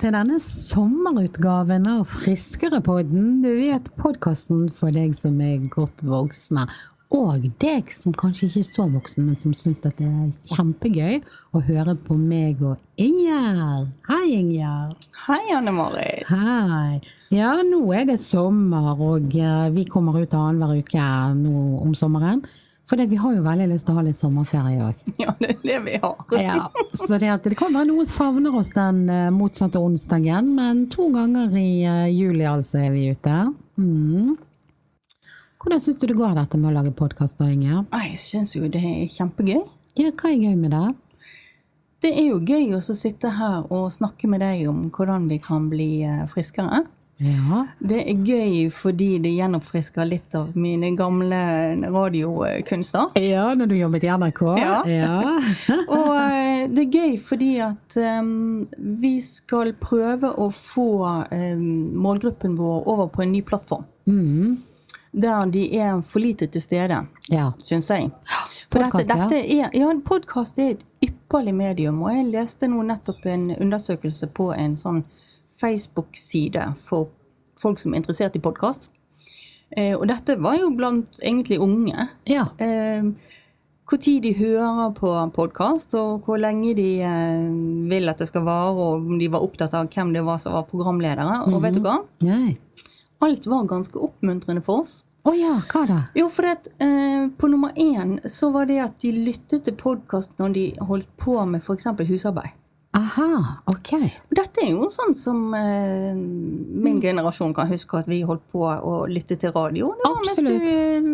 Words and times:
til 0.00 0.12
denne 0.12 0.36
sommerutgaven 0.42 1.86
av 1.88 2.02
Friskerepodden. 2.10 3.38
Du 3.40 3.48
vet 3.56 3.86
podkasten 3.96 4.66
for 4.74 4.92
deg 4.92 5.14
som 5.16 5.38
er 5.40 5.62
godt 5.72 6.02
voksne, 6.04 6.66
og 7.16 7.46
deg 7.62 7.88
som 7.94 8.12
kanskje 8.16 8.48
ikke 8.48 8.62
er 8.64 8.66
så 8.68 8.86
voksen, 8.92 9.28
men 9.28 9.38
som 9.40 9.54
syns 9.56 9.80
det 9.84 9.94
er 10.04 10.32
kjempegøy 10.50 11.20
å 11.56 11.62
høre 11.64 11.94
på 12.08 12.18
meg 12.18 12.60
og 12.66 12.82
Ingjerd. 13.00 13.88
Hei, 14.10 14.26
Ingjerd. 14.40 15.08
Hei, 15.26 15.40
Anne 15.56 15.72
Marit. 15.76 16.28
Hei. 16.28 17.00
Ja, 17.32 17.54
nå 17.64 17.80
er 17.96 18.04
det 18.10 18.18
sommer, 18.22 18.92
og 19.00 19.32
eh, 19.32 19.66
vi 19.74 19.86
kommer 19.88 20.18
ut 20.20 20.36
annenhver 20.36 20.82
uke 20.82 21.08
nå 21.40 21.66
om 21.86 21.96
sommeren. 21.96 22.44
For 22.86 23.02
vi 23.10 23.16
har 23.18 23.34
jo 23.34 23.42
veldig 23.42 23.66
lyst 23.72 23.88
til 23.88 23.96
å 23.96 23.98
ha 23.98 24.04
litt 24.06 24.18
sommerferie 24.20 24.82
òg. 24.86 25.06
Ja, 25.22 25.32
det 25.40 25.56
er 25.56 25.62
det 25.62 25.78
vi 25.88 25.96
har. 26.02 26.18
Ja, 26.38 26.58
så 26.94 27.18
det, 27.18 27.32
det, 27.42 27.56
kan 27.58 27.74
være 27.74 27.90
noen 27.90 28.06
savner 28.06 28.54
oss 28.54 28.70
den 28.74 29.06
uh, 29.10 29.30
motsatte 29.34 29.82
onsdagen, 29.82 30.52
men 30.54 30.86
to 30.92 31.08
ganger 31.14 31.50
i 31.58 31.70
uh, 31.82 32.04
juli 32.06 32.46
altså 32.46 32.84
er 32.84 32.92
vi 32.94 33.08
ute. 33.16 33.40
Mm. 33.80 34.36
Hvordan 35.62 35.82
syns 35.82 35.98
du 35.98 36.06
det 36.06 36.18
går 36.18 36.36
dette 36.38 36.60
med 36.62 36.70
å 36.70 36.76
lage 36.76 36.94
podkast, 36.94 37.42
Inge? 37.42 37.82
Jeg 37.90 38.20
syns 38.22 38.54
jo 38.54 38.70
det 38.70 38.84
er 38.86 39.10
kjempegøy. 39.10 39.64
Ja, 39.98 40.12
hva 40.12 40.30
er 40.30 40.38
gøy 40.46 40.54
med 40.54 40.76
det? 40.76 40.86
Det 42.04 42.12
er 42.12 42.28
jo 42.28 42.38
gøy 42.38 42.76
å 42.76 42.82
sitte 42.84 43.32
her 43.34 43.66
og 43.72 43.88
snakke 43.96 44.30
med 44.30 44.44
deg 44.44 44.68
om 44.70 44.84
hvordan 44.94 45.26
vi 45.32 45.40
kan 45.42 45.66
bli 45.72 45.90
uh, 46.06 46.22
friskere. 46.30 46.84
Ja. 47.18 47.62
Det 47.80 48.02
er 48.10 48.24
gøy 48.28 48.66
fordi 48.74 49.16
det 49.24 49.32
gjenoppfrisker 49.38 50.04
litt 50.04 50.34
av 50.36 50.52
mine 50.58 50.90
gamle 50.98 51.38
radiokunster. 51.88 53.16
Ja, 53.22 53.48
når 53.56 53.70
du 53.70 53.76
jobbet 53.78 54.04
i 54.04 54.10
NRK. 54.12 54.42
Ja. 54.60 54.76
ja. 54.90 55.16
og 55.96 56.10
uh, 56.12 56.66
det 56.68 56.84
er 56.84 56.98
gøy 56.98 57.16
fordi 57.22 57.50
at 57.64 57.96
um, 58.20 58.66
vi 59.00 59.14
skal 59.24 59.72
prøve 59.80 60.34
å 60.36 60.50
få 60.52 60.90
um, 61.32 61.66
målgruppen 61.96 62.58
vår 62.60 62.84
over 62.84 63.08
på 63.14 63.24
en 63.24 63.32
ny 63.32 63.42
plattform. 63.46 63.88
Mm. 64.04 64.58
Der 65.16 65.48
de 65.48 65.64
er 65.80 66.02
for 66.04 66.20
lite 66.20 66.50
til 66.52 66.60
stede, 66.60 67.00
ja. 67.32 67.48
syns 67.64 67.90
jeg. 67.94 68.12
For 68.66 68.82
Podcast, 68.82 69.06
dette, 69.06 69.26
dette 69.30 69.38
er, 69.54 69.68
ja, 69.78 69.86
en 69.86 70.00
podkast 70.02 70.56
er 70.58 70.72
et 70.72 70.80
ypperlig 71.06 71.52
medium, 71.54 72.00
og 72.02 72.10
jeg 72.10 72.24
leste 72.32 72.66
nå 72.66 72.80
nettopp 72.82 73.22
en 73.30 73.52
undersøkelse 73.54 74.26
på 74.34 74.48
en 74.58 74.74
sånn 74.76 75.04
Facebook-side 75.60 76.72
for 76.80 77.10
folk 77.60 77.80
som 77.80 77.94
er 77.94 78.02
interessert 78.02 78.36
i 78.36 78.42
podkast. 78.44 78.90
Eh, 79.76 79.94
og 79.96 80.06
dette 80.10 80.36
var 80.38 80.58
jo 80.60 80.70
blant 80.76 81.18
egentlig 81.22 81.58
unge. 81.62 82.08
Ja. 82.30 82.46
Eh, 82.62 83.08
hvor 83.86 84.00
tid 84.02 84.24
de 84.26 84.32
hører 84.34 84.90
på 84.98 85.10
podkast, 85.34 85.94
og 85.94 86.26
hvor 86.26 86.40
lenge 86.42 86.74
de 86.74 86.88
eh, 87.06 87.48
vil 87.90 88.10
at 88.10 88.22
det 88.22 88.28
skal 88.30 88.46
vare, 88.46 88.74
og 88.74 89.10
om 89.12 89.18
de 89.20 89.30
var 89.30 89.44
opptatt 89.46 89.74
av 89.78 89.90
hvem 89.94 90.12
det 90.14 90.24
var 90.26 90.40
som 90.42 90.56
var 90.58 90.66
programledere. 90.70 91.42
Og 91.50 91.60
vet 91.62 91.78
du 91.78 91.84
hva? 91.84 92.00
Nei. 92.26 92.56
Alt 93.24 93.46
var 93.48 93.68
ganske 93.70 94.00
oppmuntrende 94.02 94.64
for 94.66 94.84
oss. 94.84 95.00
Å 95.26 95.32
ja, 95.34 95.56
hva 95.72 95.82
da? 95.88 96.00
Jo, 96.14 96.28
for 96.30 96.46
at, 96.46 96.68
eh, 96.78 97.26
på 97.34 97.48
nummer 97.50 97.72
én 97.74 98.20
så 98.30 98.52
var 98.54 98.68
det 98.68 98.76
at 98.84 99.00
de 99.02 99.10
lyttet 99.10 99.64
til 99.66 99.74
podkast 99.74 100.36
når 100.38 100.52
de 100.54 100.66
holdt 100.86 101.08
på 101.18 101.34
med 101.50 101.64
f.eks. 101.64 101.88
husarbeid. 102.06 102.54
Aha, 102.96 103.30
ok. 103.68 103.90
Dette 104.32 104.62
er 104.64 104.70
jo 104.72 104.86
sånn 104.92 105.12
som 105.16 105.40
eh, 105.56 106.14
min 106.16 107.00
generasjon 107.02 107.52
kan 107.56 107.68
huske 107.68 107.98
at 108.00 108.06
vi 108.08 108.22
holdt 108.26 108.46
på 108.52 108.62
å 108.64 109.02
lytte 109.10 109.36
til 109.40 109.52
radio. 109.52 109.90
Absolutt. 110.08 110.62
du, 110.64 110.70
eh, 110.70 111.10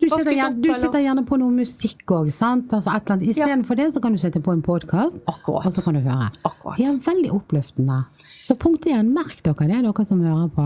Du 0.00 0.08
setter, 0.08 0.32
opp, 0.46 0.54
du 0.64 0.70
setter 0.80 1.02
gjerne 1.04 1.26
på 1.28 1.36
noe 1.36 1.52
musikk 1.52 2.08
òg, 2.16 2.30
sant? 2.32 2.72
Altså 2.72 2.94
et 2.96 3.10
eller. 3.12 3.26
Istedenfor 3.34 3.76
det 3.76 3.90
så 3.92 4.00
kan 4.00 4.14
du 4.16 4.18
sette 4.22 4.40
på 4.40 4.54
en 4.56 4.62
podkast, 4.64 5.20
og 5.28 5.66
så 5.68 5.84
kan 5.84 5.98
du 5.98 6.00
høre. 6.00 6.30
Akkurat. 6.48 6.80
Ja, 6.80 6.94
veldig 7.04 7.34
oppløftende. 7.36 7.98
Så 8.40 8.56
punkt 8.56 8.88
én, 8.88 9.12
merk 9.12 9.42
dere 9.44 9.68
det, 9.68 9.82
dere 9.84 10.06
som 10.08 10.22
hører 10.24 10.48
på. 10.56 10.64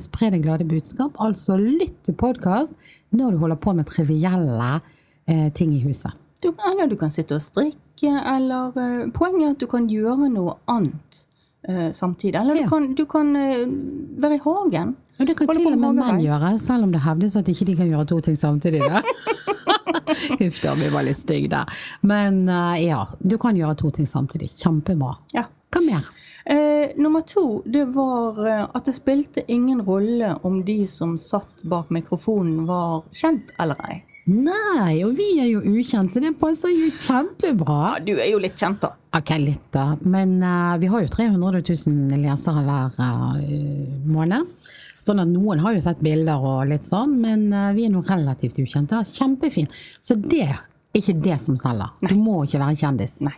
Spre 0.00 0.30
det 0.32 0.40
glade 0.46 0.64
budskap. 0.64 1.12
Altså 1.20 1.58
lytt 1.60 1.98
til 2.08 2.16
podkast 2.16 2.72
når 3.12 3.36
du 3.36 3.44
holder 3.44 3.60
på 3.60 3.76
med 3.76 3.86
trivielle 3.92 4.72
eh, 5.28 5.50
ting 5.52 5.76
i 5.76 5.82
huset. 5.84 6.16
Du, 6.40 6.54
eller 6.70 6.88
du 6.88 6.96
kan 6.96 7.12
sitte 7.12 7.36
og 7.36 7.44
strikke, 7.44 7.76
eller 8.08 8.72
eh, 8.78 9.08
Poenget 9.12 9.46
er 9.46 9.50
at 9.54 9.60
du 9.60 9.66
kan 9.70 9.88
gjøre 9.90 10.28
noe 10.32 10.54
annet 10.70 11.26
eh, 11.68 11.90
samtidig. 11.92 12.34
Eller 12.40 12.56
Ja. 12.56 12.62
du 12.64 12.68
kan, 12.68 12.94
du 12.94 13.04
kan 13.06 13.36
eh, 13.36 13.66
være 14.22 14.34
i 14.38 14.42
hagen. 14.44 14.96
Og 15.20 15.26
det 15.26 15.36
kan 15.36 15.46
Holde 15.50 15.60
til 15.60 15.72
og 15.74 15.78
med 15.80 15.94
menn 16.00 16.20
gjøre, 16.24 16.58
selv 16.58 16.84
om 16.84 16.92
det 16.92 17.02
hevdes 17.04 17.36
at 17.36 17.48
ikke 17.48 17.66
de 17.66 17.76
kan 17.76 17.88
gjøre 17.90 18.06
to 18.08 18.20
ting 18.20 18.36
samtidig. 18.40 18.80
Da. 18.80 19.02
Huff 20.40 20.62
da, 20.62 20.74
vi 20.74 20.88
var 20.90 21.04
litt 21.04 21.18
stygge 21.20 21.50
der. 21.52 21.68
Men 22.02 22.46
ja, 22.80 23.02
du 23.20 23.36
kan 23.38 23.56
gjøre 23.58 23.76
to 23.76 23.90
ting 23.90 24.06
samtidig. 24.08 24.48
Kjempebra. 24.56 25.12
Ja. 25.36 25.44
Hva 25.70 25.82
mer? 25.84 26.08
Eh, 26.50 26.96
nummer 26.96 27.20
to, 27.28 27.62
det 27.68 27.84
var 27.94 28.40
at 28.74 28.84
det 28.88 28.94
spilte 28.96 29.44
ingen 29.52 29.82
rolle 29.86 30.32
om 30.42 30.62
de 30.64 30.86
som 30.88 31.18
satt 31.20 31.62
bak 31.68 31.90
mikrofonen 31.94 32.64
var 32.66 33.02
kjent 33.12 33.52
eller 33.60 33.76
ei. 33.90 34.00
Nei, 34.30 35.00
og 35.02 35.16
vi 35.18 35.26
er 35.42 35.48
jo 35.50 35.60
ukjent, 35.64 36.12
så 36.12 36.20
det 36.22 36.36
passer 36.38 36.70
jo 36.70 36.90
kjempebra. 36.94 37.78
Ja, 37.96 38.02
du 38.04 38.12
er 38.14 38.28
jo 38.30 38.40
litt 38.42 38.60
kjent, 38.60 38.82
da. 38.84 38.92
Ok, 39.18 39.32
litt 39.42 39.66
da. 39.74 39.96
Men 40.06 40.36
uh, 40.44 40.76
vi 40.78 40.90
har 40.92 41.02
jo 41.02 41.10
300 41.10 41.62
000 41.66 42.20
lesere 42.22 42.62
hver 42.66 42.94
uh, 43.00 43.40
måned. 44.06 44.46
Sånn 45.00 45.22
at 45.22 45.30
noen 45.32 45.62
har 45.64 45.74
jo 45.74 45.82
sett 45.82 46.02
bilder 46.04 46.44
og 46.46 46.68
litt 46.70 46.86
sånn, 46.86 47.16
men 47.22 47.48
uh, 47.50 47.70
vi 47.74 47.88
er 47.88 47.94
nå 47.94 48.04
relativt 48.06 48.60
ukjente. 48.62 49.02
Kjempefin. 49.10 49.70
Så 49.98 50.14
det 50.20 50.44
er 50.46 50.60
ikke 50.96 51.16
det 51.24 51.40
som 51.42 51.58
selger. 51.58 51.96
Du 52.06 52.14
må 52.20 52.44
ikke 52.44 52.62
være 52.62 52.78
kjendis. 52.84 53.18
Nei. 53.26 53.34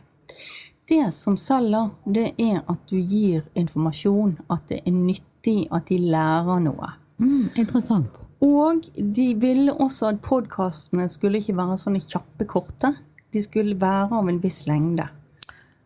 Det 0.93 1.07
som 1.15 1.39
selger, 1.41 1.93
det 2.05 2.33
er 2.43 2.61
at 2.69 2.91
du 2.91 2.99
gir 2.99 3.47
informasjon, 3.57 4.35
at 4.53 4.67
det 4.69 4.83
er 4.83 4.93
nyttig, 4.93 5.63
at 5.73 5.89
de 5.89 6.03
lærer 6.13 6.61
noe. 6.67 6.91
Mm, 7.23 7.49
interessant. 7.55 8.25
Og 8.43 8.83
de 8.97 9.29
ville 9.39 9.73
også 9.73 10.11
at 10.11 10.23
podkastene 10.25 11.07
skulle 11.11 11.39
ikke 11.43 11.57
være 11.57 11.79
sånne 11.81 12.03
kjappe, 12.03 12.47
korte. 12.51 12.95
De 13.33 13.43
skulle 13.43 13.79
være 13.81 14.11
av 14.19 14.29
en 14.29 14.41
viss 14.43 14.65
lengde. 14.67 15.07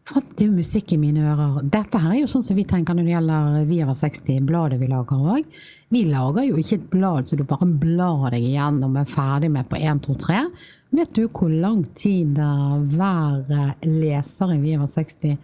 For 0.07 0.23
det 0.23 0.45
er 0.45 0.51
jo 0.53 0.61
musikk 0.61 0.93
i 0.95 1.01
mine 1.03 1.25
ører. 1.27 1.65
Dette 1.67 1.99
her 1.99 2.13
er 2.15 2.21
jo 2.21 2.31
sånn 2.31 2.45
som 2.47 2.57
vi 2.57 2.65
tenker 2.69 2.95
når 2.95 3.09
det 3.09 3.15
gjelder 3.17 3.57
Vi 3.67 3.81
over 3.83 3.97
60, 3.99 4.45
bladet 4.47 4.79
vi 4.79 4.91
lager 4.91 5.25
òg. 5.35 5.49
Vi 5.91 6.03
lager 6.07 6.47
jo 6.47 6.61
ikke 6.63 6.79
et 6.79 6.89
blad 6.93 7.27
så 7.27 7.39
du 7.39 7.43
bare 7.47 7.67
blar 7.67 8.31
deg 8.31 8.47
igjennom 8.47 8.95
og 8.95 9.03
er 9.03 9.11
ferdig 9.11 9.51
med 9.55 9.67
på 9.71 9.81
1, 9.81 10.05
2, 10.07 10.17
3. 10.23 10.39
Vet 10.97 11.17
du 11.19 11.25
hvor 11.27 11.51
lang 11.51 11.83
tid 11.99 12.39
eh, 12.39 12.77
hver 12.95 13.51
eh, 13.51 13.89
leser 13.91 14.55
i 14.55 14.61
Vi 14.63 14.77
over 14.79 14.91
60 14.91 15.35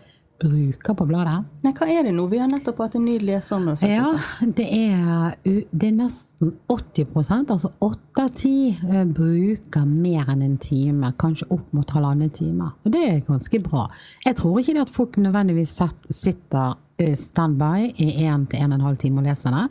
bruker 0.42 0.96
på 0.98 1.06
bladet? 1.08 1.44
Nei, 1.62 1.72
hva 1.78 1.86
er 1.88 2.06
det 2.06 2.12
nå? 2.16 2.26
Vi 2.30 2.40
har 2.42 2.50
nettopp 2.50 2.82
hatt 2.82 2.96
en 2.98 3.06
ny 3.06 3.14
Ja, 3.18 3.24
leserundersøkelse. 3.30 4.48
det 4.58 4.66
er, 4.76 5.36
det 5.70 5.88
er 5.88 5.96
nesten 5.96 6.52
80 6.68 7.06
altså 7.54 7.70
8 7.80 8.24
av 8.26 8.30
10 8.34 8.52
eh, 8.90 9.04
bruker 9.06 9.86
mer 9.88 10.28
enn 10.32 10.44
en 10.46 10.58
time, 10.62 11.12
kanskje 11.18 11.48
opp 11.54 11.72
mot 11.72 11.90
halvannen 11.96 12.30
time. 12.34 12.72
Og 12.84 12.92
det 12.94 13.02
er 13.08 13.24
ganske 13.26 13.62
bra. 13.64 13.86
Jeg 14.26 14.36
tror 14.40 14.60
ikke 14.60 14.76
det 14.76 14.86
at 14.86 14.94
folk 14.94 15.18
nødvendigvis 15.22 15.78
sitter 16.10 16.76
eh, 16.98 17.16
standby 17.16 17.92
i 17.96 18.12
én 18.26 18.46
til 18.50 18.62
1 18.66 18.78
12 18.80 18.96
time 19.04 19.22
og 19.22 19.28
leser 19.30 19.54
det, 19.56 19.66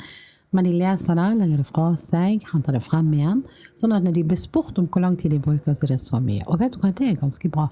men 0.51 0.67
de 0.67 0.73
leser 0.75 1.15
det, 1.15 1.27
legger 1.39 1.61
det 1.61 1.67
fra 1.69 1.85
seg, 1.99 2.41
henter 2.51 2.75
det 2.75 2.83
frem 2.83 3.07
igjen. 3.15 3.43
Sånn 3.79 3.93
at 3.95 4.03
når 4.03 4.17
de 4.17 4.23
blir 4.27 4.39
spurt 4.39 4.79
om 4.81 4.89
hvor 4.91 5.03
lang 5.05 5.15
tid 5.19 5.31
de 5.31 5.39
bruker, 5.39 5.71
så 5.71 5.87
er 5.87 5.93
det 5.93 6.01
så 6.03 6.19
mye. 6.19 6.43
Og 6.47 6.59
vet 6.59 6.75
du 6.75 6.81
hva, 6.81 6.91
det 6.95 7.07
er 7.07 7.21
ganske 7.21 7.51
bra. 7.53 7.69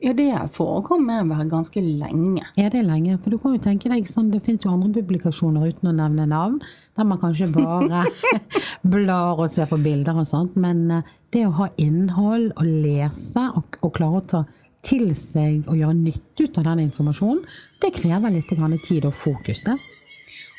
Ja, 0.00 0.14
det 0.16 0.30
forekommer 0.54 1.20
å 1.20 1.28
være 1.28 1.48
ganske 1.50 1.82
lenge. 1.84 2.46
Er 2.56 2.70
det 2.72 2.86
lenge? 2.86 3.18
For 3.20 3.34
du 3.34 3.40
kan 3.40 3.52
jo 3.56 3.60
tenke 3.60 3.90
deg 3.92 4.08
sånn, 4.08 4.30
det 4.32 4.40
finnes 4.46 4.64
jo 4.64 4.72
andre 4.72 4.94
publikasjoner 4.96 5.66
uten 5.68 5.90
å 5.90 5.96
nevne 5.98 6.24
navn, 6.30 6.56
der 6.96 7.08
man 7.08 7.20
kanskje 7.20 7.50
bare 7.52 8.06
blar 8.94 9.42
og 9.42 9.50
ser 9.52 9.68
på 9.68 9.80
bilder 9.82 10.22
og 10.22 10.28
sånt, 10.30 10.56
men 10.56 10.86
eh, 10.94 11.12
det 11.34 11.44
å 11.48 11.52
ha 11.58 11.68
innhold 11.82 12.54
og 12.54 12.64
lese 12.86 13.44
og, 13.58 13.76
og 13.84 13.94
klare 13.98 14.22
å 14.22 14.26
ta 14.32 14.42
til 14.86 15.10
seg 15.18 15.68
og 15.68 15.76
gjøre 15.76 15.98
nytte 15.98 16.46
ut 16.46 16.62
av 16.62 16.70
den 16.70 16.86
informasjonen, 16.86 17.44
det 17.82 17.92
krever 17.98 18.32
litt 18.32 18.84
tid 18.86 19.04
og 19.04 19.16
fokus, 19.16 19.66
det. 19.68 19.76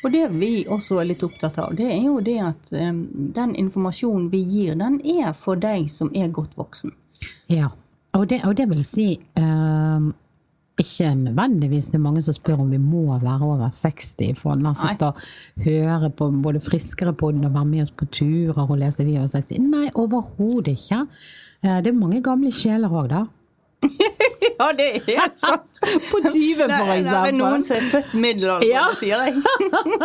Og 0.02 0.10
det 0.10 0.24
vi 0.34 0.64
også 0.66 0.98
er 0.98 1.12
litt 1.12 1.22
opptatt 1.22 1.58
av, 1.62 1.74
det 1.78 1.86
er 1.90 2.02
jo 2.06 2.16
det 2.22 2.38
at 2.42 2.72
um, 2.74 3.04
den 3.34 3.54
informasjonen 3.58 4.30
vi 4.32 4.42
gir, 4.42 4.74
den 4.78 4.98
er 5.02 5.30
for 5.34 5.58
deg 5.58 5.86
som 5.90 6.10
er 6.14 6.30
godt 6.34 6.56
voksen. 6.58 6.94
Ja, 7.50 7.70
og 8.12 8.28
det, 8.28 8.42
og 8.44 8.56
det 8.56 8.68
vil 8.70 8.82
si 8.84 9.06
eh, 9.16 10.10
ikke 10.82 11.14
nødvendigvis 11.14 11.90
det 11.92 11.98
er 11.98 12.04
mange 12.04 12.22
som 12.24 12.34
spør 12.36 12.62
om 12.64 12.70
vi 12.72 12.80
må 12.80 13.18
være 13.20 13.44
over 13.44 13.68
60 13.72 14.38
for 14.40 14.56
å 14.56 14.74
sitte 14.78 15.10
og 15.10 15.20
høre 15.64 16.10
på 16.16 16.30
både 16.44 16.62
friskere 16.64 17.12
på 17.12 17.32
den 17.32 17.46
og 17.48 17.54
være 17.54 17.68
med 17.68 17.84
oss 17.84 17.94
på 17.96 18.08
turer 18.12 18.64
og 18.64 18.78
lese 18.80 19.06
vi 19.06 19.18
over 19.18 19.30
60. 19.32 19.60
Nei, 19.68 19.90
overhodet 19.94 20.74
ikke. 20.76 21.04
Eh, 21.62 21.78
det 21.84 21.92
er 21.92 21.98
mange 21.98 22.22
gamle 22.24 22.52
sjeler 22.54 22.92
òg, 22.92 23.12
da. 23.12 23.24
Ja, 24.62 24.68
det 24.78 24.86
er 25.10 25.30
sant. 25.38 25.78
På 26.10 26.18
20 26.22 26.58
for 26.58 26.68
Det 26.70 26.76
er 26.78 26.90
eksempel. 27.00 27.36
noen 27.38 27.62
som 27.66 27.76
er 27.78 27.86
født 27.90 28.12
middelalder, 28.14 28.68
Ja. 28.68 28.84
sier 28.98 29.22
jeg. 29.26 29.42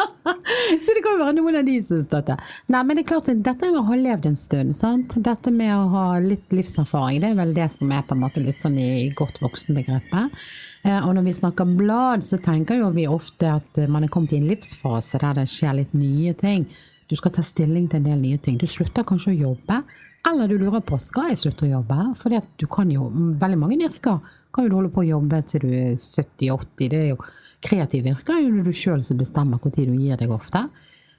Så 0.86 0.96
det 0.96 1.04
kan 1.06 1.14
jo 1.18 1.22
være 1.22 1.36
noen 1.38 1.58
av 1.60 1.66
de 1.68 1.76
som 1.84 1.98
syns 2.00 2.10
dette. 2.12 2.38
Nei, 2.74 2.82
men 2.88 2.98
det 2.98 3.04
er 3.06 3.10
klart, 3.12 3.30
dette 3.46 3.70
med 3.72 3.80
å 3.82 3.86
ha 3.90 3.98
levd 4.00 4.26
en 4.32 4.40
stund. 4.40 4.76
Sant? 4.78 5.16
Dette 5.26 5.54
med 5.54 5.74
å 5.76 5.84
ha 5.94 6.06
litt 6.24 6.54
livserfaring, 6.56 7.22
det 7.24 7.32
er 7.34 7.38
vel 7.42 7.54
det 7.58 7.68
som 7.74 7.92
er 7.94 8.06
på 8.08 8.16
en 8.18 8.24
måte 8.26 8.44
litt 8.44 8.62
sånn 8.62 8.78
i 8.82 8.90
godt 9.18 9.42
voksenbegrepet. 9.44 10.42
Eh, 10.88 11.00
Og 11.08 11.14
når 11.18 11.28
vi 11.28 11.36
snakker 11.38 11.70
blad, 11.78 12.24
så 12.26 12.40
tenker 12.42 12.80
jo 12.82 12.92
vi 12.96 13.08
ofte 13.10 13.50
at 13.60 13.82
man 13.92 14.06
er 14.08 14.14
kommet 14.14 14.34
i 14.34 14.42
en 14.42 14.50
livsfase 14.50 15.20
der 15.22 15.42
det 15.42 15.48
skjer 15.52 15.82
litt 15.82 15.94
nye 15.98 16.34
ting. 16.38 16.66
Du 17.08 17.16
skal 17.16 17.32
ta 17.32 17.42
stilling 17.46 17.88
til 17.90 18.02
en 18.02 18.10
del 18.10 18.20
nye 18.20 18.38
ting. 18.44 18.58
Du 18.60 18.68
slutter 18.68 19.06
kanskje 19.08 19.32
å 19.36 19.40
jobbe, 19.54 19.82
eller 20.28 20.50
du 20.50 20.58
lurer 20.60 20.84
på 20.86 21.00
skal 21.02 21.32
jeg 21.32 21.42
slutte 21.42 21.68
å 21.68 21.72
jobbe. 21.78 21.98
For 22.20 22.34
du 22.60 22.68
kan 22.72 22.92
jo, 22.92 23.10
veldig 23.40 23.60
mange 23.60 23.80
yrker 23.88 24.20
kan 24.54 24.68
jo 24.68 24.80
holde 24.80 24.94
på 24.94 25.04
å 25.04 25.12
jobbe 25.12 25.42
til 25.48 25.66
du 25.66 25.70
er 25.72 25.98
70-80. 25.98 26.90
Det 26.92 27.00
er 27.00 27.12
jo 27.12 27.20
kreative 27.64 28.14
yrker 28.14 28.40
er 28.42 28.64
du 28.66 28.74
sjøl 28.76 29.04
som 29.06 29.20
bestemmer 29.20 29.62
når 29.62 29.76
du 29.78 29.98
gir 29.98 30.20
deg 30.20 30.34
ofte. 30.34 30.68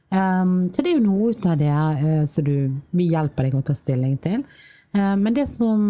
Um, 0.09 0.71
så 0.73 0.81
det 0.81 0.93
er 0.93 0.97
jo 0.97 1.05
noe 1.05 1.35
ut 1.35 1.47
av 1.47 1.59
det 1.61 1.69
uh, 1.69 2.25
som 2.31 2.47
vi 2.97 3.11
hjelper 3.11 3.49
deg 3.49 3.59
å 3.59 3.65
ta 3.67 3.77
stilling 3.77 4.17
til. 4.25 4.45
Uh, 4.97 5.15
men 5.21 5.35
det 5.37 5.45
som 5.51 5.83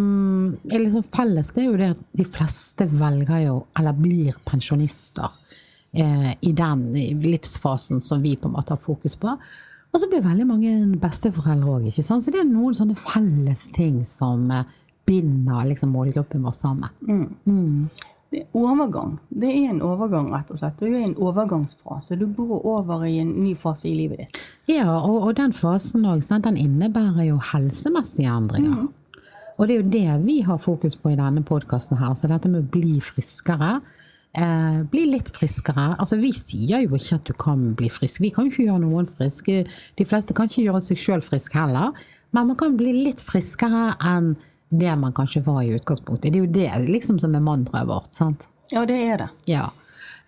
er 0.66 0.82
liksom 0.82 1.06
felles, 1.06 1.52
det 1.54 1.62
er 1.62 1.68
jo 1.68 1.78
det 1.78 1.92
at 1.94 2.00
de 2.18 2.26
fleste 2.26 2.88
velger 2.90 3.44
jo, 3.44 3.60
eller 3.78 3.94
blir 3.94 4.40
pensjonister 4.48 5.30
uh, 5.30 6.32
i 6.34 6.50
den 6.50 6.88
livsfasen 7.22 8.02
som 8.02 8.24
vi 8.24 8.34
på 8.36 8.50
en 8.50 8.56
måte 8.58 8.74
har 8.74 8.82
fokus 8.82 9.14
på. 9.20 9.36
Og 9.92 10.02
så 10.02 10.08
blir 10.10 10.24
veldig 10.24 10.46
mange 10.48 10.74
besteforeldre 11.00 11.78
òg, 11.78 11.88
ikke 11.88 12.04
sant. 12.04 12.24
Så 12.24 12.34
det 12.34 12.42
er 12.42 12.50
noen 12.50 12.76
sånne 12.76 12.96
felles 12.98 13.68
ting 13.76 14.02
som 14.06 14.44
uh, 14.52 14.66
binder 15.08 15.64
liksom 15.70 15.94
målgruppen 15.96 16.44
vår 16.44 16.56
sammen. 16.56 16.92
Det 18.28 18.42
er 18.42 18.58
overgang. 18.60 19.14
Det 19.32 19.48
er 19.48 19.70
en 19.70 19.80
overgang, 19.80 20.28
rett 20.34 20.50
og 20.52 20.60
slett. 20.60 20.76
Du 20.76 20.90
er 20.90 20.98
i 20.98 21.06
en 21.06 21.16
overgangsfase. 21.16 22.18
Du 22.20 22.26
går 22.36 22.66
over 22.68 23.06
i 23.08 23.14
en 23.22 23.30
ny 23.40 23.54
fase 23.56 23.88
i 23.88 23.94
livet 23.96 24.20
ditt. 24.20 24.40
Ja, 24.68 24.98
og, 24.98 25.22
og 25.22 25.38
den 25.38 25.54
fasen 25.56 26.04
også, 26.04 26.36
den 26.44 26.60
innebærer 26.60 27.24
jo 27.30 27.38
helsemessige 27.54 28.28
endringer. 28.28 28.90
Og 29.58 29.66
det 29.66 29.74
er 29.74 29.80
jo 29.80 29.92
det 29.94 30.26
vi 30.26 30.36
har 30.44 30.60
fokus 30.62 30.94
på 31.00 31.14
i 31.14 31.16
denne 31.18 31.40
podkasten 31.42 31.98
her. 31.98 32.12
Så 32.14 32.28
dette 32.30 32.52
med 32.52 32.66
å 32.66 32.72
bli 32.76 32.98
friskere. 33.02 33.78
Eh, 34.36 34.82
bli 34.92 35.06
litt 35.10 35.30
friskere. 35.34 35.96
Altså, 35.98 36.18
vi 36.20 36.30
sier 36.36 36.82
jo 36.84 36.94
ikke 36.98 37.16
at 37.16 37.24
du 37.24 37.32
kan 37.32 37.62
bli 37.74 37.88
frisk. 37.90 38.20
Vi 38.20 38.30
kan 38.30 38.44
jo 38.46 38.52
ikke 38.52 38.66
gjøre 38.68 38.82
noen 38.84 39.08
friske. 39.08 39.64
De 39.98 40.04
fleste 40.06 40.34
kan 40.36 40.46
ikke 40.50 40.66
gjøre 40.68 40.82
seg 40.84 41.00
sjøl 41.00 41.24
frisk 41.24 41.56
heller. 41.58 41.96
Men 42.36 42.46
man 42.50 42.56
kan 42.60 42.76
bli 42.76 42.92
litt 42.92 43.22
friskere 43.24 43.94
enn 44.04 44.34
det 44.68 44.92
man 45.00 45.14
kanskje 45.16 45.40
var 45.46 45.62
i 45.64 45.72
utgangspunktet. 45.78 46.28
Det 46.30 46.36
er 46.38 46.44
jo 46.44 46.52
det 46.52 46.90
liksom 46.92 47.18
som 47.18 47.34
er 47.34 47.40
mantraet 47.40 47.88
vårt. 47.88 48.12
sant? 48.14 48.46
Ja, 48.70 48.84
det 48.84 48.98
er 49.00 49.16
det. 49.24 49.28
Ja. 49.48 49.70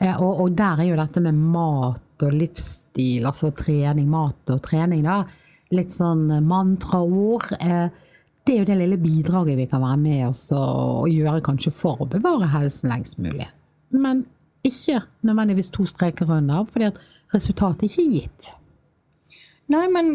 Eh, 0.00 0.16
Og, 0.16 0.40
og 0.40 0.56
der 0.56 0.80
er 0.80 0.88
jo 0.88 0.96
dette 0.96 1.20
med 1.20 1.34
mat 1.36 2.24
og 2.24 2.32
livsstil, 2.32 3.26
altså 3.28 3.52
trening, 3.56 4.08
mat 4.08 4.48
og 4.50 4.62
trening, 4.64 5.04
da. 5.04 5.22
Litt 5.76 5.92
sånn 5.92 6.24
mantraord. 6.48 7.52
Eh, 7.60 7.88
Det 8.46 8.54
er 8.56 8.58
jo 8.64 8.64
det 8.72 8.78
lille 8.80 8.96
bidraget 8.96 9.56
vi 9.58 9.66
kan 9.68 9.82
være 9.84 9.98
med 10.00 10.28
oss 10.30 10.46
og, 10.56 11.04
og 11.04 11.08
gjøre 11.12 11.42
kanskje 11.44 11.70
for 11.76 12.00
å 12.00 12.08
bevare 12.08 12.48
helsen 12.48 12.88
lengst 12.90 13.18
mulig. 13.20 13.46
Men 13.90 14.24
ikke 14.66 15.02
nødvendigvis 15.26 15.70
to 15.74 15.86
streker 15.88 16.30
under, 16.30 16.64
fordi 16.68 16.90
at 16.90 16.98
resultatet 17.34 17.88
ikke 17.88 18.02
er 18.04 18.16
gitt. 18.16 18.50
Nei, 19.70 19.84
men 19.86 20.08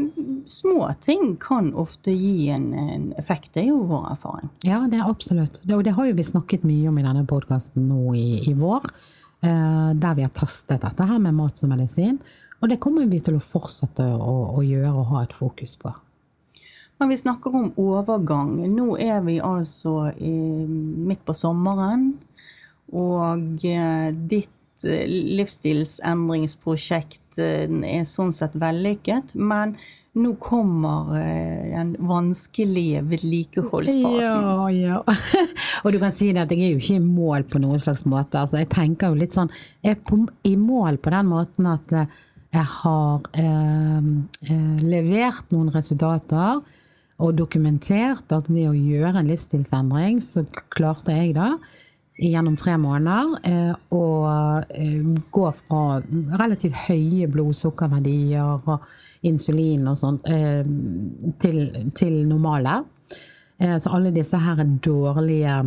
små 0.46 0.90
ting 1.00 1.38
kan 1.40 1.70
ofte 1.80 2.12
gi 2.12 2.50
en, 2.52 2.74
en 2.76 3.06
effekt. 3.16 3.54
Det 3.54 3.64
er 3.64 3.70
jo 3.70 3.86
vår 3.88 4.10
erfaring. 4.12 4.50
Ja, 4.68 4.82
det 4.92 5.00
er 5.00 5.08
absolutt. 5.08 5.62
Det, 5.64 5.72
og 5.78 5.86
det 5.88 5.94
har 5.96 6.10
jo 6.10 6.16
vi 6.18 6.26
snakket 6.28 6.66
mye 6.68 6.90
om 6.92 6.98
i 7.00 7.06
denne 7.06 7.24
podkasten 7.30 7.88
nå 7.88 8.16
i, 8.20 8.42
i 8.52 8.56
vår, 8.60 8.90
eh, 9.48 9.94
der 9.96 10.18
vi 10.18 10.26
har 10.28 10.34
testet 10.36 10.84
dette 10.84 11.08
her 11.08 11.22
med 11.24 11.38
mat 11.38 11.56
som 11.56 11.72
medisin. 11.72 12.20
Og 12.60 12.68
det 12.72 12.82
kommer 12.84 13.08
vi 13.08 13.22
til 13.24 13.38
å 13.38 13.44
fortsette 13.44 14.04
å, 14.04 14.36
å 14.60 14.66
gjøre 14.66 14.92
og 14.92 15.14
ha 15.14 15.24
et 15.24 15.38
fokus 15.38 15.78
på. 15.80 15.94
Men 17.00 17.12
vi 17.12 17.22
snakker 17.24 17.56
om 17.56 17.72
overgang. 17.80 18.58
Nå 18.76 18.98
er 19.00 19.24
vi 19.24 19.40
altså 19.44 20.10
i, 20.20 20.36
midt 20.68 21.24
på 21.28 21.36
sommeren, 21.36 22.14
og 22.94 23.66
eh, 23.66 24.12
ditt 24.14 24.84
eh, 24.86 25.06
livsstilsendringsprosjekt 25.40 27.38
eh, 27.42 27.66
er 27.70 28.04
sånn 28.10 28.34
sett 28.36 28.56
vellykket, 28.62 29.36
men 29.40 29.76
nå 30.16 30.32
kommer 30.40 31.12
den 31.20 31.96
vanskelige 32.08 33.02
vedlikeholdsfasen. 33.10 34.22
Ja, 34.24 34.70
ja. 34.72 35.04
og 35.84 35.92
du 35.92 35.98
kan 36.00 36.14
si 36.16 36.32
det 36.32 36.46
at 36.46 36.54
jeg 36.56 36.62
er 36.64 36.72
jo 36.78 36.80
ikke 36.80 37.02
i 37.02 37.04
mål 37.04 37.44
på 37.52 37.60
noen 37.60 37.80
slags 37.84 38.06
måte. 38.08 38.40
Altså, 38.40 38.62
jeg 38.62 38.72
tenker 38.72 39.12
jo 39.12 39.20
litt 39.20 39.36
sånn 39.36 39.52
Jeg 39.84 40.00
er 40.00 40.00
i 40.48 40.56
mål 40.56 41.04
på 41.04 41.12
den 41.12 41.28
måten 41.34 41.68
at 41.68 41.92
jeg 42.56 42.68
har 42.72 43.26
eh, 43.40 44.10
eh, 44.48 44.84
levert 44.86 45.52
noen 45.54 45.72
resultater 45.74 46.62
og 47.16 47.38
dokumentert 47.38 48.32
at 48.36 48.50
ved 48.52 48.70
å 48.70 48.76
gjøre 48.76 49.22
en 49.22 49.32
livsstilsendring, 49.32 50.20
så 50.24 50.44
klarte 50.74 51.16
jeg 51.16 51.36
da 51.38 51.54
gjennom 52.16 52.56
tre 52.56 52.78
måneder 52.80 53.74
Og 53.92 54.76
eh, 54.76 55.02
gå 55.36 55.46
fra 55.58 55.82
relativt 56.40 56.78
høye 56.86 57.28
blodsukkerverdier 57.32 58.70
og 58.70 58.86
insulin 59.28 59.88
og 59.90 59.98
sånt 60.00 60.30
eh, 60.30 60.62
til, 61.42 61.60
til 61.98 62.22
normale. 62.30 62.78
Eh, 63.58 63.76
så 63.82 63.96
alle 63.98 64.14
disse 64.16 64.40
her 64.40 64.62
er 64.64 64.78
dårlige 64.86 65.58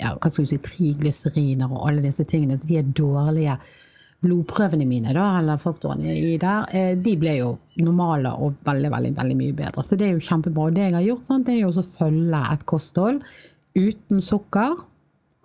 ja, 0.00 0.14
hva 0.16 0.30
skal 0.30 0.46
du 0.46 0.50
si, 0.50 0.58
triglyseriner 0.64 1.70
og 1.70 1.88
alle 1.90 2.04
disse 2.04 2.24
tingene, 2.28 2.58
de 2.62 2.78
er 2.80 2.92
dårlige 2.96 3.58
blodprøvene 4.20 4.84
mine, 4.84 5.14
da, 5.16 5.26
eller 5.38 5.60
faktorene 5.60 6.12
i 6.12 6.34
der, 6.40 6.66
eh, 6.76 6.92
de 7.00 7.14
ble 7.20 7.38
jo 7.38 7.54
normale 7.80 8.32
og 8.36 8.58
veldig, 8.66 8.90
veldig, 8.92 9.12
veldig 9.16 9.36
mye 9.38 9.56
bedre. 9.56 9.84
Så 9.84 9.96
det 9.96 10.08
er 10.08 10.16
jo 10.16 10.26
kjempebra. 10.26 10.68
Og 10.68 10.76
det 10.76 10.86
jeg 10.86 10.96
har 10.98 11.06
gjort, 11.06 11.26
sant, 11.28 11.46
det 11.48 11.56
er 11.56 11.62
jo 11.62 11.72
å 11.72 11.86
følge 11.86 12.42
et 12.52 12.66
kosthold 12.68 13.22
uten 13.78 14.24
sukker 14.24 14.86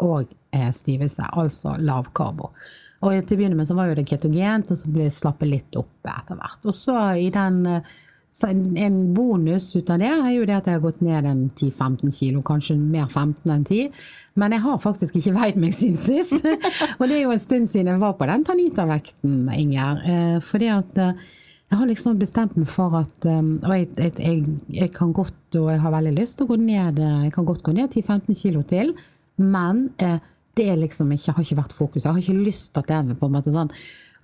og 0.03 0.31
eh, 0.55 0.71
stivelse, 0.75 1.29
altså 1.33 1.75
lav 1.79 2.09
karbo. 2.15 2.51
Og 3.05 3.13
til 3.27 3.35
å 3.35 3.39
begynne 3.39 3.59
med 3.59 3.67
så 3.67 3.75
var 3.77 3.89
jo 3.89 3.99
det 3.99 4.07
ketogent, 4.09 4.71
og 4.71 4.79
så 4.79 4.91
ble 4.91 5.07
det 5.07 5.13
slappet 5.15 5.51
litt 5.51 5.77
opp 5.79 6.09
etter 6.09 6.39
hvert. 6.39 6.65
Og 6.65 6.75
så 6.75 6.97
i 7.21 7.29
den 7.33 7.61
eh, 7.69 7.95
så 8.35 8.49
en, 8.51 8.97
bonus 9.15 9.69
ut 9.77 9.89
av 9.93 10.01
det 10.01 10.09
er 10.11 10.31
jo 10.33 10.47
det 10.47 10.57
at 10.57 10.65
jeg 10.67 10.75
har 10.75 10.83
gått 10.83 10.99
ned 11.05 11.27
en 11.29 11.45
10-15 11.53 12.11
kilo, 12.17 12.41
kanskje 12.43 12.75
mer 12.75 13.05
15 13.07 13.53
enn 13.53 13.63
10. 13.63 14.01
Men 14.41 14.51
jeg 14.57 14.63
har 14.65 14.81
faktisk 14.83 15.15
ikke 15.21 15.37
veid 15.37 15.59
meg 15.61 15.71
siden 15.77 15.95
sist. 15.95 16.43
og 16.99 17.05
det 17.07 17.15
er 17.15 17.23
jo 17.23 17.31
en 17.31 17.39
stund 17.39 17.71
siden 17.71 17.93
jeg 17.93 18.03
var 18.03 18.17
på 18.19 18.27
den 18.27 18.43
Tanita-vekten, 18.43 19.37
Inger. 19.55 20.03
Eh, 20.03 20.37
fordi 20.43 20.71
at 20.73 20.99
jeg 20.99 21.79
har 21.79 21.87
liksom 21.87 22.19
bestemt 22.19 22.57
meg 22.59 22.67
for 22.69 22.93
at 22.99 23.25
Og 23.25 23.71
jeg, 23.71 23.87
jeg, 23.97 24.11
jeg, 24.19 24.57
jeg 24.83 24.91
kan 24.93 25.15
godt, 25.15 25.55
og 25.57 25.71
jeg 25.71 25.81
har 25.81 25.95
veldig 25.95 26.13
lyst 26.19 26.37
til 26.37 26.45
å 26.45 26.51
gå 26.51 26.59
ned 26.61 26.99
Jeg 27.01 27.31
kan 27.33 27.47
godt 27.47 27.63
gå 27.65 27.73
ned 27.73 27.89
10-15 27.89 28.37
kilo 28.37 28.61
til, 28.67 28.91
men 29.41 29.89
eh, 30.03 30.17
det 30.55 30.69
er 30.71 30.79
liksom 30.79 31.11
ikke, 31.11 31.35
har 31.35 31.45
ikke 31.45 31.59
vært 31.59 31.75
fokuset. 31.75 32.07
Jeg 32.07 32.13
har 32.13 32.23
ikke 32.23 32.47
lyst 32.47 32.73
til 32.73 32.83
at 32.83 33.07
det 33.09 33.19
på 33.19 33.27
en 33.27 33.35
måte 33.35 33.53
sånn 33.53 33.71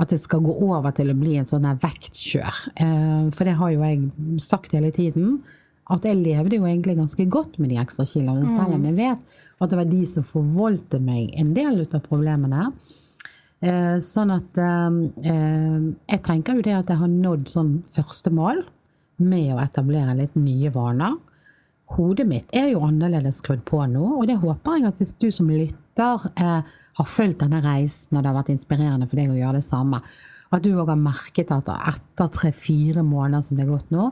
at 0.01 0.09
det 0.09 0.17
skal 0.17 0.41
gå 0.41 0.53
over 0.65 0.93
til 0.97 1.11
å 1.11 1.17
bli 1.17 1.35
en 1.37 1.49
sånn 1.49 1.67
vektkjør. 1.81 2.61
Eh, 2.81 3.25
for 3.35 3.47
det 3.47 3.57
har 3.59 3.73
jo 3.73 3.83
jeg 3.85 4.41
sagt 4.41 4.73
hele 4.77 4.89
tiden. 4.95 5.41
At 5.91 6.05
jeg 6.07 6.21
levde 6.21 6.55
jo 6.55 6.65
egentlig 6.65 6.95
ganske 6.97 7.25
godt 7.29 7.57
med 7.59 7.73
de 7.73 7.79
ekstra 7.81 8.05
kiloene, 8.07 8.47
selv 8.47 8.77
om 8.77 8.85
jeg 8.87 8.95
vet 8.95 9.39
at 9.61 9.71
det 9.71 9.77
var 9.77 9.89
de 9.89 10.01
som 10.07 10.25
forvoldte 10.25 11.01
meg 11.03 11.33
en 11.41 11.51
del 11.53 11.83
ut 11.83 11.95
av 11.97 12.05
problemene. 12.05 12.69
Eh, 13.61 13.97
sånn 14.01 14.31
at 14.33 14.57
eh, 14.57 15.01
eh, 15.29 15.81
jeg 16.09 16.21
tenker 16.25 16.57
jo 16.57 16.65
det 16.65 16.77
at 16.79 16.89
jeg 16.89 17.01
har 17.01 17.11
nådd 17.11 17.49
sånn 17.51 17.75
første 17.91 18.31
mål 18.33 18.63
med 19.21 19.51
å 19.53 19.59
etablere 19.61 20.15
litt 20.17 20.37
nye 20.39 20.71
vaner. 20.73 21.19
Hodet 21.91 22.27
mitt 22.27 22.53
er 22.55 22.69
jo 22.71 22.83
annerledes 22.87 23.41
skrudd 23.41 23.63
på 23.67 23.81
nå, 23.91 24.03
og 24.21 24.27
det 24.29 24.39
håper 24.39 24.79
jeg 24.79 24.87
at 24.87 24.99
hvis 25.01 25.15
du 25.19 25.27
som 25.33 25.49
lytter 25.51 26.27
eh, 26.39 26.75
har 26.99 27.09
fulgt 27.09 27.41
denne 27.43 27.59
reisen, 27.65 28.15
og 28.15 28.21
det 28.21 28.31
har 28.31 28.37
vært 28.37 28.53
inspirerende 28.53 29.09
for 29.09 29.19
deg 29.19 29.33
å 29.33 29.39
gjøre 29.39 29.59
det 29.59 29.67
samme, 29.67 29.99
at 30.51 30.63
du 30.63 30.71
òg 30.75 30.91
har 30.91 30.99
merket 30.99 31.51
at 31.55 31.69
etter 31.75 32.31
tre-fire 32.35 33.03
måneder 33.07 33.43
som 33.43 33.59
det 33.59 33.65
er 33.65 33.71
gått 33.73 33.91
nå, 33.95 34.09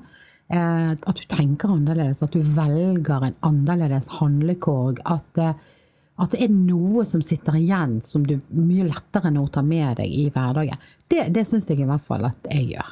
eh, 0.52 0.94
at 0.96 1.20
du 1.20 1.26
tenker 1.32 1.76
annerledes, 1.76 2.24
at 2.26 2.36
du 2.36 2.44
velger 2.44 3.30
en 3.30 3.38
annerledes 3.48 4.12
handlekorg, 4.20 5.04
at 5.08 5.44
eh, 5.44 5.76
at 6.20 6.34
det 6.36 6.42
er 6.44 6.52
noe 6.52 7.06
som 7.08 7.22
sitter 7.24 7.56
igjen 7.62 8.00
som 8.04 8.26
du 8.28 8.36
mye 8.52 8.90
lettere 8.90 9.32
nå 9.32 9.46
tar 9.56 9.64
med 9.64 10.02
deg 10.02 10.12
i 10.12 10.26
hverdagen. 10.28 10.76
Det, 11.08 11.30
det 11.32 11.46
syns 11.48 11.70
jeg 11.72 11.80
i 11.80 11.88
hvert 11.88 12.04
fall 12.04 12.28
at 12.28 12.50
jeg 12.52 12.74
gjør. 12.74 12.90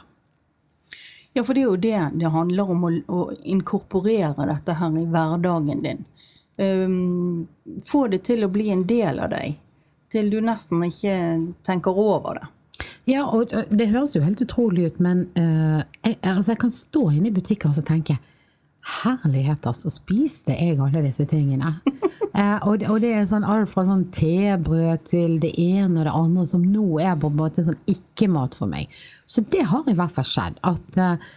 Ja, 1.37 1.43
for 1.45 1.53
det 1.53 1.61
er 1.61 1.67
jo 1.67 1.77
det 1.77 1.97
det 2.17 2.29
handler 2.33 2.69
om, 2.73 2.85
å, 2.87 2.89
å 3.13 3.25
inkorporere 3.45 4.47
dette 4.49 4.73
her 4.79 4.95
i 4.97 5.03
hverdagen 5.05 5.83
din. 5.83 5.99
Um, 6.57 7.43
få 7.85 8.07
det 8.09 8.23
til 8.25 8.41
å 8.41 8.49
bli 8.49 8.71
en 8.73 8.81
del 8.89 9.21
av 9.21 9.29
deg, 9.35 9.59
til 10.09 10.31
du 10.33 10.39
nesten 10.41 10.81
ikke 10.87 11.17
tenker 11.67 11.93
over 11.93 12.39
det. 12.39 12.47
Ja, 13.07 13.27
og 13.29 13.53
det 13.53 13.91
høres 13.91 14.17
jo 14.17 14.23
helt 14.25 14.41
utrolig 14.41 14.87
ut, 14.89 14.97
men 15.03 15.27
uh, 15.37 15.85
jeg, 16.01 16.17
altså 16.25 16.55
jeg 16.55 16.61
kan 16.65 16.73
stå 16.73 17.03
inne 17.11 17.29
i 17.29 17.35
butikker 17.37 17.69
og 17.69 17.85
tenke 17.85 18.17
Herlighet, 18.87 19.65
altså. 19.67 19.91
Spiste 19.91 20.55
jeg 20.55 20.79
alle 20.81 21.05
disse 21.05 21.27
tingene? 21.29 21.75
Eh, 22.37 22.57
og, 22.69 22.83
og 22.85 23.01
det 23.01 23.15
er 23.17 23.25
sånn 23.25 23.45
alt 23.47 23.71
fra 23.71 23.83
sånn 23.87 24.05
tebrød 24.13 25.07
til 25.09 25.39
det 25.41 25.55
ene 25.57 26.03
og 26.03 26.05
det 26.05 26.13
andre 26.13 26.45
som 26.49 26.61
nå 26.61 26.99
er 27.01 27.15
på 27.17 27.31
en 27.31 27.39
måte 27.39 27.65
sånn 27.65 27.79
ikke-mat 27.89 28.57
for 28.59 28.69
meg. 28.69 28.91
Så 29.25 29.41
det 29.49 29.63
har 29.71 29.87
i 29.89 29.95
hvert 29.97 30.13
fall 30.13 30.27
skjedd. 30.27 30.59
At 30.67 30.99
eh, 31.01 31.29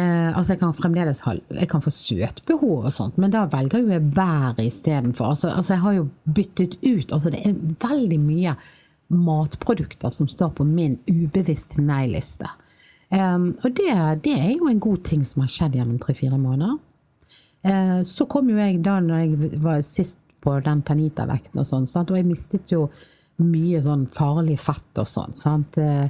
eh 0.00 0.30
altså 0.30 0.54
jeg 0.54 0.60
kan 0.62 0.76
fremdeles 0.78 1.20
ha 1.26 1.34
Jeg 1.34 1.68
kan 1.68 1.82
få 1.84 1.90
søtbehov 1.92 2.86
og 2.86 2.94
sånt, 2.94 3.18
men 3.18 3.34
da 3.34 3.44
velger 3.52 3.84
jeg 3.84 4.12
bær 4.16 4.56
istedenfor. 4.64 5.34
Altså, 5.34 5.50
altså 5.52 5.74
jeg 5.74 5.84
har 5.84 5.98
jo 5.98 6.08
byttet 6.24 6.78
ut 6.86 7.12
Altså 7.12 7.34
det 7.34 7.42
er 7.44 7.60
veldig 7.84 8.20
mye 8.22 8.56
matprodukter 9.10 10.10
som 10.14 10.28
står 10.30 10.54
på 10.56 10.64
min 10.64 10.96
ubevisste 11.10 11.82
nei-liste. 11.82 12.48
Um, 13.10 13.56
og 13.64 13.74
det, 13.74 13.90
det, 14.22 14.36
er 14.38 14.52
jo 14.54 14.68
en 14.70 14.78
god 14.78 15.02
ting 15.02 15.24
som 15.26 15.42
har 15.42 15.50
skjedd 15.50 15.74
gjennom 15.74 15.98
tre-fire 15.98 16.38
måneder. 16.38 16.76
Uh, 17.66 18.06
så 18.06 18.24
kom 18.30 18.48
jo 18.48 18.60
jeg 18.60 18.78
da 18.86 19.00
når 19.02 19.24
jeg 19.24 19.62
var 19.64 19.82
sist 19.82 20.20
på 20.40 20.56
den 20.64 20.82
Tanita-vekten 20.86 21.62
og 21.62 21.68
sånn, 21.68 21.88
og 22.06 22.18
jeg 22.18 22.28
mistet 22.28 22.74
jo 22.74 22.88
mye 23.40 23.80
sånn 23.84 24.04
farlig 24.12 24.58
fett 24.60 25.00
og 25.00 25.08
sånn. 25.08 25.34
sant? 25.38 25.78
Uh, 25.80 26.06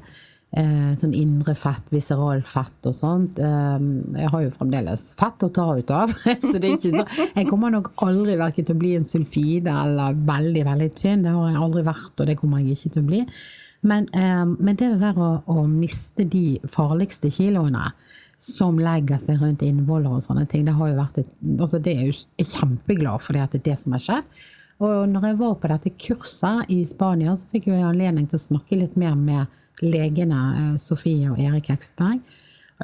uh, 0.59 0.91
sånn 0.99 1.15
indre 1.15 1.55
fett, 1.55 1.87
viseral 1.95 2.43
fett 2.43 2.89
og 2.91 2.97
sånt. 2.97 3.39
jeg 3.39 4.33
har 4.33 4.43
jo 4.43 4.51
fremdeles 4.57 5.13
fett 5.19 5.47
å 5.47 5.53
ta 5.55 5.69
ut 5.79 5.95
av, 5.95 6.13
så 6.49 6.59
det 6.59 6.73
er 6.73 6.77
ikke 6.77 6.97
så 6.97 7.05
Jeg 7.29 7.47
kommer 7.51 7.71
nok 7.71 7.93
aldri 8.03 8.35
verken 8.41 8.67
til 8.67 8.79
å 8.79 8.83
bli 8.83 8.97
en 8.99 9.07
sulfide 9.07 9.71
eller 9.71 10.19
veldig, 10.27 10.67
veldig 10.67 10.93
tynn. 10.99 11.27
Det 11.27 11.35
har 11.35 11.53
jeg 11.53 11.65
aldri 11.69 11.87
vært, 11.87 12.15
og 12.19 12.31
det 12.31 12.39
kommer 12.41 12.65
jeg 12.65 12.79
ikke 12.79 12.95
til 12.97 13.05
å 13.05 13.11
bli. 13.13 13.25
Men, 13.81 14.09
eh, 14.13 14.45
men 14.45 14.77
det 14.77 14.93
der 15.01 15.17
å, 15.17 15.31
å, 15.49 15.65
miste 15.69 16.27
de 16.29 16.61
farligste 16.69 17.31
kiloene 17.33 17.91
som 18.41 18.79
legger 18.81 19.21
seg 19.21 19.43
rundt 19.43 19.63
innvoller 19.67 20.17
og 20.17 20.25
sånne 20.25 20.47
ting, 20.49 20.65
det 20.65 20.73
har 20.79 20.89
jo 20.89 20.97
vært 20.97 21.21
et, 21.21 21.33
altså 21.61 21.81
det 21.83 21.93
er 21.93 22.07
jo 22.09 22.15
jeg 22.15 22.47
er 22.47 22.55
kjempeglad 22.55 23.21
for 23.21 23.37
det 23.37 23.45
at 23.45 23.55
det 23.55 23.61
er 23.61 23.67
det 23.69 23.79
som 23.83 23.97
har 23.97 24.05
skjedd. 24.05 24.45
Og 24.81 25.11
når 25.13 25.27
jeg 25.29 25.39
var 25.43 25.57
på 25.61 25.69
dette 25.69 25.93
kurset 26.01 26.73
i 26.73 26.79
Spania, 26.89 27.35
så 27.37 27.51
fikk 27.53 27.69
jeg 27.69 27.85
anledning 27.85 28.31
til 28.31 28.41
å 28.41 28.47
snakke 28.47 28.79
litt 28.81 28.97
mer 29.01 29.13
med 29.19 29.85
legene 29.85 30.41
eh, 30.57 30.79
Sofie 30.81 31.29
og 31.29 31.41
Erik 31.41 31.69
Eksberg, 31.75 32.25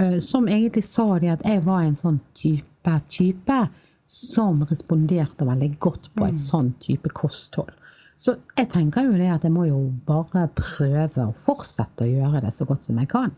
eh, 0.01 0.19
som 0.25 0.49
egentlig 0.49 0.85
sa 0.85 1.09
det 1.23 1.33
at 1.39 1.49
jeg 1.49 1.65
var 1.65 1.87
en 1.87 1.97
sånn 1.97 2.21
type 2.37 3.01
type 3.09 3.59
som 4.07 4.61
responderte 4.69 5.49
veldig 5.49 5.73
godt 5.83 6.13
på 6.15 6.29
et 6.29 6.37
mm. 6.37 6.45
sånn 6.45 6.71
type 6.83 7.11
kosthold. 7.17 7.73
Så 8.17 8.37
jeg 8.57 8.71
tenker 8.73 9.09
jo 9.09 9.17
det 9.19 9.29
at 9.33 9.45
jeg 9.45 9.53
må 9.53 9.67
jo 9.67 9.81
bare 10.07 10.47
prøve 10.57 11.27
å 11.27 11.35
fortsette 11.37 12.07
å 12.07 12.13
gjøre 12.13 12.45
det 12.47 12.53
så 12.55 12.65
godt 12.69 12.87
som 12.87 13.01
jeg 13.01 13.11
kan. 13.13 13.35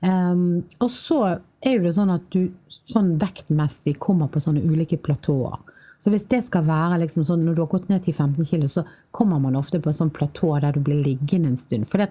Um, 0.00 0.62
og 0.78 0.90
så 0.94 1.20
er 1.58 1.74
jo 1.74 1.82
det 1.88 1.94
sånn 1.96 2.12
at 2.14 2.26
du 2.30 2.52
sånn 2.68 3.16
vektmessig 3.18 3.96
kommer 4.02 4.30
på 4.30 4.42
sånne 4.42 4.62
ulike 4.62 5.00
platåer. 5.02 5.58
Så 5.98 6.12
hvis 6.14 6.28
det 6.30 6.44
skal 6.46 6.66
være 6.68 7.00
liksom 7.02 7.24
sånn 7.26 7.42
når 7.42 7.56
du 7.56 7.62
har 7.64 7.70
gått 7.72 7.88
ned 7.90 8.04
til 8.04 8.14
15 8.14 8.46
kg, 8.46 8.68
så 8.70 8.84
kommer 9.10 9.40
man 9.42 9.58
ofte 9.58 9.80
på 9.82 9.90
en 9.90 9.98
sånn 9.98 10.14
platå 10.14 10.52
der 10.62 10.76
du 10.76 10.84
blir 10.86 11.02
liggende 11.02 11.50
en 11.50 11.58
stund. 11.58 11.88
For 11.90 12.06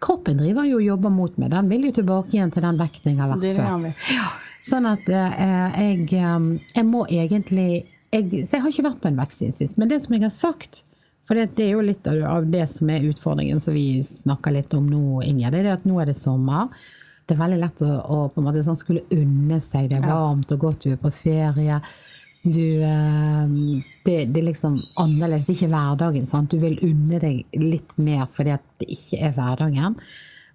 kroppen 0.00 0.42
driver 0.42 0.68
jo 0.68 0.76
og 0.80 0.84
jobber 0.84 1.14
mot 1.14 1.40
meg. 1.40 1.52
Den 1.54 1.70
vil 1.72 1.88
jo 1.88 1.94
tilbake 1.96 2.36
igjen 2.36 2.52
til 2.52 2.66
den 2.66 2.80
vekten 2.80 3.14
jeg 3.14 3.22
har 3.22 3.32
vært 3.32 3.48
før. 3.56 3.88
Ja, 4.12 4.28
sånn 4.60 4.90
at 4.90 5.08
uh, 5.08 5.40
jeg, 5.80 6.04
um, 6.20 6.52
jeg 6.74 6.86
må 6.88 7.06
egentlig 7.08 7.70
jeg, 8.10 8.44
Så 8.44 8.56
jeg 8.56 8.64
har 8.64 8.72
ikke 8.72 8.88
vært 8.90 9.02
på 9.04 9.08
en 9.08 9.20
vekt 9.22 9.36
siden 9.38 9.54
sist. 9.54 9.76
Men 9.80 9.88
det 9.88 10.02
som 10.04 10.16
jeg 10.16 10.26
har 10.26 10.34
sagt, 10.34 10.82
for 11.28 11.38
det, 11.38 11.52
det, 11.56 11.68
er 11.68 11.76
jo 11.78 11.84
litt 11.86 12.08
av 12.10 12.48
det 12.50 12.64
som 12.68 12.90
er 12.90 13.06
utfordringen 13.06 13.62
som 13.62 13.76
vi 13.76 14.02
snakker 14.04 14.52
litt 14.56 14.74
om 14.74 14.88
nå, 14.90 15.20
Inge. 15.22 15.52
Det 15.54 15.62
er 15.62 15.76
at 15.76 15.86
nå 15.86 16.00
er 16.02 16.10
det 16.10 16.18
sommer. 16.18 16.74
Det 17.30 17.36
er 17.36 17.44
veldig 17.44 17.60
lett 17.62 17.80
å, 17.86 17.88
å 18.10 18.16
på 18.34 18.40
en 18.42 18.46
måte 18.48 18.64
sånn 18.66 18.78
skulle 18.78 19.04
unne 19.14 19.60
seg. 19.62 19.84
Det 19.92 20.00
er 20.00 20.08
varmt 20.08 20.50
og 20.50 20.64
godt, 20.64 20.82
du 20.82 20.96
er 20.96 20.98
på 20.98 21.12
ferie. 21.14 21.76
Du, 22.42 22.64
ehm, 22.82 23.52
det, 24.02 24.16
det, 24.32 24.40
er 24.40 24.48
liksom 24.48 24.80
annerledes. 24.98 25.44
Det 25.46 25.52
er 25.54 25.58
ikke 25.60 25.68
hverdagen. 25.76 26.26
Sant? 26.26 26.50
Du 26.50 26.58
vil 26.58 26.74
unne 26.82 27.20
deg 27.22 27.60
litt 27.62 27.94
mer 28.02 28.24
fordi 28.34 28.56
det 28.82 28.88
ikke 28.96 29.20
er 29.28 29.36
hverdagen. 29.36 29.94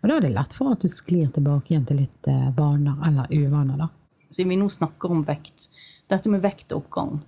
Og 0.02 0.12
da 0.12 0.18
er 0.18 0.28
det 0.28 0.34
lett 0.36 0.58
for 0.58 0.76
at 0.76 0.84
du 0.84 0.92
sklir 0.92 1.32
tilbake 1.32 1.72
igjen 1.72 1.88
til 1.88 2.02
litt 2.04 2.28
eh, 2.28 2.50
vaner 2.60 3.00
eller 3.08 3.32
uvaner. 3.32 3.86
da. 3.86 3.88
Siden 4.28 4.52
vi 4.52 4.60
nå 4.60 4.68
snakker 4.68 5.16
om 5.16 5.24
vekt, 5.24 5.70
dette 6.12 6.28
med 6.34 6.44
vektoppgang 6.44 7.22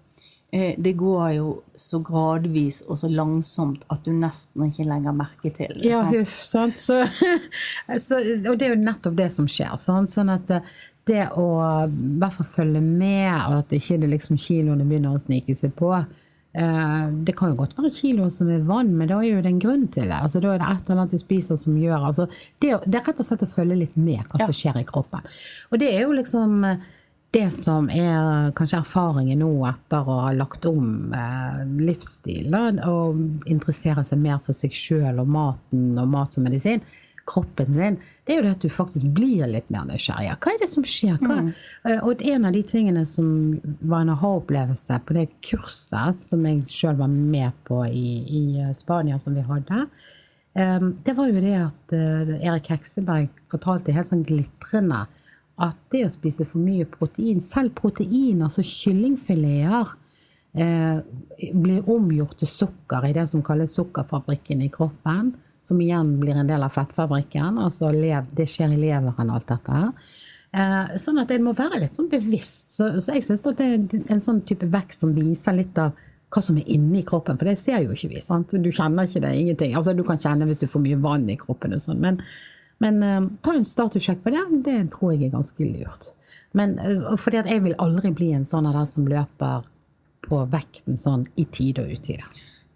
det 0.52 0.94
går 0.96 1.32
jo 1.36 1.48
så 1.76 2.00
gradvis 2.00 2.80
og 2.88 2.96
så 3.02 3.10
langsomt 3.12 3.84
at 3.92 4.06
du 4.06 4.14
nesten 4.16 4.70
ikke 4.70 4.86
legger 4.88 5.16
merke 5.16 5.52
til 5.52 5.74
det. 5.76 5.84
Ja, 5.90 6.06
sant. 6.24 6.80
Så, 6.88 7.02
så, 8.08 8.22
og 8.48 8.56
det 8.56 8.70
er 8.70 8.76
jo 8.78 8.80
nettopp 8.80 9.18
det 9.20 9.28
som 9.36 9.50
skjer. 9.52 9.76
Sant? 9.82 10.14
Sånn 10.14 10.32
at 10.32 10.54
eh, 10.56 10.78
det 11.08 11.26
å 11.40 11.48
i 11.88 12.14
hvert 12.20 12.38
fall 12.38 12.50
følge 12.52 12.84
med, 12.84 13.32
og 13.48 13.62
at 13.62 13.76
ikke 13.76 14.00
det 14.02 14.12
liksom 14.12 14.40
kiloene 14.42 14.88
begynner 14.88 15.16
å 15.16 15.22
snike 15.22 15.56
seg 15.56 15.74
på 15.78 15.92
eh, 15.96 17.06
Det 17.28 17.36
kan 17.38 17.54
jo 17.54 17.60
godt 17.62 17.78
være 17.78 17.94
kiloer 17.96 18.32
som 18.34 18.52
er 18.52 18.66
vann, 18.68 18.94
men 18.98 19.10
da 19.12 19.20
er 19.22 19.38
jo 19.38 19.44
det 19.44 19.54
en 19.54 19.64
grunn 19.64 19.88
til 19.92 20.08
det. 20.08 20.20
Altså, 20.20 20.42
da 20.44 20.54
er 20.54 20.62
det 20.64 20.70
et 20.72 20.84
eller 20.90 21.02
annet 21.02 21.16
de 21.16 21.22
spiser 21.22 21.60
som 21.60 21.80
gjør 21.80 22.10
altså, 22.12 22.28
det, 22.64 22.74
det, 22.86 23.00
er 23.00 23.08
rett 23.08 23.24
og 23.24 23.30
slett 23.30 23.48
å 23.48 23.52
følge 23.52 23.82
litt 23.84 23.98
med 24.00 24.24
hva 24.28 24.46
som 24.46 24.56
skjer 24.56 24.82
i 24.82 24.88
kroppen. 24.88 25.28
Og 25.72 25.84
det 25.84 25.92
er 25.94 26.06
jo 26.06 26.16
liksom 26.18 26.64
det 27.36 27.50
som 27.52 27.90
er 27.92 28.54
kanskje 28.56 28.80
erfaringen 28.80 29.42
nå 29.44 29.52
etter 29.68 30.08
å 30.08 30.22
ha 30.24 30.32
lagt 30.36 30.66
om 30.70 31.12
eh, 31.16 31.60
livsstil, 31.84 32.56
og 32.88 33.50
interessere 33.52 34.06
seg 34.08 34.22
mer 34.24 34.40
for 34.46 34.56
seg 34.56 34.74
sjøl 34.76 35.20
og 35.22 35.30
maten 35.36 36.00
og 36.00 36.08
mat 36.14 36.38
som 36.38 36.48
medisin, 36.48 36.84
kroppen 37.28 37.74
sin, 37.76 37.98
det 38.24 38.34
er 38.34 38.40
jo 38.40 38.46
det 38.46 38.54
at 38.56 38.64
du 38.64 38.72
faktisk 38.72 39.10
blir 39.16 39.50
litt 39.52 39.68
mer 39.74 39.84
nysgjerrig. 39.90 40.32
Hva 40.40 40.54
er 40.54 40.62
det 40.62 40.70
som 40.72 40.86
skjer? 40.88 41.18
Mm. 41.20 41.50
Eh, 41.90 42.00
og 42.00 42.24
en 42.24 42.48
av 42.48 42.56
de 42.56 42.64
tingene 42.68 43.04
som 43.10 43.28
var 43.82 44.06
en 44.06 44.14
aha-opplevelse 44.16 45.02
på 45.04 45.18
det 45.18 45.28
kurset 45.44 46.16
som 46.22 46.48
jeg 46.48 46.64
sjøl 46.72 47.02
var 47.02 47.12
med 47.12 47.52
på 47.68 47.84
i, 47.92 48.08
i, 48.24 48.44
Spania, 48.78 49.20
som 49.20 49.36
vi 49.36 49.44
hadde, 49.48 49.84
eh, 50.56 50.90
det 51.04 51.18
var 51.20 51.32
jo 51.32 51.44
det 51.44 51.56
at 51.60 51.98
eh, 51.98 52.36
Erik 52.40 52.72
Hekseberg 52.72 53.28
fortalte 53.52 53.96
helt 53.96 54.12
sånn 54.12 54.26
glitrende 54.28 55.04
at 55.64 55.78
det 55.94 56.04
å 56.06 56.12
spise 56.14 56.46
for 56.46 56.62
mye 56.62 56.86
protein, 56.90 57.42
selv 57.42 57.74
protein, 57.78 58.44
altså 58.46 58.66
kyllingfileter, 58.66 59.96
eh, 60.58 61.00
blir 61.54 61.90
omgjort 61.90 62.38
til 62.42 62.52
sukker 62.52 63.08
i 63.08 63.14
det 63.18 63.28
som 63.32 63.44
kalles 63.46 63.74
sukkerfabrikken 63.78 64.62
i 64.62 64.72
kroppen. 64.74 65.34
Som 65.66 65.82
igjen 65.84 66.14
blir 66.22 66.38
en 66.38 66.48
del 66.48 66.64
av 66.64 66.72
fettfabrikken. 66.72 67.58
altså 67.60 67.92
Det 67.92 68.48
skjer 68.48 68.72
i 68.72 68.78
leveren, 68.80 69.30
alt 69.30 69.48
dette 69.48 69.72
her. 69.72 69.92
Eh, 70.54 70.98
sånn 70.98 71.20
at 71.20 71.32
en 71.32 71.44
må 71.44 71.54
være 71.58 71.82
litt 71.82 71.98
sånn 71.98 72.10
bevisst. 72.10 72.72
Så, 72.72 73.02
så 73.02 73.18
jeg 73.18 73.26
syns 73.26 73.42
det 73.42 73.66
er 73.66 74.14
en 74.14 74.24
sånn 74.24 74.42
type 74.48 74.66
vekst 74.72 75.04
som 75.04 75.14
viser 75.14 75.58
litt 75.58 75.78
av 75.78 75.92
hva 76.34 76.44
som 76.44 76.58
er 76.60 76.68
inni 76.76 77.04
kroppen, 77.08 77.38
for 77.40 77.48
det 77.48 77.56
ser 77.60 77.84
jo 77.84 77.96
ikke 77.96 78.12
vi. 78.12 78.22
sant? 78.24 78.52
Du 78.52 78.70
kjenner 78.72 79.08
ikke 79.08 79.24
det, 79.24 79.34
ingenting. 79.36 79.76
Altså 79.80 79.96
Du 79.96 80.04
kan 80.08 80.20
kjenne 80.20 80.48
hvis 80.48 80.60
du 80.64 80.68
får 80.68 80.84
mye 80.84 81.00
vann 81.04 81.28
i 81.32 81.38
kroppen 81.40 81.76
og 81.76 81.84
sånn, 81.84 82.02
men 82.04 82.20
men 82.78 83.04
uh, 83.04 83.30
ta 83.42 83.56
en 83.58 83.66
statussjekk 83.66 84.24
på 84.24 84.34
det. 84.34 84.44
Det 84.66 84.78
tror 84.94 85.14
jeg 85.14 85.28
er 85.28 85.36
ganske 85.38 85.66
lurt. 85.66 86.12
Men 86.58 86.78
uh, 86.80 87.16
fordi 87.20 87.42
at 87.42 87.50
jeg 87.52 87.64
vil 87.66 87.78
aldri 87.82 88.14
bli 88.16 88.32
en 88.38 88.46
sånn 88.48 88.70
av 88.70 88.78
den 88.78 88.90
som 88.90 89.10
løper 89.10 89.66
på 90.28 90.44
vekten 90.52 91.00
sånn 91.00 91.26
i 91.40 91.48
tide 91.52 91.86
og 91.86 91.98
utide. 91.98 92.28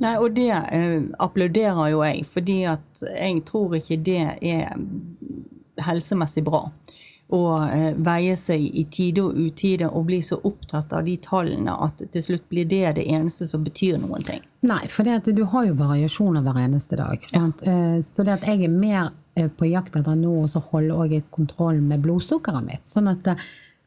Nei, 0.02 0.16
og 0.18 0.34
det 0.34 0.50
uh, 0.50 1.00
applauderer 1.22 1.94
jo 1.94 2.04
jeg, 2.06 2.26
fordi 2.30 2.60
at 2.72 3.06
jeg 3.12 3.44
tror 3.50 3.78
ikke 3.78 4.02
det 4.02 4.22
er 4.42 4.74
helsemessig 5.82 6.44
bra 6.46 6.68
å 7.32 7.40
veie 8.04 8.34
seg 8.36 8.60
i 8.60 8.82
tide 8.92 9.24
og 9.24 9.38
utide 9.40 9.88
og 9.88 10.10
bli 10.10 10.18
så 10.26 10.36
opptatt 10.44 10.92
av 10.92 11.06
de 11.08 11.14
tallene 11.24 11.72
at 11.86 12.02
til 12.12 12.26
slutt 12.26 12.44
blir 12.52 12.68
det 12.68 12.98
det 12.98 13.06
eneste 13.08 13.48
som 13.48 13.64
betyr 13.64 14.02
noen 14.02 14.26
ting. 14.28 14.42
Nei, 14.68 14.82
for 14.92 15.08
du 15.08 15.40
har 15.54 15.70
jo 15.70 15.78
variasjoner 15.80 16.44
hver 16.44 16.60
eneste 16.66 17.00
dag. 17.00 17.24
Ja. 17.32 17.46
Så 18.04 18.28
det 18.28 18.36
at 18.36 18.50
jeg 18.52 18.68
er 18.68 18.76
mer 18.76 19.14
på 19.58 19.70
jakt 19.72 19.96
etter 19.96 20.18
nå 20.20 20.34
å 20.44 20.64
holde 20.72 20.96
også 20.96 21.22
kontroll 21.32 21.82
med 21.84 22.04
blodsukkeret 22.04 22.66
mitt. 22.68 22.88
Sånn 22.88 23.12
at 23.12 23.28
eh, 23.32 23.44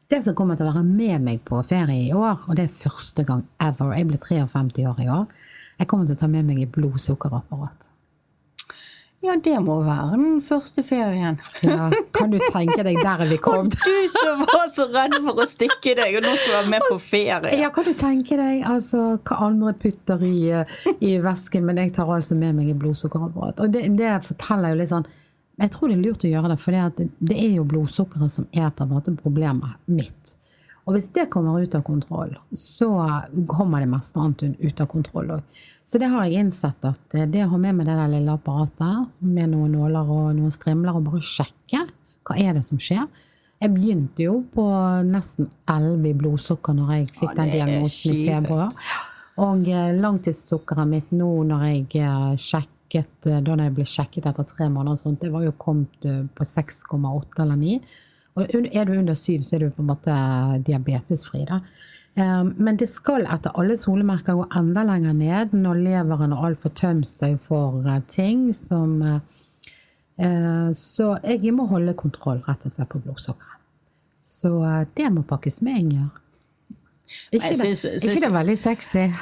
det 0.09 0.21
som 0.25 0.35
kommer 0.37 0.57
til 0.57 0.67
å 0.67 0.73
være 0.73 0.85
med 0.85 1.23
meg 1.25 1.41
på 1.47 1.61
ferie 1.65 2.09
i 2.09 2.13
år, 2.13 2.45
og 2.47 2.57
det 2.57 2.67
er 2.67 2.77
første 2.77 3.25
gang 3.25 3.43
ever, 3.61 3.95
jeg 3.97 4.09
blir 4.11 4.21
53 4.21 4.87
år 4.91 5.01
i 5.01 5.09
år, 5.09 5.43
jeg 5.79 5.89
kommer 5.91 6.07
til 6.07 6.17
å 6.17 6.21
ta 6.21 6.31
med 6.31 6.47
meg 6.47 6.61
et 6.63 6.73
blodsukkerapparat. 6.73 7.89
Ja, 9.25 9.33
det 9.41 9.55
må 9.65 9.79
være 9.81 10.19
den 10.19 10.41
første 10.43 10.83
ferien. 10.85 11.39
Ja, 11.65 11.87
Kan 12.13 12.29
du 12.29 12.37
tenke 12.53 12.83
deg, 12.85 12.99
der 13.01 13.23
er 13.23 13.29
vi 13.31 13.39
kommet. 13.41 13.73
Og 13.81 13.87
du 13.87 14.11
som 14.13 14.43
var 14.45 14.69
så 14.73 14.85
redd 14.93 15.15
for 15.25 15.41
å 15.41 15.47
stikke 15.49 15.95
deg, 15.97 16.19
og 16.19 16.27
nå 16.27 16.35
skal 16.37 16.59
være 16.59 16.71
med 16.75 16.85
på 16.85 16.99
ferie. 17.01 17.55
Ja, 17.57 17.71
kan 17.73 17.87
du 17.87 17.95
tenke 17.97 18.37
deg 18.37 18.67
altså, 18.69 19.15
hva 19.25 19.39
andre 19.47 19.73
putter 19.81 20.21
i, 20.25 20.35
eh, 20.53 20.77
i 21.01 21.15
vesken, 21.23 21.65
men 21.65 21.81
jeg 21.81 21.95
tar 21.97 22.11
altså 22.13 22.37
med 22.37 22.59
meg 22.59 22.69
et 22.75 22.81
blodsukkerapparat. 22.81 23.65
Og 23.65 23.73
det, 23.73 23.87
det 23.97 24.13
forteller 24.27 24.75
jo 24.75 24.81
litt 24.83 24.93
sånn 24.93 25.09
jeg 25.55 25.71
tror 25.71 25.91
det 25.91 25.95
er 25.95 26.03
lurt 26.03 26.25
å 26.25 26.31
gjøre 26.31 26.51
det, 26.51 26.57
for 26.61 26.75
det, 26.75 27.11
det 27.19 27.37
er 27.39 27.53
jo 27.57 27.67
blodsukkeret 27.69 28.33
som 28.33 28.47
er 28.51 28.73
på 28.75 28.83
en 28.83 28.91
måte 28.91 29.13
problemet 29.15 29.77
mitt. 29.87 30.35
Og 30.85 30.93
hvis 30.93 31.07
det 31.15 31.29
kommer 31.33 31.63
ut 31.63 31.75
av 31.75 31.81
kontroll, 31.85 32.35
så 32.53 32.89
kommer 33.49 33.81
det 33.81 33.89
meste 33.89 34.21
annet 34.21 34.59
ut 34.59 34.81
av 34.83 34.89
kontroll 34.91 35.31
òg. 35.37 35.61
Så 35.85 36.01
det 36.01 36.09
har 36.11 36.25
jeg 36.25 36.45
innsett 36.45 36.85
at 36.85 37.15
det 37.29 37.45
å 37.45 37.51
ha 37.53 37.59
med 37.61 37.77
meg 37.77 37.87
det 37.89 37.95
der 37.97 38.11
lille 38.11 38.35
apparatet 38.35 39.09
med 39.21 39.51
noen 39.53 39.73
nåler 39.77 40.11
og 40.11 40.29
noen 40.37 40.53
strimler 40.53 40.97
og 40.97 41.07
bare 41.07 41.21
sjekke 41.25 41.85
hva 42.25 42.37
er 42.41 42.55
det 42.57 42.63
som 42.65 42.79
skjer 42.81 43.05
Jeg 43.61 43.71
begynte 43.71 44.23
jo 44.25 44.39
på 44.53 44.63
nesten 45.05 45.47
11 45.69 46.07
i 46.09 46.13
blodsukker 46.17 46.73
når 46.75 46.89
jeg 46.95 47.11
fikk 47.19 47.35
den 47.37 47.51
diagnosen 47.53 48.15
i 48.15 48.25
februar. 48.27 48.73
Og 49.45 49.69
eh, 49.69 49.93
langtidssukkeret 49.99 50.89
mitt 50.89 51.13
nå 51.15 51.29
når 51.49 51.63
jeg 51.69 52.01
eh, 52.01 52.33
sjekket 52.85 53.25
eh, 53.27 53.41
Da 53.41 53.55
jeg 53.63 53.73
ble 53.75 53.85
sjekket 53.85 54.25
etter 54.29 54.43
tre 54.45 54.69
måneder, 54.69 54.93
og 54.93 54.99
sånt, 54.99 55.21
det 55.21 55.31
var 55.31 55.43
jo 55.43 55.51
kommet 55.57 56.05
eh, 56.05 56.23
på 56.35 56.43
6,8 56.43 57.41
eller 57.43 57.55
9. 57.55 57.79
Og 58.35 58.55
er 58.75 58.85
du 58.85 58.97
under 58.97 59.15
7, 59.15 59.43
så 59.43 59.55
er 59.55 59.59
du 59.59 59.71
på 59.71 59.81
en 59.81 59.89
måte 59.89 60.15
diabetesfri. 60.65 61.45
da. 61.45 61.61
Eh, 62.15 62.43
Men 62.57 62.77
det 62.77 62.89
skal 62.89 63.25
etter 63.25 63.51
alle 63.55 63.77
solemerker 63.77 64.35
gå 64.35 64.47
enda 64.55 64.83
lenger 64.83 65.13
ned 65.13 65.53
når 65.53 65.81
leveren 65.83 66.33
og 66.33 66.45
alt 66.45 66.61
får 66.61 66.75
tømt 66.75 67.07
seg 67.07 67.39
for 67.41 67.85
eh, 67.87 68.01
ting 68.07 68.53
som 68.53 69.01
eh, 69.01 69.19
eh, 70.19 70.71
Så 70.73 71.17
jeg 71.23 71.53
må 71.53 71.67
holde 71.67 71.95
kontroll 71.95 72.43
rett 72.47 72.65
og 72.65 72.71
slett 72.71 72.89
på 72.89 73.01
blodsukkeret. 73.03 73.51
Så 74.25 74.63
eh, 74.63 74.85
det 74.95 75.11
må 75.13 75.23
pakkes 75.23 75.61
med, 75.61 75.79
Inger. 75.79 76.09
Ikke, 77.31 77.45
Jeg 77.51 77.57
det, 77.59 77.71
syns- 77.77 78.05
ikke 78.09 78.21
det 78.23 78.29
er 78.29 78.33
veldig 78.33 78.55
sexy? 78.57 79.03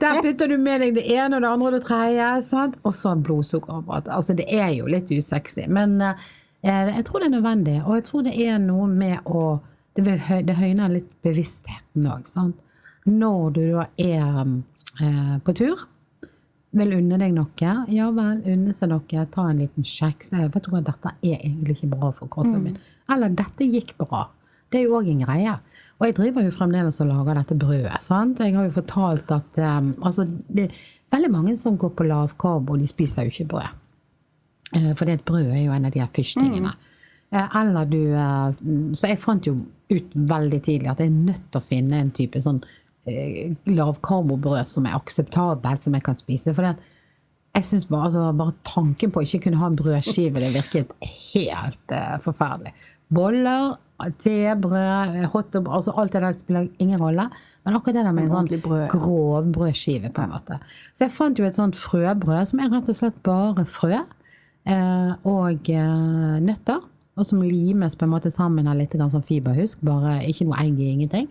Der 0.00 0.20
putter 0.22 0.48
du 0.50 0.56
med 0.58 0.80
deg 0.82 0.94
det 0.96 1.04
ene 1.12 1.38
og 1.38 1.42
det 1.44 1.50
andre 1.50 1.68
og 1.70 1.74
det 1.76 1.82
tredje, 1.86 2.26
sant? 2.46 2.76
og 2.86 2.94
så 2.94 3.12
blodsukkerapparat. 3.18 4.08
Altså, 4.12 4.34
det 4.38 4.46
er 4.52 4.70
jo 4.76 4.88
litt 4.90 5.10
usexy, 5.14 5.66
men 5.72 5.96
eh, 6.02 6.26
jeg 6.66 7.04
tror 7.08 7.22
det 7.22 7.30
er 7.30 7.34
nødvendig. 7.36 7.76
Og 7.86 7.96
jeg 7.98 8.06
tror 8.08 8.26
det 8.26 8.34
er 8.46 8.58
noe 8.62 8.86
med 8.90 9.18
å 9.26 9.46
Det, 9.96 10.02
vil 10.04 10.20
det 10.44 10.54
høyner 10.58 10.90
litt 10.92 11.12
bevisstheten 11.24 12.04
òg, 12.12 12.26
sant. 12.28 12.58
Når 13.08 13.44
du 13.56 13.62
da 13.72 13.86
er 13.96 14.42
eh, 15.00 15.36
på 15.46 15.54
tur, 15.56 15.86
vil 16.76 16.92
unne 16.98 17.16
deg 17.22 17.32
noe, 17.32 17.70
ja 17.88 18.10
vel, 18.12 18.42
unne 18.44 18.74
seg 18.76 18.90
noe, 18.92 19.22
ta 19.32 19.46
en 19.48 19.62
liten 19.62 19.86
sjekk. 19.88 20.26
Jeg 20.34 20.50
vet 20.52 20.66
du 20.66 20.68
hva, 20.74 20.82
dette 20.84 21.14
er 21.24 21.38
egentlig 21.38 21.78
ikke 21.78 21.88
bra 21.94 22.10
for 22.12 22.28
kroppen 22.28 22.60
min. 22.66 22.76
Eller 23.08 23.32
dette 23.38 23.64
gikk 23.72 23.94
bra. 24.02 24.26
Det 24.70 24.80
er 24.80 24.86
jo 24.88 24.96
òg 24.98 25.08
en 25.12 25.22
greie. 25.24 25.54
Og 25.96 26.08
jeg 26.08 26.16
driver 26.18 26.44
jo 26.44 26.52
fremdeles 26.52 26.98
og 27.00 27.08
lager 27.08 27.38
dette 27.38 27.56
brødet. 27.58 28.00
sant? 28.04 28.40
Jeg 28.40 28.56
har 28.56 28.66
jo 28.66 28.74
fortalt 28.74 29.30
at 29.32 29.60
um, 29.62 29.94
altså, 30.04 30.26
det 30.48 30.66
er 30.66 30.80
veldig 31.14 31.30
mange 31.32 31.54
som 31.56 31.78
går 31.80 31.94
på 31.96 32.08
lavkarbo, 32.08 32.76
de 32.76 32.88
spiser 32.88 33.28
jo 33.28 33.32
ikke 33.32 33.48
brød. 33.54 33.78
Uh, 34.74 34.92
For 34.98 35.08
det 35.08 35.22
brød 35.24 35.52
er 35.54 35.62
jo 35.62 35.76
en 35.76 35.88
av 35.88 35.94
de 35.94 36.02
her 36.02 36.10
fyrstingene. 36.12 36.74
Mm. 36.74 36.92
Uh, 37.32 37.56
Eller 37.60 37.88
du 37.90 38.00
uh, 38.14 38.92
Så 38.94 39.08
jeg 39.10 39.22
fant 39.22 39.46
jo 39.46 39.56
ut 39.90 40.12
veldig 40.14 40.60
tidlig 40.66 40.90
at 40.90 41.00
jeg 41.00 41.12
er 41.12 41.24
nødt 41.30 41.46
til 41.46 41.60
å 41.60 41.64
finne 41.64 42.02
en 42.02 42.12
type 42.14 42.40
sånn 42.42 42.60
lavkarbobrød 43.70 44.66
som 44.66 44.86
er 44.88 44.96
akseptabelt, 44.96 45.84
som 45.84 45.94
jeg 45.94 46.02
kan 46.02 46.16
spise. 46.18 46.50
For 46.56 46.66
det, 46.66 46.72
jeg 47.54 47.64
synes 47.68 47.86
bare, 47.86 48.08
altså, 48.08 48.24
bare 48.34 48.56
tanken 48.66 49.12
på 49.14 49.22
å 49.22 49.26
ikke 49.28 49.44
kunne 49.44 49.60
ha 49.60 49.68
en 49.70 49.78
brødskive, 49.78 50.42
det 50.42 50.50
virket 50.56 50.90
helt 51.00 51.94
uh, 51.94 52.16
forferdelig. 52.24 52.74
Boller, 53.14 53.76
te, 54.20 54.36
brød, 54.60 55.16
hotdog, 55.32 55.68
altså 55.72 55.94
alt 55.96 56.12
det 56.12 56.22
der 56.22 56.36
spiller 56.36 56.68
ingen 56.82 57.00
rolle. 57.00 57.28
Men 57.64 57.78
akkurat 57.78 57.96
det 57.98 58.04
der 58.04 58.16
med 58.16 58.26
en 58.26 58.34
sånn 58.34 58.60
brød. 58.64 58.88
grov 58.92 59.48
brødskive, 59.54 60.12
på 60.12 60.24
en 60.24 60.34
måte. 60.34 60.58
Så 60.92 61.06
jeg 61.06 61.14
fant 61.16 61.38
jo 61.38 61.46
et 61.48 61.56
sånt 61.56 61.78
frøbrød 61.78 62.52
som 62.52 62.60
er 62.60 62.70
rett 62.74 62.92
og 62.92 62.98
slett 62.98 63.18
bare 63.26 63.64
frø 63.68 63.94
eh, 63.96 65.12
og 65.24 65.72
eh, 65.72 66.36
nøtter. 66.44 66.84
Og 67.16 67.24
som 67.24 67.40
limes 67.40 67.96
på 67.96 68.04
en 68.04 68.12
måte 68.12 68.28
sammen 68.32 68.68
av 68.68 68.76
litt 68.76 68.92
sånn 68.92 69.24
fiberhusk, 69.24 69.80
bare 69.88 70.18
ikke 70.28 70.44
noe 70.50 70.60
egg 70.60 70.76
i 70.76 70.90
ingenting. 70.92 71.30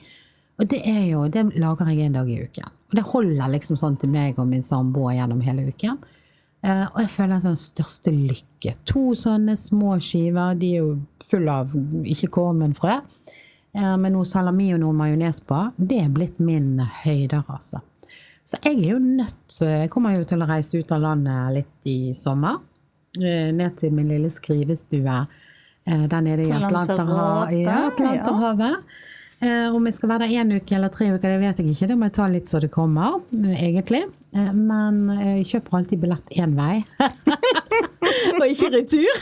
Og 0.58 0.70
det 0.72 0.80
er 0.88 1.04
jo, 1.12 1.28
det 1.30 1.44
lager 1.60 1.92
jeg 1.92 2.08
en 2.08 2.18
dag 2.18 2.30
i 2.32 2.40
uken. 2.42 2.72
Og 2.90 2.98
det 2.98 3.06
holder 3.12 3.52
liksom 3.54 3.78
sånn 3.78 3.98
til 4.02 4.10
meg 4.10 4.40
og 4.40 4.48
min 4.50 4.66
samboer 4.66 5.20
gjennom 5.20 5.44
hele 5.46 5.68
uken. 5.70 6.00
Eh, 6.66 6.86
og 6.88 7.02
jeg 7.04 7.12
føler 7.14 7.42
sånn 7.44 7.58
største 7.60 8.12
lykke. 8.16 8.72
To 8.90 9.12
sånne 9.18 9.54
små 9.60 10.00
skiver, 10.02 10.56
de 10.58 10.72
er 10.74 10.80
jo 10.82 10.94
fulle 11.26 11.58
av 11.62 11.76
ikke 12.10 12.32
korn, 12.34 12.64
men 12.64 12.74
frø. 12.78 12.96
Eh, 13.76 13.96
med 14.02 14.16
noe 14.16 14.26
salami 14.26 14.72
og 14.74 14.82
noe 14.82 14.96
majones 14.98 15.44
på. 15.46 15.60
Det 15.78 16.00
er 16.02 16.14
blitt 16.16 16.40
min 16.42 16.80
høyderase. 17.04 17.84
Så 18.46 18.60
jeg 18.62 18.78
er 18.78 18.92
jo 18.94 19.00
nødt 19.02 19.56
Jeg 19.60 19.90
kommer 19.90 20.14
jo 20.14 20.26
til 20.30 20.44
å 20.44 20.48
reise 20.50 20.78
ut 20.78 20.92
av 20.94 21.02
landet 21.02 21.54
litt 21.54 21.90
i 21.90 22.14
sommer. 22.18 22.62
Eh, 23.20 23.52
Ned 23.54 23.78
til 23.78 23.94
min 23.94 24.10
lille 24.10 24.30
skrivestue 24.30 25.20
der 25.86 26.22
nede 26.26 26.48
i 26.48 26.52
Atlanterhavet. 26.52 27.60
Ja, 27.62 27.92
Atlanterhavet. 27.92 28.80
Eh, 28.80 29.15
Om 29.44 29.86
jeg 29.90 29.94
skal 29.98 30.10
være 30.10 30.26
der 30.26 30.38
én 30.42 30.54
uke 30.56 30.76
eller 30.78 30.90
tre 30.94 31.10
uker, 31.12 31.28
det 31.30 31.40
vet 31.42 31.60
jeg 31.60 31.74
ikke. 31.74 31.88
Det 31.92 31.98
må 32.00 32.08
jeg 32.08 32.16
ta 32.16 32.28
litt 32.32 32.50
så 32.50 32.62
det 32.64 32.70
kommer, 32.74 33.18
eh, 33.36 33.64
egentlig. 33.68 34.06
Eh, 34.34 34.52
Men 34.56 35.10
jeg 35.20 35.46
kjøper 35.52 35.78
alltid 35.80 36.02
billett 36.02 36.38
én 36.40 36.56
vei. 36.58 36.80
og 38.40 38.46
ikke 38.48 38.70
retur. 38.74 39.20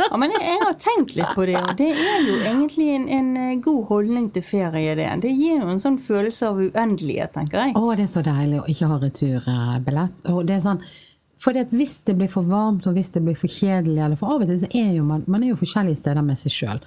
Ja, 0.00 0.16
men 0.20 0.34
jeg, 0.34 0.42
jeg 0.44 0.60
har 0.64 0.76
tenkt 0.82 1.14
litt 1.18 1.34
på 1.36 1.46
det, 1.48 1.56
og 1.60 1.76
det 1.78 1.90
er 1.94 2.26
jo 2.26 2.36
egentlig 2.40 2.88
en, 2.96 3.06
en 3.18 3.30
eh, 3.36 3.54
god 3.64 3.84
holdning 3.90 4.30
til 4.34 4.44
ferie, 4.44 4.96
det. 4.98 5.08
Det 5.24 5.32
gir 5.34 5.60
jo 5.62 5.70
en 5.70 5.82
sånn 5.82 5.98
følelse 6.02 6.50
av 6.50 6.60
uendelighet, 6.66 7.32
tenker 7.36 7.64
jeg. 7.64 7.76
Å, 7.78 7.94
det 7.96 8.06
er 8.08 8.12
så 8.12 8.24
deilig 8.26 8.60
å 8.62 8.66
ikke 8.74 8.90
ha 8.90 8.98
returbillett. 9.06 10.24
Og 10.34 10.42
det 10.48 10.58
er 10.58 10.66
sånn, 10.66 10.82
for 11.40 11.56
hvis 11.72 12.02
det 12.04 12.18
blir 12.18 12.28
for 12.28 12.44
varmt, 12.44 12.84
og 12.86 12.96
hvis 12.96 13.14
det 13.14 13.22
blir 13.24 13.38
for 13.38 13.48
kjedelig, 13.48 13.96
eller 14.04 14.18
for 14.20 14.34
av 14.34 14.42
og 14.44 14.50
til 14.50 14.58
så 14.60 14.68
er 14.76 14.90
jo 14.98 15.06
man, 15.08 15.22
man 15.30 15.44
er 15.44 15.54
jo 15.54 15.60
forskjellige 15.60 16.02
steder 16.02 16.24
med 16.26 16.36
seg 16.36 16.52
sjøl. 16.52 16.82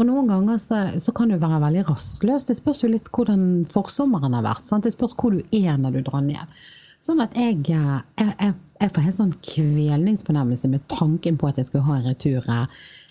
Og 0.00 0.06
noen 0.08 0.30
ganger 0.30 0.60
så, 0.62 0.78
så 0.96 1.12
kan 1.16 1.28
du 1.28 1.36
være 1.36 1.60
veldig 1.66 1.82
rastløs. 1.90 2.48
Det 2.48 2.56
spørs 2.56 2.80
jo 2.86 2.88
litt 2.94 3.10
hvordan 3.12 3.66
forsommeren 3.68 4.38
har 4.38 4.46
vært. 4.46 4.64
Sant? 4.64 4.88
Det 4.88 4.94
spørs 4.94 5.16
hvor 5.20 5.36
du 5.36 5.42
er 5.52 5.76
når 5.76 5.98
du 5.98 6.00
drar 6.06 6.24
ned. 6.24 6.62
Sånn 7.00 7.20
at 7.20 7.36
jeg, 7.36 7.58
eh, 7.72 8.00
jeg, 8.20 8.32
jeg, 8.40 8.56
jeg 8.80 8.94
får 8.94 9.06
helt 9.06 9.18
sånn 9.18 9.36
kvelningsfornemmelse 9.50 10.72
med 10.72 10.88
tanken 10.92 11.36
på 11.40 11.50
at 11.50 11.60
jeg 11.60 11.68
skal 11.68 11.84
ha 11.84 11.98
en 11.98 12.08
retur. 12.08 12.48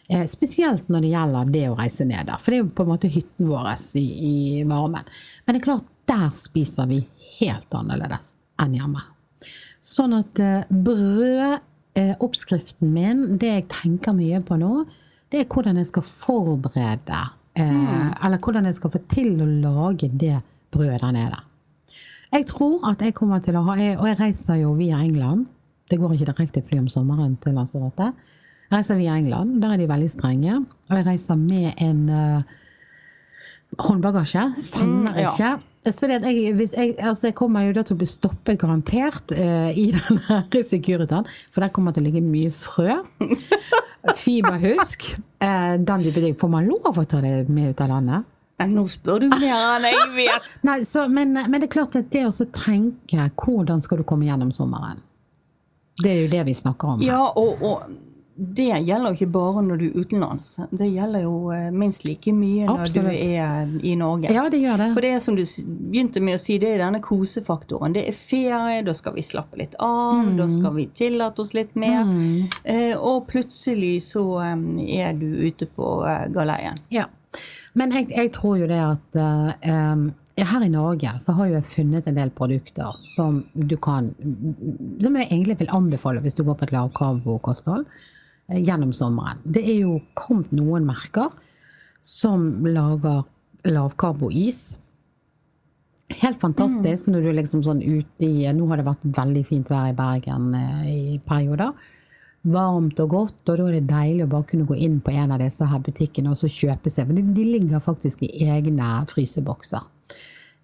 Eh, 0.10 0.25
spesielt 0.30 0.89
når 0.89 1.06
det 1.06 1.13
gjelder 1.13 1.54
det 1.54 1.63
å 1.69 1.78
reise 1.78 2.10
ned 2.10 2.30
der. 2.32 2.41
For 2.41 2.49
det 2.49 2.58
er 2.58 2.65
jo 2.65 2.73
på 2.82 2.88
en 2.88 2.91
måte 2.95 3.13
hytten 3.13 3.49
vår 3.49 3.71
i, 4.02 4.06
i 4.34 4.36
varmen. 4.65 5.06
Men 5.45 5.54
det 5.54 5.62
er 5.62 5.69
klart, 5.69 5.95
der 6.10 6.30
spiser 6.34 6.89
vi 6.89 7.04
helt 7.38 7.78
annerledes 7.78 8.34
enn 8.62 8.73
hjemme. 8.78 9.06
Sånn 9.82 10.13
at 10.18 10.39
eh, 10.44 10.63
brødoppskriften 10.70 12.92
min, 12.94 13.38
det 13.39 13.48
jeg 13.54 13.68
tenker 13.72 14.13
mye 14.18 14.42
på 14.46 14.58
nå, 14.60 14.86
det 15.30 15.39
er 15.44 15.48
hvordan 15.52 15.78
jeg 15.80 15.88
skal 15.92 16.04
forberede 16.06 17.22
Mm. 17.60 18.13
Eller 18.26 18.38
hvordan 18.39 18.65
jeg 18.70 18.76
skal 18.78 18.92
få 18.94 19.00
til 19.12 19.42
å 19.44 19.46
lage 19.46 20.08
det 20.12 20.38
brødet 20.72 21.02
der 21.02 21.12
nede. 21.15 21.39
Jeg 22.32 22.46
tror 22.48 22.80
at 22.92 23.02
jeg 23.02 23.13
kommer 23.18 23.39
til 23.42 23.56
å 23.58 23.63
ha 23.65 23.74
Og 23.74 24.06
jeg 24.06 24.20
reiser 24.20 24.56
jo 24.62 24.74
via 24.78 24.98
England. 25.02 25.46
Det 25.89 25.98
går 26.00 26.13
ikke 26.13 26.26
direkte 26.30 26.62
fly 26.62 26.78
om 26.84 26.88
sommeren 26.88 27.34
til 27.42 27.54
Lanzarote. 27.58 28.12
Jeg 28.70 28.78
reiser 28.78 28.96
via 29.00 29.15
England. 29.18 29.58
Der 29.63 29.70
er 29.74 29.78
de 29.82 29.88
veldig 29.89 30.10
strenge. 30.13 30.54
Og 30.89 30.96
jeg 30.96 31.06
reiser 31.08 31.36
med 31.42 31.74
en 31.82 32.04
uh, 32.10 32.42
håndbagasje. 33.82 34.44
Sender 34.62 35.12
Mm, 35.12 35.18
ja. 35.18 35.32
ikke. 35.34 35.52
Så 35.88 36.10
det 36.12 36.18
jeg, 36.28 36.56
jeg, 36.60 36.96
altså 37.00 37.30
jeg 37.30 37.36
kommer 37.39 37.63
jo 37.63 37.76
da 37.78 37.86
til 37.88 37.96
å 37.96 38.00
bli 38.02 38.08
stoppet 38.10 38.60
garantert 38.60 39.32
eh, 39.32 39.70
i 39.80 39.86
denne 39.96 40.63
Securitan, 40.68 41.30
for 41.54 41.63
der 41.63 41.72
kommer 41.76 41.94
det 41.96 42.00
til 42.02 42.08
å 42.08 42.10
ligge 42.10 42.24
mye 42.26 42.52
frø. 42.54 42.98
Fiberhusk. 44.20 45.08
Eh, 45.39 45.78
den 45.80 46.04
type 46.04 46.24
ting. 46.24 46.36
Får 46.39 46.52
man 46.52 46.68
lov 46.68 47.00
å 47.00 47.06
ta 47.08 47.22
det 47.24 47.48
med 47.50 47.72
ut 47.74 47.82
av 47.86 47.94
landet? 47.94 48.28
Men 48.60 48.74
nå 48.76 48.84
spør 48.92 49.24
du 49.24 49.30
mer 49.32 49.78
enn 49.78 49.88
jeg 49.88 50.10
vet. 50.18 50.52
Nei, 50.68 50.82
så, 50.88 51.06
men, 51.12 51.32
men 51.38 51.60
det 51.62 51.70
er 51.70 51.76
klart 51.78 51.96
at 52.00 52.12
det 52.12 52.26
å 52.28 52.34
tenke 52.56 53.30
hvordan 53.39 53.80
skal 53.84 54.02
du 54.02 54.08
komme 54.08 54.28
gjennom 54.28 54.52
sommeren? 54.56 55.00
Det 56.00 56.12
er 56.12 56.22
jo 56.26 56.30
det 56.32 56.46
vi 56.48 56.56
snakker 56.56 56.96
om. 56.96 57.02
her. 57.04 57.12
Ja, 57.12 57.24
og, 57.39 57.63
og 57.63 58.09
det 58.39 58.65
gjelder 58.88 59.15
ikke 59.17 59.28
bare 59.34 59.62
når 59.67 59.80
du 59.82 59.86
er 59.89 59.95
utenlands. 59.99 60.45
Det 60.71 60.88
gjelder 60.88 61.23
jo 61.25 61.34
eh, 61.52 61.65
minst 61.75 62.06
like 62.08 62.32
mye 62.32 62.67
når 62.69 62.84
Absolutt. 62.86 63.12
du 63.12 63.34
er 63.36 63.73
i 63.91 63.95
Norge. 63.99 64.32
Ja, 64.32 64.45
det 64.54 64.62
gjør 64.62 64.78
det. 64.80 64.88
For 64.95 65.04
det 65.04 65.10
er 65.17 65.19
som 65.25 65.36
du 65.36 65.43
begynte 65.43 66.21
med 66.23 66.38
å 66.38 66.41
si, 66.41 66.56
det 66.62 66.69
er 66.75 66.84
denne 66.86 67.02
kosefaktoren. 67.04 67.93
Det 67.97 68.06
er 68.08 68.15
ferie, 68.15 68.80
da 68.88 68.93
skal 68.95 69.17
vi 69.17 69.25
slappe 69.28 69.60
litt 69.60 69.75
av, 69.80 70.13
Mm. 70.23 70.38
da 70.39 70.47
skal 70.47 70.73
vi 70.78 70.86
tillate 70.88 71.41
oss 71.43 71.54
litt 71.54 71.75
mer. 71.75 72.08
Eh, 72.63 72.95
og 72.95 73.28
plutselig 73.28 73.97
så 74.08 74.23
eh, 74.45 75.04
er 75.04 75.13
du 75.19 75.28
ute 75.49 75.67
på 75.75 75.91
eh, 76.08 76.28
galeien. 76.34 76.80
Ja. 76.89 77.06
Men 77.78 77.91
jeg, 77.93 78.08
jeg 78.10 78.32
tror 78.34 78.58
jo 78.58 78.67
det 78.71 78.80
at 78.82 79.15
eh, 79.19 80.08
her 80.39 80.63
i 80.65 80.69
Norge 80.71 81.12
så 81.19 81.36
har 81.38 81.49
jo 81.52 81.58
jeg 81.60 81.67
funnet 81.67 82.08
en 82.08 82.15
del 82.17 82.32
produkter 82.34 82.95
som 83.04 83.41
du 83.54 83.75
kan 83.78 84.08
Som 85.04 85.17
jeg 85.19 85.28
egentlig 85.30 85.58
vil 85.60 85.69
anbefale 85.75 86.21
hvis 86.23 86.34
du 86.39 86.43
går 86.47 86.56
på 86.62 86.65
et 86.69 86.73
lavkarbokosthold 86.73 87.86
eh, 87.86 88.15
gjennom 88.58 88.94
sommeren. 88.96 89.42
Det 89.44 89.64
er 89.64 89.84
jo 89.84 90.00
kommet 90.18 90.52
noen 90.56 90.88
merker 90.88 91.34
som 92.04 92.66
lager 92.66 93.24
lavkarbois. 93.68 94.78
Helt 96.10 96.40
fantastisk 96.42 97.12
når 97.12 97.28
du 97.28 97.32
liksom 97.38 97.62
sånn 97.66 97.84
ute 97.84 98.26
i 98.26 98.48
Nå 98.56 98.66
har 98.72 98.80
det 98.80 98.88
vært 98.88 99.06
veldig 99.14 99.44
fint 99.46 99.70
vær 99.70 99.92
i 99.92 99.98
Bergen 99.98 100.54
eh, 100.58 100.88
i 100.90 101.18
perioder. 101.26 101.76
Varmt 102.50 103.00
og 103.04 103.12
godt, 103.12 103.44
og 103.52 103.60
da 103.60 103.68
er 103.68 103.78
det 103.78 103.92
deilig 103.92 104.26
å 104.26 104.32
bare 104.32 104.48
kunne 104.48 104.66
gå 104.66 104.78
inn 104.80 104.98
på 105.04 105.12
en 105.12 105.36
av 105.36 105.42
disse 105.44 105.66
her 105.68 105.82
butikkene 105.84 106.32
og 106.32 106.40
så 106.40 106.50
kjøpe 106.50 106.90
seg. 106.90 107.10
For 107.10 107.20
de, 107.20 107.26
de 107.36 107.46
ligger 107.46 107.84
faktisk 107.84 108.24
i 108.26 108.48
egne 108.48 109.04
frysebokser. 109.12 109.84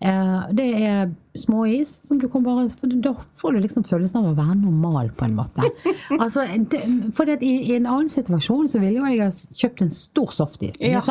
Eh, 0.03 0.39
det 0.51 0.65
er 0.84 1.13
småis 1.39 1.91
som 2.08 2.19
du 2.19 2.27
kan 2.27 2.43
bare 2.43 2.67
Da 2.99 3.13
får 3.39 3.55
du 3.55 3.62
liksom 3.63 3.86
følelsen 3.88 4.19
av 4.19 4.34
å 4.34 4.36
være 4.36 4.58
normal, 4.60 5.10
på 5.15 5.27
en 5.27 5.38
måte. 5.38 5.69
altså, 6.23 6.43
det, 6.71 6.84
for 7.15 7.31
i, 7.31 7.53
i 7.62 7.77
en 7.77 7.88
annen 7.88 8.12
situasjon 8.12 8.69
så 8.71 8.84
ville 8.84 8.99
jo 8.99 9.08
jeg 9.08 9.23
ha 9.23 9.31
kjøpt 9.31 9.86
en 9.86 9.95
stor 9.95 10.36
softis. 10.36 10.79
Ja. 10.84 11.01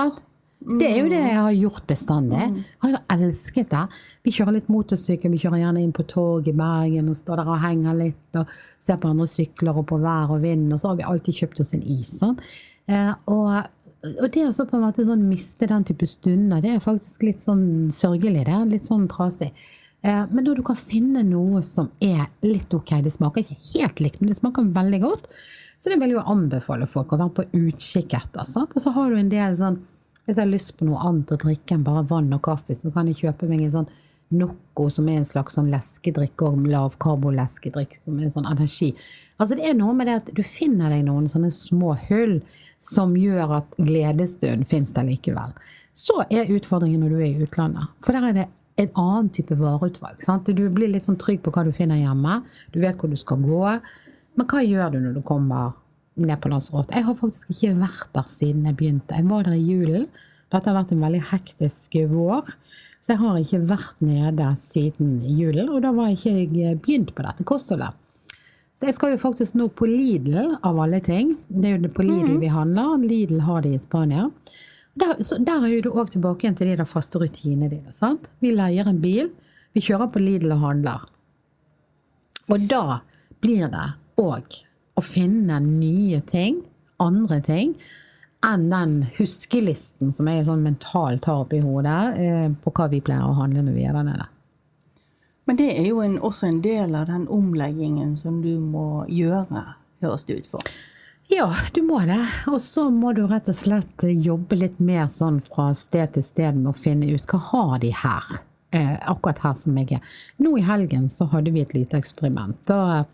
Det 0.64 0.87
er 0.88 1.03
jo 1.03 1.09
det 1.12 1.20
jeg 1.20 1.37
har 1.37 1.57
gjort 1.59 1.85
bestandig. 1.88 2.40
Jeg 2.40 2.81
har 2.81 2.92
jo 2.94 3.01
elsket 3.12 3.73
det. 3.75 3.83
Vi 4.25 4.33
kjører 4.33 4.57
litt 4.57 4.70
motorsykkel, 4.73 5.33
vi 5.35 5.40
kjører 5.42 5.61
gjerne 5.61 5.83
inn 5.85 5.92
på 5.92 6.07
tog 6.09 6.49
i 6.49 6.55
Bergen 6.57 7.11
og 7.12 7.18
står 7.18 7.42
der 7.42 7.51
og 7.53 7.61
henger 7.61 7.99
litt 7.99 8.38
og 8.40 8.55
ser 8.81 9.01
på 9.01 9.11
andre 9.12 9.29
sykler 9.29 9.77
og 9.77 9.90
på 9.90 9.99
vær 10.01 10.33
og 10.33 10.40
vind, 10.44 10.70
og 10.73 10.81
så 10.81 10.92
har 10.92 11.01
vi 11.01 11.09
alltid 11.11 11.42
kjøpt 11.42 11.61
oss 11.64 11.75
en 11.77 11.85
is. 11.85 12.14
Sånn. 12.23 12.38
Eh, 12.88 13.12
og, 13.33 13.51
og 14.05 14.29
det 14.35 14.45
å 14.45 14.67
på 14.69 14.77
en 14.77 14.85
måte 14.85 15.05
sånn 15.07 15.25
miste 15.29 15.69
den 15.71 15.87
type 15.88 16.07
stunder, 16.09 16.61
det 16.61 16.75
er 16.75 16.85
faktisk 16.85 17.25
litt 17.25 17.40
sånn 17.40 17.88
sørgelig. 17.95 18.45
Det 18.45 18.53
er 18.53 18.69
litt 18.69 18.88
sånn 18.88 19.07
trasig. 19.11 19.51
Eh, 20.05 20.25
men 20.31 20.45
når 20.45 20.61
du 20.61 20.64
kan 20.67 20.77
finne 20.77 21.25
noe 21.25 21.62
som 21.64 21.88
er 22.05 22.27
litt 22.45 22.73
ok, 22.77 22.99
det 23.05 23.14
smaker 23.14 23.45
ikke 23.45 23.71
helt 23.73 24.03
likt, 24.05 24.21
men 24.21 24.33
det 24.33 24.37
smaker 24.37 24.69
veldig 24.77 25.01
godt, 25.07 25.31
så 25.81 25.90
det 25.90 25.99
vil 26.03 26.14
jeg 26.14 26.27
anbefale 26.31 26.88
folk 26.88 27.14
å 27.14 27.21
være 27.23 27.37
på 27.38 27.47
utkikk 27.62 28.14
etter. 28.21 28.45
Sant? 28.49 28.77
Og 28.77 28.85
så 28.85 28.93
har 28.95 29.11
du 29.11 29.19
en 29.21 29.33
del 29.33 29.57
sånn 29.59 29.81
Hvis 30.25 30.38
jeg 30.38 30.47
har 30.47 30.55
lyst 30.55 30.71
på 30.79 30.87
noe 30.88 31.03
annet 31.05 31.35
å 31.35 31.37
drikke 31.37 31.75
enn 31.75 31.83
bare 31.85 32.01
vann 32.09 32.33
og 32.33 32.40
kaffe, 32.47 32.73
så 32.73 32.88
kan 32.95 33.11
jeg 33.11 33.19
kjøpe 33.19 33.45
meg 33.45 33.67
en 33.67 33.73
sånn 33.75 33.88
Nocco, 34.38 34.88
som 34.90 35.09
er 35.09 35.20
en 35.20 35.29
slags 35.29 35.57
sånn 35.59 35.70
leskedrikk, 35.73 36.42
og 36.47 36.66
lavkarboleskedrikk, 36.70 37.97
som 38.01 38.18
er 38.18 38.29
en 38.29 38.35
sånn 38.35 38.51
energi. 38.51 38.92
Altså 39.38 39.59
Det 39.59 39.68
er 39.68 39.79
noe 39.79 39.94
med 39.97 40.09
det 40.11 40.18
at 40.20 40.35
du 40.35 40.42
finner 40.47 40.92
deg 40.92 41.07
noen 41.07 41.29
sånne 41.31 41.51
små 41.55 41.94
hull 42.09 42.38
som 42.83 43.14
gjør 43.18 43.59
at 43.61 43.79
gledesstund 43.81 44.68
fins 44.70 44.92
der 44.94 45.07
likevel. 45.09 45.55
Så 45.94 46.20
er 46.27 46.51
utfordringen 46.51 47.03
når 47.03 47.14
du 47.14 47.18
er 47.20 47.31
i 47.31 47.47
utlandet. 47.47 47.90
For 48.05 48.16
der 48.16 48.29
er 48.29 48.38
det 48.38 48.49
en 48.83 48.90
annen 48.99 49.31
type 49.35 49.55
vareutvalg. 49.59 50.18
Sant? 50.23 50.51
Du 50.51 50.66
blir 50.75 50.90
litt 50.90 51.07
sånn 51.07 51.18
trygg 51.20 51.42
på 51.44 51.53
hva 51.55 51.64
du 51.66 51.70
finner 51.75 52.01
hjemme. 52.01 52.40
Du 52.75 52.81
vet 52.83 52.99
hvor 52.99 53.11
du 53.11 53.16
skal 53.18 53.42
gå. 53.44 53.62
Men 54.35 54.51
hva 54.51 54.62
gjør 54.64 54.94
du 54.94 55.01
når 55.05 55.18
du 55.18 55.23
kommer 55.27 55.75
ned 56.18 56.40
på 56.42 56.51
Lanzarote? 56.51 56.97
Jeg 56.97 57.07
har 57.07 57.18
faktisk 57.18 57.53
ikke 57.55 57.77
vært 57.79 58.11
der 58.16 58.31
siden 58.31 58.66
jeg 58.66 58.79
begynte. 58.81 59.14
Jeg 59.14 59.31
var 59.31 59.47
der 59.47 59.59
i 59.59 59.62
julen. 59.62 60.09
Dette 60.51 60.70
har 60.70 60.79
vært 60.81 60.94
en 60.94 61.03
veldig 61.03 61.23
hektisk 61.31 61.97
vår. 62.11 62.51
Så 63.05 63.12
jeg 63.12 63.21
har 63.21 63.37
ikke 63.37 63.67
vært 63.69 63.99
nede 64.01 64.47
siden 64.57 65.19
julen, 65.29 65.69
og 65.69 65.83
da 65.85 65.90
var 65.93 66.09
jeg 66.14 66.47
ikke 66.47 66.71
begynt 66.87 67.11
på 67.12 67.25
dette 67.27 67.45
kostholdet. 67.45 67.93
Så 68.75 68.88
jeg 68.88 68.97
skal 68.97 69.12
jo 69.12 69.19
faktisk 69.21 69.59
nå 69.61 69.67
på 69.77 69.87
Lidl, 69.87 70.38
av 70.64 70.79
alle 70.81 71.03
ting. 71.05 71.35
Det 71.47 71.69
er 71.69 71.77
jo 71.77 71.90
på 71.95 72.07
Lidl 72.07 72.38
vi 72.40 72.49
handler. 72.51 73.05
Lidl 73.05 73.43
har 73.45 73.61
det 73.62 73.75
i 73.77 73.81
Spania. 73.83 74.31
Der, 74.99 75.19
så 75.21 75.37
der 75.37 75.67
er 75.67 75.75
jo 75.75 75.83
du 75.85 75.90
òg 75.93 76.14
tilbake 76.14 76.47
igjen 76.47 76.57
til 76.57 76.71
de 76.71 76.79
der 76.81 76.88
faste 76.88 77.21
rutinene 77.21 77.69
dine. 77.71 77.93
sant? 77.93 78.31
Vi 78.40 78.55
leier 78.55 78.88
en 78.88 79.03
bil, 79.03 79.29
vi 79.77 79.83
kjører 79.85 80.09
på 80.14 80.23
Lidl 80.23 80.55
og 80.57 80.64
handler. 80.64 81.05
Og 82.49 82.64
da 82.71 83.03
blir 83.45 83.69
det 83.69 83.88
òg 84.23 84.59
å 84.97 85.05
finne 85.05 85.61
nye 85.61 86.23
ting, 86.25 86.62
andre 87.03 87.40
ting, 87.45 87.77
enn 88.44 88.68
den 88.70 88.94
huskelisten 89.16 90.12
som 90.12 90.28
jeg 90.28 90.46
sånn 90.48 90.64
mentalt 90.64 91.26
har 91.28 91.44
oppi 91.44 91.62
hodet 91.64 92.20
eh, 92.20 92.48
på 92.64 92.72
hva 92.76 92.88
vi 92.92 93.02
pleier 93.04 93.26
å 93.26 93.37
handle 93.38 93.64
når 93.64 93.76
vi 93.76 93.87
er 93.88 93.96
der 93.96 94.09
nede. 94.09 94.30
Men 95.44 95.61
det 95.61 95.70
er 95.76 95.87
jo 95.90 96.00
en, 96.00 96.16
også 96.24 96.48
en 96.48 96.61
del 96.64 96.94
av 96.96 97.09
den 97.11 97.26
omleggingen 97.33 98.14
som 98.16 98.40
du 98.44 98.57
må 98.61 99.04
gjøre, 99.12 99.64
høres 100.04 100.24
det 100.28 100.40
ut 100.40 100.50
for. 100.54 100.74
Ja, 101.33 101.48
du 101.72 101.83
må 101.85 102.00
det. 102.04 102.20
Og 102.52 102.61
så 102.62 102.88
må 102.92 103.12
du 103.16 103.24
rett 103.28 103.48
og 103.48 103.57
slett 103.57 104.04
jobbe 104.04 104.59
litt 104.61 104.80
mer 104.80 105.07
sånn 105.12 105.40
fra 105.44 105.70
sted 105.76 106.14
til 106.16 106.24
sted 106.24 106.59
med 106.59 106.72
å 106.72 106.76
finne 106.76 107.09
ut 107.12 107.28
hva 107.28 107.40
har 107.50 107.78
de 107.85 107.92
her. 107.96 108.37
Eh, 108.74 108.96
akkurat 109.11 109.40
her 109.44 109.54
som 109.59 109.76
jeg 109.78 109.98
er. 109.98 110.12
Nå 110.42 110.57
i 110.59 110.66
helgen 110.66 111.09
så 111.12 111.28
hadde 111.33 111.52
vi 111.54 111.62
et 111.64 111.74
lite 111.76 112.00
eksperiment. 112.00 112.59
Da, 112.68 113.04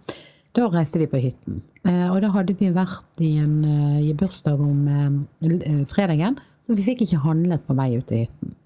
da 0.56 0.66
reiste 0.70 0.98
vi 0.98 1.08
på 1.10 1.20
hytten. 1.22 1.60
Eh, 1.86 2.06
og 2.10 2.20
da 2.24 2.30
hadde 2.34 2.56
vi 2.58 2.70
vært 2.74 3.22
i 3.22 3.36
en 3.42 3.60
eh, 3.64 4.08
i 4.10 4.14
bursdag 4.18 4.60
om 4.60 4.88
eh, 4.90 5.84
fredagen, 5.90 6.38
så 6.60 6.74
vi 6.76 6.86
fikk 6.86 7.04
ikke 7.06 7.22
handlet 7.24 7.62
på 7.66 7.76
vei 7.78 7.92
ut 7.96 8.08
til 8.10 8.24
hytten. 8.24 8.56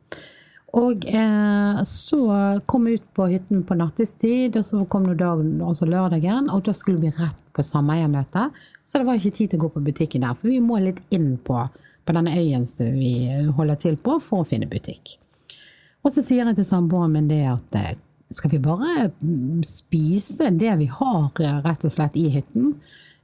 Og 0.74 1.04
eh, 1.06 1.82
så 1.86 2.20
kom 2.66 2.88
vi 2.88 2.96
ut 2.98 3.04
på 3.14 3.28
hytten 3.30 3.62
på 3.66 3.76
nattestid, 3.78 4.56
og 4.58 4.66
så 4.66 4.82
kom 4.90 5.06
dagen, 5.12 5.60
altså 5.62 5.86
lørdagen, 5.86 6.48
og 6.50 6.64
da 6.66 6.74
skulle 6.74 7.04
vi 7.04 7.12
rett 7.14 7.42
på 7.54 7.62
sameiermøte. 7.62 8.48
Så 8.84 9.00
det 9.00 9.08
var 9.08 9.20
ikke 9.20 9.36
tid 9.36 9.52
til 9.52 9.60
å 9.60 9.66
gå 9.66 9.74
på 9.76 9.84
butikken 9.84 10.24
der, 10.26 10.34
for 10.40 10.50
vi 10.50 10.58
må 10.60 10.80
litt 10.82 11.00
inn 11.14 11.36
på, 11.44 11.60
på 12.04 12.16
denne 12.16 12.34
øyen 12.34 12.66
som 12.68 12.90
vi 12.96 13.30
holder 13.56 13.78
til 13.80 14.00
på, 14.02 14.18
for 14.24 14.42
å 14.42 14.48
finne 14.48 14.68
butikk. 14.68 15.14
Og 16.04 16.12
så 16.12 16.24
sier 16.24 16.44
jeg 16.44 16.58
til 16.58 16.66
samboeren 16.68 17.14
min 17.14 17.30
det 17.30 17.44
at 17.48 17.78
skal 18.32 18.50
vi 18.54 18.60
bare 18.62 19.08
spise 19.66 20.50
det 20.54 20.74
vi 20.80 20.88
har 20.90 21.30
rett 21.64 21.86
og 21.86 21.92
slett 21.92 22.16
i 22.18 22.28
hytten? 22.32 22.74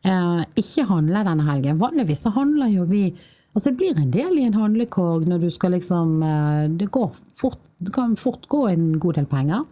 Eh, 0.04 0.42
ikke 0.60 0.86
handle 0.88 1.24
denne 1.26 1.46
helgen. 1.48 1.80
Vanligvis 1.80 2.24
så 2.26 2.34
handler 2.36 2.72
jo 2.72 2.88
vi 2.90 3.10
Altså 3.50 3.72
det 3.72 3.80
blir 3.80 3.96
en 3.98 4.12
del 4.14 4.36
i 4.38 4.44
en 4.46 4.54
handlekorg 4.54 5.24
når 5.26 5.40
du 5.42 5.48
skal 5.50 5.72
liksom 5.74 6.20
eh, 6.22 6.68
Det, 6.78 6.86
går 6.94 7.08
fort, 7.34 7.58
det 7.82 7.90
kan 7.96 8.12
fort 8.14 8.46
gå 8.46 8.60
en 8.70 8.92
god 9.02 9.18
del 9.18 9.26
penger. 9.26 9.64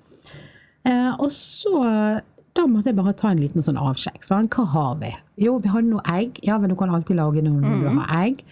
Eh, 0.82 1.12
og 1.14 1.30
så 1.30 1.84
da 2.58 2.64
måtte 2.66 2.90
jeg 2.90 2.98
bare 2.98 3.14
ta 3.14 3.30
en 3.30 3.38
liten 3.38 3.62
sånn 3.62 3.78
avsjekk. 3.78 4.24
Sånn, 4.26 4.48
hva 4.50 4.64
har 4.72 4.96
vi? 5.02 5.12
Jo, 5.44 5.58
vi 5.62 5.70
hadde 5.70 5.92
noe 5.92 6.02
egg. 6.10 6.40
Ja, 6.42 6.58
men 6.58 6.72
du 6.72 6.76
kan 6.78 6.90
alltid 6.90 7.20
lage 7.20 7.44
noe 7.46 7.62
når 7.62 7.84
du 7.84 8.00
har 8.00 8.14
egg. 8.24 8.42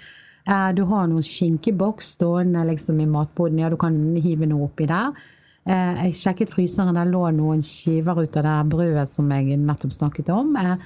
Eh, 0.46 0.68
du 0.78 0.84
har 0.86 1.08
noen 1.10 1.26
skinkeboks 1.26 2.12
stående 2.14 2.62
liksom 2.68 3.00
i 3.02 3.08
matboden. 3.10 3.58
Ja, 3.64 3.72
du 3.72 3.78
kan 3.80 3.98
hive 4.22 4.46
noe 4.46 4.68
oppi 4.68 4.86
der. 4.90 5.10
Eh, 5.66 6.04
jeg 6.06 6.14
sjekket 6.14 6.52
fryseren, 6.54 6.94
der 6.94 7.08
lå 7.10 7.24
noen 7.34 7.62
skiver 7.64 8.20
ut 8.22 8.38
av 8.38 8.46
det 8.46 8.56
brødet 8.70 9.08
som 9.10 9.30
jeg 9.34 9.58
nettopp 9.58 9.94
snakket 9.94 10.30
om. 10.30 10.54
Eh, 10.60 10.76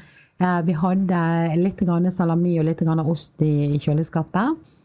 eh 0.40 0.60
vi 0.64 0.72
hadde 0.72 1.20
litt 1.60 1.84
salami 2.12 2.58
og 2.58 2.64
litt 2.64 2.82
ost 2.82 3.42
i, 3.42 3.78
kjøleskapet. 3.78 4.76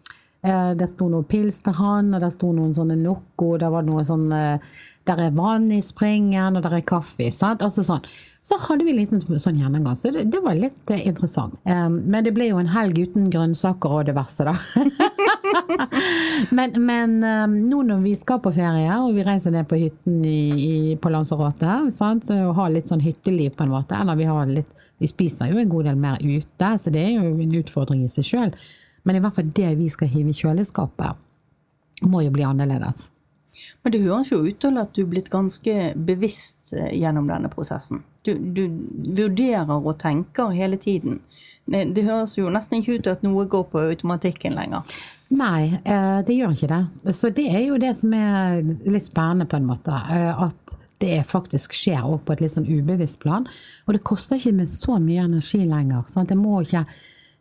Det 0.45 0.85
sto 0.85 1.07
noe 1.09 1.23
pils 1.25 1.57
til 1.65 1.73
han, 1.73 2.13
og 2.13 2.21
det 2.21 2.29
sto 2.29 2.51
noen 2.53 2.75
sånne 2.75 2.95
Noco, 3.01 3.57
det 3.57 3.65
var 3.65 3.81
noe 3.81 4.03
sånn 4.05 4.29
Der 4.29 5.17
er 5.17 5.31
vann 5.31 5.71
i 5.71 5.81
springen, 5.81 6.55
og 6.55 6.61
der 6.61 6.75
er 6.77 6.81
kaffe. 6.85 7.25
Altså 7.25 7.81
sånn. 7.81 8.05
Så 8.43 8.59
hadde 8.61 8.85
vi 8.85 8.91
en 8.91 8.99
liten 8.99 9.21
sånn 9.39 9.57
gjennomgang, 9.57 9.95
så 9.97 10.11
det, 10.13 10.29
det 10.29 10.43
var 10.43 10.53
litt 10.53 10.91
interessant. 10.99 11.57
Men 11.65 12.23
det 12.23 12.35
ble 12.35 12.51
jo 12.51 12.61
en 12.61 12.69
helg 12.69 12.99
uten 12.99 13.31
grønnsaker 13.33 13.89
og 13.89 14.05
diverse, 14.05 14.45
da. 14.45 14.53
men, 16.57 16.77
men 16.85 17.17
um, 17.23 17.57
nå 17.69 17.81
når 17.89 18.01
vi 18.03 18.15
skal 18.17 18.41
på 18.43 18.53
ferie, 18.55 18.91
og 19.01 19.15
vi 19.15 19.25
reiser 19.27 19.53
ned 19.55 19.67
på 19.69 19.79
hytten 19.79 20.23
i, 20.27 20.39
i, 20.55 20.77
på 21.01 21.11
Lanzarote, 21.13 21.77
sant? 21.95 22.29
og 22.35 22.55
har 22.59 22.73
litt 22.73 22.91
sånn 22.91 23.03
hytteliv 23.03 23.55
på 23.55 23.65
en 23.65 23.75
måte, 23.75 23.97
eller 23.97 24.19
vi 24.19 24.29
har 24.29 24.49
litt 24.51 24.71
vi 24.97 25.07
spiser 25.11 25.51
jo 25.51 25.59
en 25.59 25.69
god 25.69 25.89
del 25.89 25.97
mer 25.99 26.21
ute, 26.23 26.69
så 26.79 26.91
det 26.93 27.01
er 27.03 27.17
jo 27.17 27.33
en 27.43 27.57
utfordring 27.59 28.05
i 28.05 28.11
seg 28.11 28.27
sjøl. 28.29 28.53
Men 29.03 29.17
i 29.17 29.21
hvert 29.23 29.35
fall 29.37 29.51
det 29.57 29.73
vi 29.79 29.89
skal 29.91 30.09
hive 30.11 30.31
i 30.31 30.37
kjøleskapet, 30.37 31.19
må 32.07 32.23
jo 32.23 32.31
bli 32.33 32.45
annerledes. 32.47 33.09
Men 33.83 33.93
det 33.93 34.01
høres 34.03 34.31
jo 34.31 34.41
ut 34.43 34.57
til 34.61 34.79
at 34.81 34.95
du 34.95 35.03
er 35.03 35.11
blitt 35.11 35.29
ganske 35.31 35.75
bevisst 36.07 36.73
eh, 36.75 36.93
gjennom 36.97 37.27
denne 37.29 37.51
prosessen. 37.51 38.03
Du, 38.25 38.33
du 38.35 38.63
vurderer 39.15 39.75
og 39.75 39.99
tenker 40.01 40.55
hele 40.55 40.79
tiden. 40.81 41.19
Det, 41.65 42.03
høres 42.05 42.35
jo 42.37 42.49
nesten 42.53 42.79
ikke 42.79 42.97
ut 42.97 43.05
til 43.05 43.15
at 43.15 43.23
noe 43.25 43.45
går 43.49 43.67
på 43.71 43.83
automatikken 43.91 44.57
lenger. 44.57 44.85
Nei, 45.33 45.73
eh, 45.83 46.19
det 46.25 46.35
gjør 46.37 46.53
ikke 46.53 46.69
det. 46.69 47.13
Så 47.17 47.31
det 47.33 47.47
er 47.49 47.63
jo 47.65 47.79
det 47.81 47.95
som 47.97 48.13
er 48.13 48.61
litt 48.61 49.07
spennende, 49.07 49.47
på 49.49 49.57
en 49.57 49.65
måte. 49.65 49.95
Eh, 50.13 50.43
at 50.45 50.75
det 51.01 51.25
faktisk 51.27 51.73
skjer 51.75 52.05
òg 52.05 52.23
på 52.25 52.35
et 52.35 52.43
litt 52.43 52.53
sånn 52.53 52.69
ubevisst 52.69 53.19
plan. 53.23 53.47
Og 53.87 53.97
det 53.97 54.05
koster 54.05 54.37
ikke 54.37 54.55
med 54.61 54.69
så 54.71 54.99
mye 55.01 55.25
energi 55.25 55.63
lenger. 55.65 56.05
Sant? 56.11 56.29
Det 56.29 56.37
må 56.37 56.61
ikke 56.61 56.85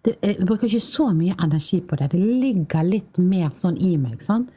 det, 0.05 0.19
Jeg 0.21 0.45
bruker 0.45 0.69
ikke 0.69 0.85
så 0.85 1.11
mye 1.17 1.37
energi 1.45 1.81
på 1.81 1.97
det. 1.97 2.11
Det 2.13 2.21
ligger 2.21 2.85
litt 2.85 3.19
mer 3.19 3.51
sånn 3.55 3.79
i 3.81 3.97
meg. 3.97 4.21
sant? 4.23 4.51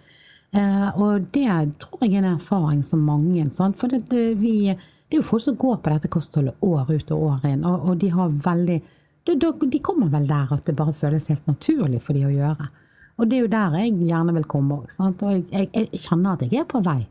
Eh, 0.55 0.89
og 0.95 1.27
det 1.35 1.47
tror 1.79 2.03
jeg 2.03 2.15
er 2.15 2.23
en 2.23 2.33
erfaring 2.37 2.83
som 2.83 3.03
mange. 3.03 3.43
Sant? 3.51 3.77
For 3.79 3.91
det, 3.91 4.07
det, 4.09 4.37
vi, 4.39 4.71
det, 4.71 5.11
er 5.11 5.21
jo 5.21 5.27
folk 5.27 5.43
som 5.43 5.59
går 5.59 5.77
på 5.83 5.93
dette 5.93 6.11
kostholdet 6.11 6.55
år 6.61 6.91
ut 6.91 7.11
og 7.11 7.23
år 7.31 7.47
inn, 7.51 7.65
og, 7.67 7.89
og 7.89 7.97
de 8.01 8.11
har 8.15 8.31
veldig 8.31 8.81
de, 9.27 9.79
kommer 9.83 10.07
vel 10.07 10.23
der 10.23 10.53
at 10.55 10.63
det 10.63 10.75
bare 10.79 10.93
føles 10.95 11.25
helt 11.27 11.47
naturlig 11.49 11.99
for 11.99 12.15
de 12.15 12.21
å 12.23 12.31
gjøre. 12.31 12.69
Og 13.17 13.29
det 13.29 13.37
er 13.37 13.45
jo 13.45 13.51
der 13.51 13.77
jeg 13.81 13.93
gjerne 14.07 14.33
vil 14.35 14.45
komme 14.49 14.81
òg. 14.81 14.89
Og 15.01 15.31
jeg, 15.31 15.45
jeg, 15.51 15.69
jeg 15.73 16.01
kjenner 16.03 16.35
at 16.37 16.45
jeg 16.51 16.61
er 16.61 16.69
på 16.69 16.81
vei 16.85 17.01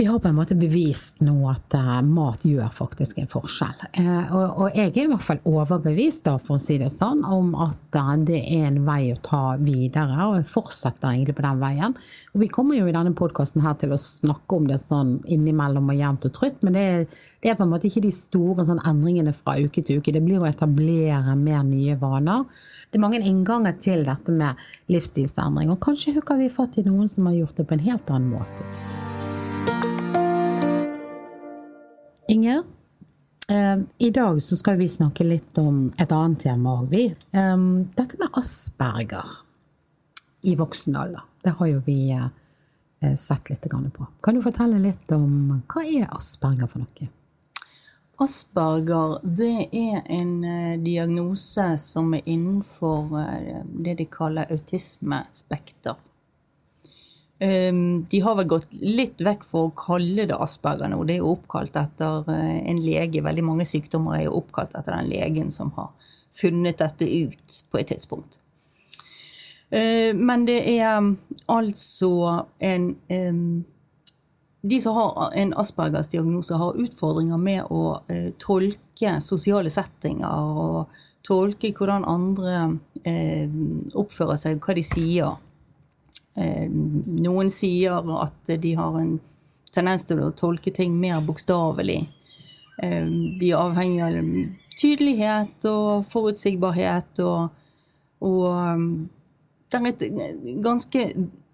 vi 0.00 0.04
har 0.06 0.18
på 0.18 0.28
en 0.28 0.34
måte 0.34 0.54
bevist 0.56 1.18
nå 1.20 1.34
at 1.50 1.74
uh, 1.76 1.98
mat 2.00 2.40
gjør 2.48 2.70
faktisk 2.72 3.18
en 3.20 3.28
forskjell. 3.28 3.82
Uh, 3.98 4.30
og, 4.32 4.62
jeg 4.72 4.94
er 4.94 5.02
i 5.02 5.10
hvert 5.10 5.26
fall 5.26 5.42
overbevist, 5.44 6.22
da, 6.24 6.38
for 6.40 6.56
å 6.56 6.62
si 6.62 6.78
det 6.80 6.88
sånn, 6.94 7.20
om 7.28 7.50
at 7.60 7.98
uh, 8.00 8.14
det 8.16 8.38
er 8.40 8.70
en 8.70 8.78
vei 8.86 9.10
å 9.12 9.18
ta 9.20 9.58
videre. 9.60 10.16
Og 10.30 10.38
jeg 10.38 10.46
fortsetter 10.48 11.10
egentlig 11.10 11.34
på 11.36 11.44
den 11.44 11.60
veien. 11.60 11.98
Og 12.32 12.40
vi 12.40 12.48
kommer 12.48 12.80
jo 12.80 12.88
i 12.88 12.94
denne 12.96 13.12
podkasten 13.18 13.60
her 13.60 13.76
til 13.82 13.92
å 13.92 14.00
snakke 14.00 14.56
om 14.56 14.70
det 14.70 14.78
sånn 14.80 15.18
innimellom 15.36 15.92
og 15.92 16.00
jevnt 16.00 16.24
og 16.30 16.34
trutt, 16.38 16.64
men 16.64 16.78
det 16.78 16.86
er, 16.94 17.04
det 17.44 17.52
er, 17.52 17.60
på 17.60 17.68
en 17.68 17.74
måte 17.74 17.90
ikke 17.90 18.06
de 18.06 18.14
store 18.16 18.64
sånn, 18.70 18.80
endringene 18.88 19.36
fra 19.36 19.58
uke 19.60 19.84
til 19.84 20.00
uke. 20.00 20.16
Det 20.16 20.24
blir 20.24 20.40
å 20.40 20.48
etablere 20.48 21.36
mer 21.36 21.60
nye 21.68 21.98
vaner. 22.00 22.48
Det 22.88 22.96
er 22.96 23.04
mange 23.04 23.20
innganger 23.20 23.76
til 23.84 24.08
dette 24.08 24.32
med 24.32 24.64
livsstilsendring, 24.88 25.68
og 25.68 25.84
kanskje 25.84 26.16
hooker 26.16 26.40
vi 26.40 26.48
fatt 26.56 26.80
i 26.80 26.88
noen 26.88 27.12
som 27.12 27.28
har 27.28 27.36
gjort 27.42 27.60
det 27.60 27.68
på 27.68 27.76
en 27.76 27.88
helt 27.90 28.16
annen 28.16 28.32
måte. 28.40 29.09
Inger, 32.30 32.62
eh, 33.48 33.78
i 33.98 34.10
dag 34.10 34.42
så 34.42 34.56
skal 34.56 34.76
vi 34.76 34.88
snakke 34.88 35.24
litt 35.24 35.58
om 35.58 35.88
et 35.98 36.12
annet 36.14 36.44
tema 36.44 36.76
òg, 36.78 36.84
vi. 36.92 37.08
Eh, 37.10 37.62
dette 37.96 38.18
med 38.20 38.28
asperger. 38.38 39.40
i 40.42 40.54
voksen 40.56 40.96
alder. 40.96 41.20
Det 41.44 41.50
har 41.50 41.66
jo 41.66 41.80
vi 41.84 42.12
eh, 42.12 43.16
sett 43.16 43.50
litt 43.50 43.66
på. 43.68 44.06
Kan 44.22 44.34
du 44.34 44.42
fortelle 44.42 44.78
litt 44.78 45.12
om 45.12 45.60
hva 45.68 45.82
er 45.84 46.06
Asperger 46.16 46.70
for 46.70 46.84
noe? 46.84 47.08
Asperger 48.22 49.18
det 49.24 49.68
er 49.72 50.00
en 50.06 50.32
diagnose 50.84 51.66
som 51.78 52.14
er 52.14 52.22
innenfor 52.24 53.10
det 53.84 53.98
de 53.98 54.06
kaller 54.06 54.46
autismespekter. 54.50 55.98
Um, 57.42 58.04
de 58.04 58.20
har 58.20 58.34
vel 58.36 58.48
gått 58.52 58.74
litt 58.84 59.22
vekk 59.24 59.46
for 59.48 59.70
å 59.70 59.76
kalle 59.76 60.26
det 60.28 60.36
Asperger 60.36 60.90
nå. 60.92 60.98
Det 61.08 61.14
er 61.14 61.22
jo 61.22 61.30
oppkalt 61.38 61.78
etter 61.80 62.28
eh, 62.28 62.58
en 62.68 62.82
lege. 62.84 63.22
Veldig 63.24 63.44
mange 63.46 63.64
sykdommer 63.64 64.18
er 64.18 64.26
jo 64.26 64.34
oppkalt 64.42 64.76
etter 64.76 64.92
den 64.92 65.08
legen 65.08 65.48
som 65.54 65.72
har 65.78 65.88
funnet 66.36 66.82
dette 66.82 67.08
ut 67.08 67.56
på 67.72 67.80
et 67.80 67.88
tidspunkt. 67.94 68.36
Uh, 69.72 70.12
men 70.20 70.44
det 70.44 70.58
er 70.68 70.98
um, 70.98 71.14
altså 71.48 72.44
en 72.58 72.90
De 74.60 74.80
som 74.84 74.98
har 74.98 75.32
en 75.40 75.54
Aspergers 75.56 76.12
diagnose, 76.12 76.52
har 76.52 76.76
utfordringer 76.76 77.40
med 77.40 77.72
å 77.72 78.02
uh, 78.04 78.30
tolke 78.36 79.16
sosiale 79.24 79.72
settinger 79.72 80.28
og 80.28 80.98
tolke 81.24 81.72
hvordan 81.72 82.04
andre 82.04 82.66
oppfører 83.96 84.36
seg, 84.36 84.60
hva 84.60 84.76
de 84.76 84.84
sier. 84.84 85.38
Eh, 86.38 86.66
noen 86.70 87.50
sier 87.50 87.98
at 88.22 88.52
de 88.62 88.74
har 88.78 88.98
en 89.00 89.18
tendens 89.74 90.06
til 90.06 90.22
å 90.22 90.32
tolke 90.36 90.72
ting 90.74 90.94
mer 91.00 91.20
bokstavelig. 91.26 92.00
Eh, 92.82 93.06
de 93.40 93.50
er 93.50 93.58
avhengig 93.58 94.02
av 94.06 94.18
tydelighet 94.80 95.66
og 95.70 96.06
forutsigbarhet 96.08 97.20
og, 97.26 97.50
og 98.24 98.46
um, 98.48 98.90
Det 99.70 99.78
er 99.78 100.06
en 100.10 100.62
ganske 100.64 101.02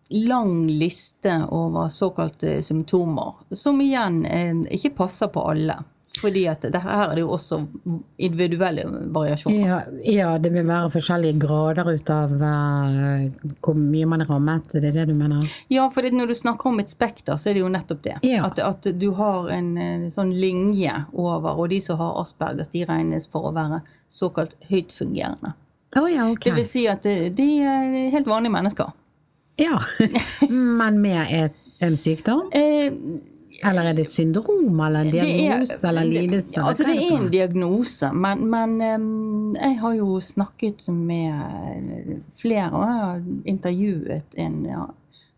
lang 0.09 0.69
liste 0.71 1.35
over 1.51 1.89
såkalte 1.89 2.63
symptomer, 2.63 3.35
som 3.53 3.81
igjen 3.81 4.25
eh, 4.25 4.55
ikke 4.79 4.95
passer 5.03 5.29
på 5.29 5.43
alle. 5.51 5.77
Fordi 6.21 6.47
at 6.49 6.65
det 6.73 6.81
her 6.81 7.03
er 7.11 7.15
det 7.17 7.23
jo 7.25 7.33
også 7.35 7.59
individuelle 8.23 8.85
variasjoner. 9.13 9.59
Ja, 9.61 9.81
ja 10.05 10.31
det 10.41 10.53
vil 10.55 10.67
være 10.69 10.93
forskjellige 10.95 11.39
grader 11.43 11.91
ut 11.93 12.11
av 12.13 12.33
uh, 12.41 13.27
hvor 13.65 13.77
mye 13.79 14.09
man 14.09 14.25
er 14.25 14.31
rammet. 14.31 14.71
Det 14.73 14.91
er 14.91 14.97
det 14.97 15.07
du 15.11 15.15
mener? 15.19 15.45
Ja, 15.73 15.89
for 15.93 16.07
når 16.13 16.33
du 16.33 16.37
snakker 16.39 16.71
om 16.71 16.81
et 16.81 16.93
spekter, 16.93 17.37
så 17.37 17.51
er 17.51 17.59
det 17.59 17.65
jo 17.65 17.71
nettopp 17.73 18.03
det. 18.07 18.17
Ja. 18.27 18.47
At, 18.49 18.63
at, 18.63 18.89
du 18.97 19.11
har 19.19 19.51
en, 19.53 19.75
en 19.77 20.09
sånn 20.13 20.33
linje 20.35 20.95
over, 21.13 21.53
og 21.57 21.71
de 21.75 21.81
som 21.85 22.01
har 22.01 22.17
aspergers, 22.23 22.73
de 22.73 22.87
regnes 22.89 23.29
for 23.31 23.51
å 23.51 23.55
være 23.57 23.83
såkalt 24.13 24.57
høytfungerende. 24.71 25.53
Oh, 25.97 26.09
ja, 26.13 26.27
okay. 26.29 26.51
Det 26.51 26.59
vil 26.61 26.69
si 26.69 26.85
at 26.91 27.07
de 27.07 27.49
er 27.65 28.11
helt 28.13 28.29
vanlige 28.29 28.53
mennesker. 28.57 28.93
Ja, 29.61 29.81
men 30.81 31.01
med 31.01 31.33
et, 31.33 31.57
en 31.81 31.97
sykdom? 31.97 32.51
Eller 33.65 33.89
er 33.89 33.97
det 33.97 34.05
et 34.07 34.13
syndrom 34.13 34.81
eller 34.85 35.07
en 35.07 35.13
diagnose 35.15 35.77
er, 35.79 35.89
eller 35.89 36.09
lidelse? 36.11 36.61
Altså 36.61 36.85
det 36.85 36.97
er 37.01 37.15
en 37.17 37.31
diagnose, 37.33 38.11
men, 38.13 38.45
men, 38.53 38.75
jeg 39.57 39.79
har 39.81 39.95
jo 39.97 40.19
snakket 40.21 40.89
med 40.93 42.21
flere, 42.37 42.69
og 42.73 42.85
jeg 42.85 42.99
har 43.01 43.23
intervjuet 43.55 44.37
en 44.45 44.59
ja, 44.69 44.85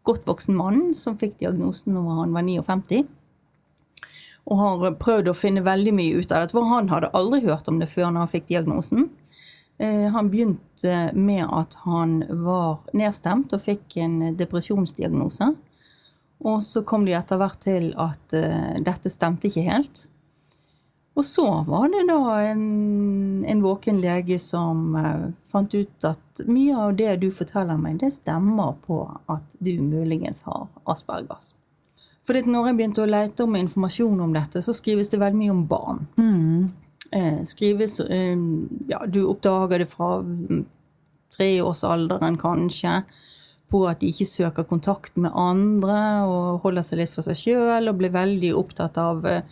godt 0.09 0.27
voksen 0.27 0.59
mann 0.59 0.83
som 0.99 1.19
fikk 1.21 1.39
diagnosen 1.45 1.95
når 1.95 2.11
han 2.23 2.35
var 2.35 2.47
59. 2.49 3.07
Og 4.49 4.61
har 4.65 4.99
prøvd 4.99 5.31
å 5.31 5.37
finne 5.37 5.63
veldig 5.63 5.95
mye 5.95 6.19
ut 6.19 6.33
av 6.33 6.47
det, 6.47 6.57
for 6.57 6.69
han 6.73 6.91
hadde 6.91 7.13
aldri 7.17 7.43
hørt 7.47 7.69
om 7.69 7.79
det 7.83 7.91
før 7.93 8.11
når 8.11 8.25
han 8.25 8.33
fikk 8.33 8.49
diagnosen. 8.49 9.11
Eh, 9.79 10.09
han 10.11 10.31
begynte 10.33 11.11
med 11.15 11.45
at 11.55 11.77
han 11.85 12.23
var 12.43 12.81
nedstemt 12.97 13.53
og 13.55 13.63
fikk 13.63 13.99
en 14.03 14.21
depresjonsdiagnose. 14.39 15.53
Og 16.47 16.63
så 16.65 16.83
kom 16.87 17.05
de 17.07 17.17
etter 17.19 17.41
hvert 17.41 17.59
til 17.63 17.91
at 17.99 18.35
uh, 18.37 18.79
dette 18.85 19.11
stemte 19.11 19.49
ikke 19.49 19.67
helt. 19.67 20.07
Og 21.19 21.25
så 21.27 21.47
var 21.67 21.89
det 21.91 22.05
da 22.07 22.19
en, 22.47 23.45
en 23.49 23.63
våken 23.63 23.99
lege 23.99 24.39
som 24.39 24.95
uh, 24.95 25.31
fant 25.51 25.73
ut 25.75 26.07
at 26.07 26.43
mye 26.47 26.77
av 26.79 26.95
det 27.01 27.17
du 27.25 27.33
forteller 27.35 27.81
meg, 27.81 27.99
det 27.99 28.13
stemmer 28.15 28.77
på 28.87 29.01
at 29.27 29.59
du 29.59 29.73
muligens 29.83 30.45
har 30.47 30.69
aspergers. 30.87 31.57
For 32.29 32.39
når 32.39 32.69
jeg 32.69 32.79
begynte 32.79 33.03
å 33.03 33.09
lete 33.09 33.47
om 33.49 33.57
informasjon 33.59 34.21
om 34.21 34.35
dette, 34.37 34.63
så 34.63 34.75
skrives 34.77 35.11
det 35.11 35.19
veldig 35.19 35.41
mye 35.41 35.55
om 35.57 35.65
barn. 35.67 36.05
Mm. 36.21 36.69
Uh, 37.09 37.39
skrives 37.49 37.99
Ja, 38.05 39.01
du 39.09 39.23
oppdager 39.25 39.81
det 39.81 39.89
fra 39.91 40.19
mm, 40.21 40.67
treårsalderen, 41.35 42.39
kanskje 42.39 43.01
på 43.69 43.83
at 43.89 44.01
de 44.01 44.11
ikke 44.13 44.29
søker 44.29 44.67
kontakt 44.69 45.19
med 45.21 45.35
andre 45.37 45.99
og 46.29 46.65
holder 46.65 46.87
seg 46.87 47.03
litt 47.03 47.13
for 47.13 47.27
seg 47.27 47.37
sjøl 47.37 47.91
og 47.91 47.99
blir 48.01 48.15
veldig 48.15 48.55
opptatt 48.57 48.99
av 49.01 49.27
eh, 49.29 49.43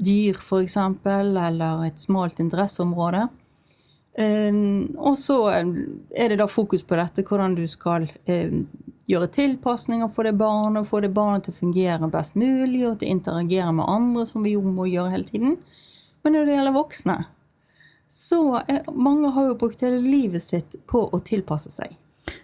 dyr, 0.00 0.38
f.eks., 0.40 0.78
eller 1.04 1.84
et 1.86 2.00
smalt 2.00 2.40
interesseområde. 2.42 3.26
Eh, 4.16 4.62
og 4.96 5.18
så 5.20 5.38
eh, 5.52 5.74
er 6.16 6.32
det 6.32 6.40
da 6.40 6.48
fokus 6.48 6.84
på 6.86 6.96
dette, 7.00 7.26
hvordan 7.28 7.58
du 7.58 7.66
skal 7.68 8.08
gjøre 9.08 9.28
tilpasninger 9.34 10.08
for 10.14 10.28
det 10.28 10.36
barnet, 10.40 10.88
få 10.88 11.02
det 11.04 11.12
barnet 11.12 11.44
til 11.46 11.52
å 11.52 11.60
fungere 11.60 12.10
best 12.12 12.38
mulig, 12.40 12.86
og 12.88 12.98
til 13.00 13.10
å 13.10 13.16
interagere 13.18 13.76
med 13.76 13.88
andre, 13.90 14.26
som 14.28 14.46
vi 14.46 14.56
jo 14.56 14.64
må 14.64 14.88
gjøre 14.88 15.12
hele 15.12 15.28
tiden. 15.28 15.56
Men 16.22 16.38
når 16.38 16.46
det 16.46 16.56
gjelder 16.56 16.76
voksne, 16.78 17.16
så 18.12 18.60
er, 18.68 18.84
mange 18.92 19.32
har 19.32 19.50
jo 19.50 19.58
brukt 19.60 19.82
hele 19.84 20.00
livet 20.00 20.44
sitt 20.44 20.76
på 20.88 21.06
å 21.08 21.20
tilpasse 21.24 21.72
seg. 21.72 21.96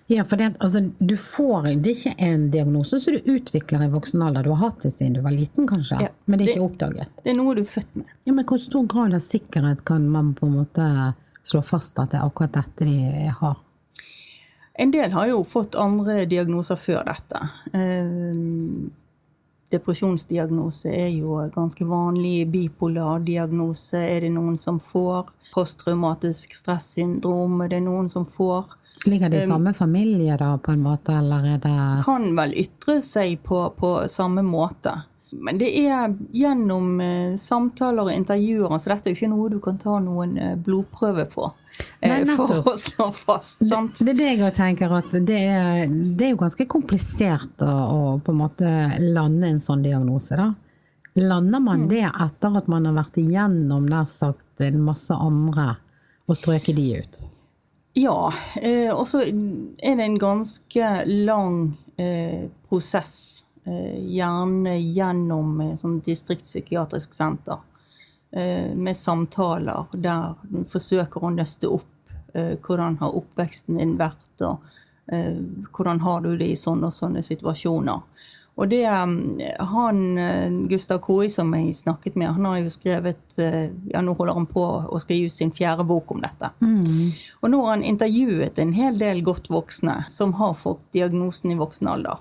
Ja, 0.06 0.24
for 0.24 0.36
det, 0.36 0.54
altså, 0.58 0.80
du 0.98 1.16
får 1.16 1.62
Det 1.62 1.90
er 1.92 1.94
ikke 1.94 2.24
en 2.26 2.48
diagnose 2.50 2.98
som 3.00 3.14
du 3.14 3.30
utvikler 3.30 3.84
i 3.84 3.90
voksen 3.92 4.22
alder. 4.24 4.42
Du 4.42 4.50
har 4.50 4.70
hatt 4.70 4.82
det 4.82 4.90
siden 4.94 5.18
du 5.18 5.22
var 5.22 5.36
liten, 5.36 5.68
kanskje, 5.70 6.00
ja, 6.02 6.10
men 6.24 6.38
det 6.38 6.44
er 6.44 6.46
det, 6.46 6.56
ikke 6.56 6.66
oppdaget. 6.66 7.14
Det 7.22 7.32
er 7.32 7.38
noe 7.38 7.54
du 7.54 7.62
er 7.62 7.70
født 7.70 7.96
med. 8.00 8.12
Ja, 8.24 8.34
Men 8.34 8.48
hvor 8.48 8.60
stor 8.62 8.86
grad 8.90 9.14
av 9.14 9.22
sikkerhet 9.22 9.84
kan 9.86 10.08
man 10.10 10.34
på 10.34 10.48
en 10.48 10.56
måte 10.58 10.88
slå 11.46 11.62
fast 11.62 11.98
at 12.02 12.12
det 12.12 12.20
er 12.20 12.26
akkurat 12.26 12.56
dette 12.58 12.88
de 12.88 13.28
har? 13.40 13.58
En 14.78 14.90
del 14.94 15.10
har 15.10 15.26
jo 15.26 15.42
fått 15.46 15.74
andre 15.74 16.24
diagnoser 16.30 16.78
før 16.78 17.02
dette. 17.08 17.38
Eh, 17.74 18.42
depresjonsdiagnose 19.74 20.92
er 20.94 21.08
jo 21.16 21.38
ganske 21.54 21.84
vanlig. 21.84 22.46
Bipolar 22.52 23.24
diagnose 23.26 23.98
er 23.98 24.26
det 24.26 24.32
noen 24.36 24.58
som 24.58 24.78
får. 24.80 25.32
Posttraumatisk 25.52 26.54
stressyndrom 26.56 27.60
er 27.64 27.74
det 27.74 27.82
noen 27.86 28.08
som 28.12 28.26
får. 28.26 28.78
Ligger 29.04 29.30
det 29.30 29.44
i 29.44 29.46
samme 29.46 29.74
familie 29.74 30.36
da, 30.36 30.56
på 30.58 30.72
en 30.74 30.82
måte, 30.82 31.14
eller 31.20 31.44
er 31.54 31.60
det 31.62 31.76
Kan 32.06 32.32
vel 32.36 32.56
ytre 32.58 32.98
seg 33.04 33.38
på, 33.46 33.62
på 33.78 33.92
samme 34.10 34.42
måte. 34.42 34.96
Men 35.30 35.58
det 35.60 35.68
er 35.76 36.14
gjennom 36.32 37.00
uh, 37.00 37.36
samtaler 37.36 38.08
og 38.08 38.14
intervjuer, 38.14 38.72
så 38.80 38.94
dette 38.94 39.10
er 39.10 39.12
jo 39.12 39.18
ikke 39.18 39.30
noe 39.32 39.50
du 39.52 39.58
kan 39.64 39.76
ta 39.80 39.98
noen 40.00 40.36
uh, 40.40 40.54
blodprøve 40.56 41.26
på. 41.28 41.50
Uh, 42.00 42.08
Nei, 42.08 42.22
for 42.32 42.72
å 42.72 42.74
slå 42.80 43.10
fast. 43.12 43.60
sant? 43.68 44.00
Det, 44.00 44.14
det 44.14 44.14
er 44.14 44.38
det 44.38 44.46
jeg 44.46 44.56
tenker, 44.56 44.94
at 44.98 45.18
det 45.28 45.42
er, 45.52 45.84
det 45.88 46.30
er 46.30 46.32
jo 46.32 46.40
ganske 46.40 46.68
komplisert 46.70 47.64
å, 47.66 47.68
å, 47.68 48.00
på 48.24 48.32
en 48.32 48.40
måte 48.40 48.72
lande 49.04 49.52
en 49.52 49.60
sånn 49.62 49.84
diagnose, 49.84 50.38
da. 50.38 50.52
Lander 51.18 51.60
man 51.60 51.84
mm. 51.84 51.88
det 51.90 52.04
etter 52.08 52.56
at 52.60 52.68
man 52.70 52.86
har 52.86 52.94
vært 52.94 53.18
igjennom 53.20 53.88
nær 53.90 54.06
sagt 54.08 54.62
en 54.64 54.80
masse 54.86 55.12
andre, 55.12 55.74
og 56.28 56.38
strøket 56.38 56.78
de 56.78 56.92
ut? 57.02 57.20
Ja, 57.98 58.32
eh, 58.62 58.94
og 58.94 59.08
så 59.08 59.24
er 59.26 59.96
det 59.96 60.04
en 60.04 60.18
ganske 60.18 60.90
lang 61.06 61.76
eh, 61.96 62.46
prosess. 62.68 63.44
Eh, 63.64 63.98
gjerne 64.14 64.76
gjennom 64.78 65.60
eh, 65.60 65.74
sånn 65.74 65.98
distriktspsykiatrisk 66.06 67.16
senter. 67.16 67.64
Med 68.28 68.92
samtaler 68.92 69.86
der 69.96 70.34
du 70.52 70.58
forsøker 70.68 71.22
å 71.24 71.30
nøste 71.32 71.70
opp 71.72 72.10
hvordan 72.36 72.98
har 73.00 73.14
oppveksten 73.16 73.78
din 73.80 73.94
vært, 73.96 74.42
og 74.44 74.66
hvordan 75.72 76.02
har 76.04 76.20
du 76.26 76.34
det 76.36 76.50
i 76.52 76.58
sånne 76.60 76.90
og 76.90 76.92
sånne 76.92 77.22
situasjoner. 77.24 78.02
Og 78.58 78.66
det 78.68 78.82
um, 78.90 79.38
han 79.70 80.18
eh, 80.18 80.50
Gustav 80.70 80.98
Koi 81.04 81.28
som 81.30 81.52
jeg 81.54 81.76
snakket 81.78 82.16
med, 82.18 82.32
han 82.34 82.46
har 82.48 82.56
jo 82.58 82.72
skrevet 82.74 83.38
eh, 83.38 83.68
Ja, 83.92 84.02
nå 84.02 84.16
holder 84.18 84.34
han 84.34 84.48
på 84.50 84.64
å 84.90 84.98
skrive 85.02 85.30
ut 85.30 85.34
sin 85.36 85.52
fjerde 85.54 85.86
bok 85.86 86.10
om 86.10 86.24
dette. 86.24 86.50
Mm. 86.58 87.12
Og 87.38 87.52
nå 87.52 87.60
har 87.62 87.76
han 87.76 87.86
intervjuet 87.86 88.58
en 88.58 88.74
hel 88.74 88.98
del 88.98 89.22
godt 89.26 89.46
voksne 89.52 90.00
som 90.10 90.34
har 90.40 90.58
fått 90.58 90.82
diagnosen 90.96 91.54
i 91.54 91.60
voksen 91.60 91.92
alder. 91.92 92.18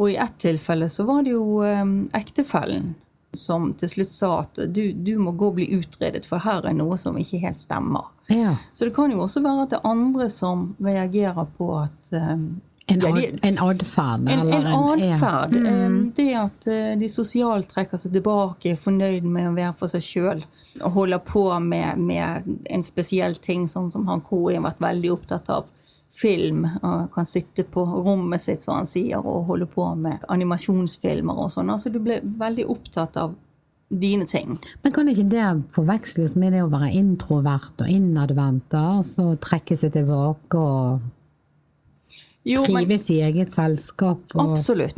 Og 0.00 0.14
i 0.14 0.16
ett 0.16 0.38
tilfelle 0.40 0.88
så 0.88 1.04
var 1.04 1.26
det 1.26 1.36
jo 1.36 1.60
um, 1.60 1.94
ektefellen 2.16 2.94
som 3.36 3.68
til 3.78 3.90
slutt 3.92 4.10
sa 4.10 4.30
at 4.40 4.58
du, 4.72 4.92
du, 4.96 5.12
må 5.20 5.34
gå 5.38 5.50
og 5.52 5.58
bli 5.60 5.68
utredet, 5.76 6.24
for 6.26 6.42
her 6.42 6.64
er 6.66 6.74
noe 6.74 6.96
som 6.98 7.18
ikke 7.20 7.42
helt 7.44 7.60
stemmer. 7.60 8.08
Ja. 8.32 8.56
Så 8.72 8.88
det 8.88 8.94
kan 8.96 9.12
jo 9.12 9.20
også 9.26 9.42
være 9.44 9.66
at 9.66 9.74
det 9.74 9.78
er 9.78 9.92
andre 9.92 10.26
som 10.32 10.70
reagerer 10.82 11.46
på 11.58 11.68
at 11.82 12.10
um, 12.16 12.48
en, 12.90 13.18
ja, 13.22 13.30
en 13.48 13.58
atferd? 13.64 14.28
En, 14.28 14.52
atferd. 14.74 15.56
Mm. 15.56 15.98
Det 16.16 16.28
at 16.38 16.68
eh, 16.70 16.92
de 17.00 17.10
sosialt 17.10 17.70
trekker 17.72 18.00
seg 18.00 18.14
tilbake, 18.14 18.72
er 18.72 18.80
fornøyd 18.80 19.26
med 19.26 19.50
å 19.50 19.56
være 19.56 19.74
for 19.80 19.92
seg 19.92 20.04
sjøl. 20.04 20.46
Og 20.80 20.94
holder 20.94 21.20
på 21.26 21.44
med, 21.64 21.98
med, 21.98 22.48
en 22.70 22.86
spesiell 22.86 23.36
ting, 23.42 23.66
sånn 23.68 23.90
som 23.90 24.06
han 24.10 24.22
K 24.26 24.38
har 24.52 24.64
vært 24.68 24.82
veldig 24.82 25.12
opptatt 25.18 25.52
av. 25.52 25.68
film 26.10 26.64
og 26.66 27.12
kan 27.14 27.26
sitte 27.26 27.62
på 27.62 27.84
rommet 27.86 28.42
sitt, 28.42 28.64
som 28.64 28.80
han 28.80 28.88
sier, 28.90 29.22
og 29.22 29.44
holde 29.46 29.68
på 29.70 29.84
med 29.94 30.24
animasjonsfilmer 30.26 31.38
og 31.38 31.52
sånn. 31.54 31.70
Altså 31.70 31.92
du 31.94 32.00
blir 32.02 32.24
veldig 32.24 32.64
opptatt 32.66 33.14
av 33.16 33.36
dine 33.90 34.26
ting. 34.26 34.58
Men 34.82 34.92
kan 34.92 35.08
ikke 35.10 35.28
det 35.30 35.46
forveksles 35.74 36.36
med 36.38 36.54
det 36.54 36.64
å 36.64 36.70
være 36.70 36.92
introvert 36.98 37.82
og 37.82 37.90
innadvendt, 37.90 38.74
og 38.74 39.06
så 39.06 39.32
trekke 39.42 39.78
seg 39.78 39.94
tilbake 39.96 40.58
og 40.58 41.08
Jo, 42.44 42.62
men- 42.72 42.88
i 42.90 43.20
eget 43.20 43.52
selskap? 43.52 44.20
Og, 44.34 44.54
Absolutt. 44.56 44.96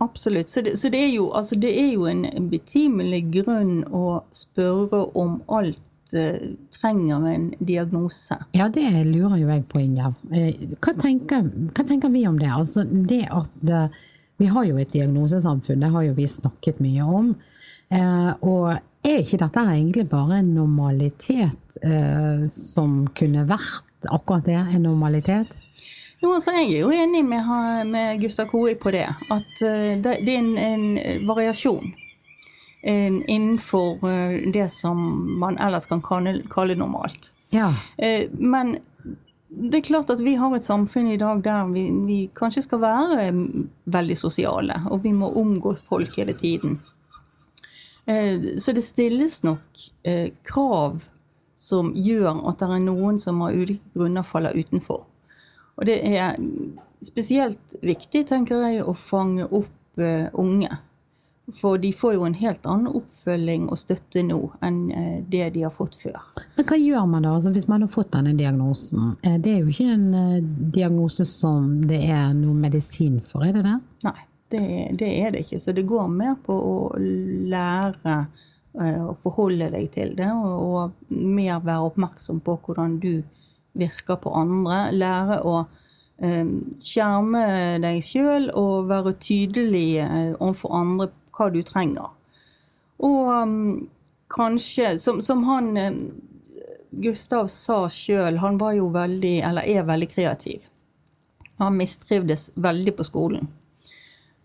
Absolutt. 0.00 0.48
Så, 0.48 0.62
det, 0.62 0.76
så 0.78 0.88
det, 0.90 1.00
er 1.08 1.14
jo, 1.16 1.30
altså 1.34 1.56
det 1.58 1.72
er 1.80 1.92
jo 1.94 2.06
en 2.06 2.22
betimelig 2.50 3.24
grunn 3.40 3.80
å 3.90 4.22
spørre 4.30 5.00
om 5.18 5.40
alt 5.48 5.80
eh, 6.14 6.52
trenger 6.70 7.26
en 7.26 7.48
diagnose. 7.58 8.38
Ja, 8.54 8.68
det 8.68 8.86
lurer 9.08 9.36
jo 9.42 9.48
jeg 9.50 9.64
på, 9.68 9.80
Ingjerd. 9.82 10.14
Eh, 10.30 10.54
Hva, 10.78 10.94
tenker- 10.94 11.50
hva 11.74 11.86
tenker 11.88 12.12
vi 12.14 12.22
om 12.28 12.38
det? 12.38 12.52
Altså, 12.54 12.84
det 12.86 13.24
at 13.30 13.68
eh, 13.70 13.88
Vi 14.38 14.46
har 14.52 14.64
jo 14.68 14.76
et 14.76 14.90
diagnosesamfunn, 14.92 15.80
det 15.80 15.88
har 15.90 16.02
jo 16.04 16.12
vi 16.12 16.26
snakket 16.28 16.78
mye 16.84 17.02
om. 17.08 17.34
Eh, 17.90 18.32
og 18.44 18.76
er 19.06 19.22
ikke 19.22 19.38
dette 19.40 19.62
egentlig 19.72 20.08
bare 20.10 20.38
en 20.42 20.54
normalitet 20.54 21.78
eh, 21.82 22.44
som 22.52 23.06
kunne 23.16 23.46
vært 23.48 24.06
akkurat 24.12 24.44
det, 24.44 24.58
en 24.76 24.82
normalitet? 24.84 25.56
Jo, 26.22 26.32
altså 26.32 26.54
Jeg 26.56 26.72
er 26.72 26.80
jo 26.80 26.90
enig 26.94 27.24
med, 27.28 27.44
med 27.90 28.20
Gustav 28.20 28.48
Koi 28.48 28.74
på 28.80 28.90
det. 28.94 29.06
At 29.30 29.62
eh, 29.62 29.96
det, 30.00 30.18
det 30.24 30.32
er 30.32 30.40
en, 30.40 30.58
en 30.58 31.26
variasjon 31.28 31.92
en, 32.86 33.18
innenfor 33.28 34.06
eh, 34.08 34.50
det 34.52 34.68
som 34.72 35.00
man 35.40 35.58
ellers 35.60 35.86
kan 35.90 36.00
kalle, 36.02 36.38
kalle 36.50 36.76
normalt. 36.78 37.32
Ja. 37.52 37.72
Eh, 37.98 38.30
Men 38.32 38.78
det 39.48 39.78
er 39.78 39.88
klart 39.88 40.10
at 40.10 40.20
vi 40.24 40.34
har 40.40 40.54
et 40.56 40.64
samfunn 40.64 41.10
i 41.12 41.18
dag 41.20 41.42
der 41.44 41.68
vi, 41.72 41.84
vi 42.06 42.18
kanskje 42.34 42.64
skal 42.64 42.80
være 42.82 43.28
mm, 43.32 43.68
veldig 43.92 44.16
sosiale, 44.18 44.80
og 44.90 45.04
vi 45.04 45.12
må 45.12 45.30
omgås 45.36 45.84
folk 45.86 46.16
hele 46.16 46.32
tiden. 46.32 46.80
Så 48.06 48.70
det 48.70 48.84
stilles 48.86 49.40
nok 49.42 49.80
krav 50.46 51.00
som 51.58 51.88
gjør 51.98 52.44
at 52.46 52.60
det 52.60 52.68
er 52.76 52.84
noen 52.84 53.16
som 53.18 53.40
av 53.42 53.56
ulike 53.56 53.96
grunner 53.96 54.22
faller 54.22 54.54
utenfor. 54.54 55.00
Og 55.76 55.86
det 55.88 56.00
er 56.16 56.36
spesielt 57.04 57.76
viktig, 57.84 58.24
tenker 58.30 58.62
jeg, 58.64 58.82
å 58.88 58.94
fange 58.96 59.44
opp 59.44 60.00
eh, 60.00 60.28
unge. 60.32 60.78
For 61.54 61.78
de 61.78 61.92
får 61.94 62.16
jo 62.16 62.24
en 62.26 62.34
helt 62.34 62.64
annen 62.66 62.88
oppfølging 62.98 63.68
og 63.70 63.78
støtte 63.78 64.24
nå 64.26 64.38
enn 64.66 64.78
eh, 64.90 65.18
det 65.30 65.50
de 65.54 65.62
har 65.66 65.74
fått 65.74 65.98
før. 66.00 66.16
Men 66.56 66.66
hva 66.66 66.78
gjør 66.80 67.04
man 67.12 67.22
da 67.28 67.34
altså, 67.36 67.52
hvis 67.54 67.68
man 67.70 67.84
har 67.84 67.92
fått 67.92 68.16
denne 68.16 68.32
diagnosen? 68.38 69.12
Eh, 69.22 69.36
Det 69.44 69.52
er 69.52 69.60
jo 69.60 69.70
ikke 69.70 69.92
en 69.92 70.48
diagnose 70.74 71.28
som 71.28 71.68
det 71.86 72.00
er 72.08 72.32
noe 72.34 72.56
medisin 72.56 73.20
for, 73.22 73.44
er 73.46 73.54
det 73.60 73.66
det? 73.68 73.76
Nei, 74.08 74.16
det, 74.56 74.64
det 75.04 75.12
er 75.20 75.36
det 75.36 75.44
ikke. 75.46 75.60
Så 75.62 75.76
det 75.76 75.86
går 75.86 76.08
mer 76.10 76.34
på 76.46 76.56
å 76.56 76.74
lære 76.98 78.18
å 78.76 79.14
forholde 79.22 79.70
deg 79.72 79.86
til 79.94 80.10
det, 80.18 80.26
og, 80.36 80.56
og 80.60 81.14
mer 81.16 81.62
være 81.64 81.86
oppmerksom 81.86 82.42
på 82.44 82.58
hvordan 82.66 82.98
du 83.00 83.12
virker 83.78 84.20
på 84.22 84.32
andre. 84.36 84.86
Lære 84.96 85.40
å 85.46 85.56
eh, 86.18 86.46
skjerme 86.80 87.46
deg 87.84 88.02
sjøl 88.04 88.50
og 88.54 88.90
være 88.90 89.16
tydelig 89.20 89.88
eh, 90.04 90.32
overfor 90.38 90.76
andre 90.80 91.10
hva 91.36 91.50
du 91.52 91.60
trenger. 91.66 92.12
Og 93.04 93.28
um, 93.28 93.88
kanskje, 94.32 94.96
som, 94.98 95.20
som 95.22 95.44
han 95.44 95.76
eh, 95.76 95.92
Gustav 96.90 97.50
sa 97.52 97.84
sjøl, 97.92 98.40
han 98.40 98.58
var 98.60 98.76
jo 98.78 98.88
veldig, 98.94 99.36
eller 99.44 99.68
er 99.68 99.86
veldig 99.88 100.08
kreativ. 100.14 100.70
Han 101.60 101.76
mistrivdes 101.76 102.50
veldig 102.54 102.96
på 102.96 103.04
skolen. 103.04 103.48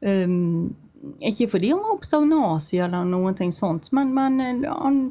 Um, 0.01 0.73
ikke 1.21 1.47
fordi 1.49 1.71
han 1.71 1.81
var 1.81 1.95
oppstavnasi 1.95 2.79
eller 2.81 3.05
noen 3.07 3.35
ting 3.37 3.51
sånt, 3.55 3.91
men, 3.95 4.13
men 4.17 4.39
eh, 4.43 4.69
han 4.69 5.03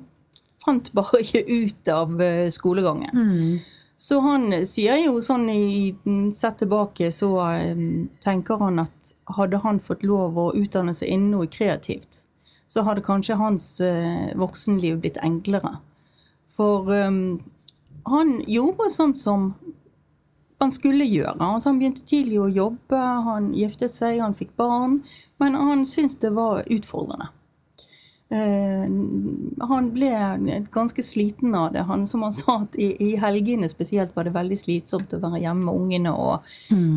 fant 0.60 0.92
bare 0.92 1.22
ikke 1.24 1.46
ut 1.48 1.92
av 1.94 2.16
skolegangen. 2.52 3.14
skolegangen. 3.16 3.60
Så 4.00 4.16
han 4.24 4.48
sier 4.64 4.96
jo 5.02 5.18
sånn 5.20 5.44
i 5.52 5.92
Sett 6.32 6.62
tilbake, 6.62 7.10
så 7.12 7.34
um, 7.76 8.06
tenker 8.24 8.56
han 8.62 8.80
at 8.86 9.10
hadde 9.36 9.60
han 9.60 9.80
fått 9.84 10.06
lov 10.08 10.38
å 10.40 10.46
utdanne 10.56 10.94
seg 10.96 11.12
innen 11.12 11.34
noe 11.34 11.50
kreativt, 11.52 12.22
så 12.70 12.86
hadde 12.86 13.04
kanskje 13.04 13.36
hans 13.36 13.66
eh, 13.84 14.30
voksenliv 14.40 15.02
blitt 15.02 15.18
enklere. 15.26 15.74
For 16.48 16.88
um, 16.88 17.40
han 18.08 18.38
gjorde 18.48 18.88
sånn 18.94 19.12
som 19.18 19.50
han 20.60 20.72
skulle 20.72 21.04
gjøre. 21.04 21.36
Altså, 21.36 21.68
han 21.68 21.80
begynte 21.80 22.06
tidlig 22.06 22.40
å 22.40 22.48
jobbe, 22.48 23.00
han 23.26 23.50
giftet 23.56 23.96
seg, 23.96 24.20
han 24.22 24.36
fikk 24.38 24.54
barn. 24.60 25.00
Men 25.40 25.56
han 25.56 25.84
syntes 25.88 26.20
det 26.20 26.32
var 26.36 26.64
utfordrende. 26.68 27.30
Eh, 28.30 28.86
han 29.68 29.88
ble 29.94 30.10
ganske 30.72 31.02
sliten 31.02 31.54
av 31.54 31.72
det. 31.72 31.86
Han, 31.88 32.06
som 32.06 32.22
han 32.22 32.32
sa, 32.32 32.60
at 32.62 32.78
i, 32.78 32.92
i 33.10 33.16
helgene 33.18 33.68
spesielt 33.68 34.14
var 34.16 34.28
det 34.28 34.36
veldig 34.36 34.58
slitsomt 34.58 35.14
å 35.16 35.22
være 35.22 35.42
hjemme 35.42 35.66
med 35.66 35.80
ungene 35.84 36.12
og, 36.14 36.52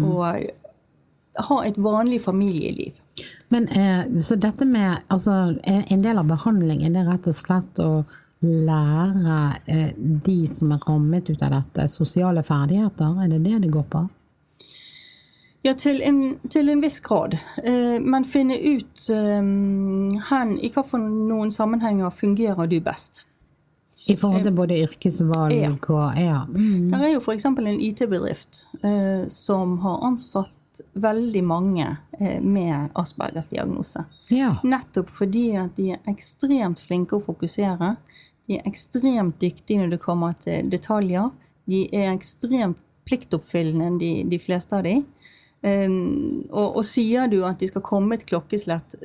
og 0.05 1.45
ha 1.49 1.61
et 1.65 1.77
vanlig 1.81 2.21
familieliv. 2.21 2.99
Men 3.49 3.67
eh, 3.67 4.05
så 4.21 4.35
dette 4.35 4.65
med 4.65 4.97
altså, 5.07 5.55
en 5.63 6.01
del 6.01 6.21
av 6.21 6.29
behandlingen 6.29 6.93
det 6.93 7.01
er 7.01 7.09
rett 7.09 7.29
og 7.29 7.37
slett 7.37 7.81
å 7.81 7.93
lære 8.43 9.37
eh, 9.71 9.91
de 9.97 10.39
som 10.51 10.73
er 10.75 10.83
rammet 10.87 11.29
ut 11.29 11.41
av 11.41 11.55
dette, 11.55 11.87
sosiale 11.89 12.43
ferdigheter? 12.45 13.23
Er 13.23 13.31
det 13.31 13.43
det 13.45 13.63
det 13.65 13.71
går 13.73 13.87
på? 13.89 14.03
Ja, 15.63 15.73
til 15.79 16.01
en, 16.03 16.39
til 16.51 16.69
en 16.69 16.81
viss 16.83 16.99
grad. 16.99 17.37
Eh, 17.63 17.99
men 18.03 18.25
finne 18.27 18.57
ut 18.59 19.05
eh, 19.09 19.37
hen, 20.29 20.57
i 20.59 20.71
noen 20.99 21.51
sammenhenger 21.51 22.11
fungerer 22.11 22.67
du 22.67 22.81
best. 22.83 23.25
I 24.05 24.17
forhold 24.19 24.43
til 24.43 24.51
både 24.51 24.81
yrkesvalg 24.83 25.87
og 25.89 26.19
Ja. 26.19 26.41
Mm. 26.49 26.91
Her 26.91 27.05
er 27.07 27.13
jo 27.13 27.21
f.eks. 27.23 27.45
en 27.45 27.79
IT-bedrift 27.79 28.67
eh, 28.83 29.23
som 29.31 29.77
har 29.79 30.03
ansatt 30.03 30.81
veldig 30.93 31.43
mange 31.43 31.85
eh, 32.19 32.41
med 32.41 32.89
Aspergers 32.99 33.47
diagnose. 33.47 34.03
ja. 34.29 34.57
Nettopp 34.63 35.09
fordi 35.09 35.53
at 35.55 35.77
de 35.77 35.93
er 35.95 36.11
ekstremt 36.11 36.81
flinke 36.83 37.15
å 37.15 37.23
fokusere. 37.23 37.95
De 38.47 38.57
er 38.59 38.67
ekstremt 38.67 39.39
dyktige 39.39 39.79
når 39.79 39.95
det 39.95 40.03
kommer 40.03 40.33
til 40.33 40.67
detaljer. 40.69 41.31
De 41.69 41.85
er 41.95 42.11
ekstremt 42.11 42.77
pliktoppfyllende, 43.07 43.99
de, 43.99 44.13
de 44.27 44.39
fleste 44.39 44.75
av 44.75 44.83
de. 44.83 44.97
Um, 45.63 46.41
og, 46.51 46.79
og 46.81 46.83
sier 46.83 47.29
du 47.31 47.37
at 47.47 47.61
de 47.61 47.69
skal 47.69 47.85
komme 47.87 48.17
et 48.17 48.25
klokkeslett, 48.27 48.97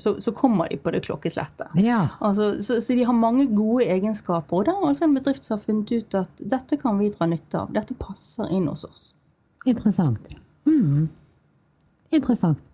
så, 0.00 0.14
så 0.16 0.32
kommer 0.32 0.70
de 0.72 0.78
på 0.80 0.94
det 0.94 1.02
klokkeslettet. 1.04 1.74
ja. 1.76 2.06
Altså, 2.24 2.54
så, 2.64 2.78
så 2.80 2.96
de 2.96 3.04
har 3.04 3.12
mange 3.12 3.44
gode 3.52 3.84
egenskaper. 3.84 4.56
Og 4.56 4.64
det 4.64 4.72
er 4.72 4.88
altså 4.88 5.04
en 5.04 5.18
bedrift 5.18 5.44
som 5.44 5.58
har 5.58 5.66
funnet 5.66 5.92
ut 5.92 6.16
at 6.16 6.40
dette 6.40 6.80
kan 6.80 6.96
vi 7.02 7.12
dra 7.12 7.28
nytte 7.28 7.60
av. 7.60 7.76
Dette 7.76 7.98
passer 8.00 8.48
inn 8.48 8.70
hos 8.70 8.86
oss. 8.88 9.10
Interessant. 9.66 10.32
Mm. 10.64 11.08
Interessant. 12.16 12.64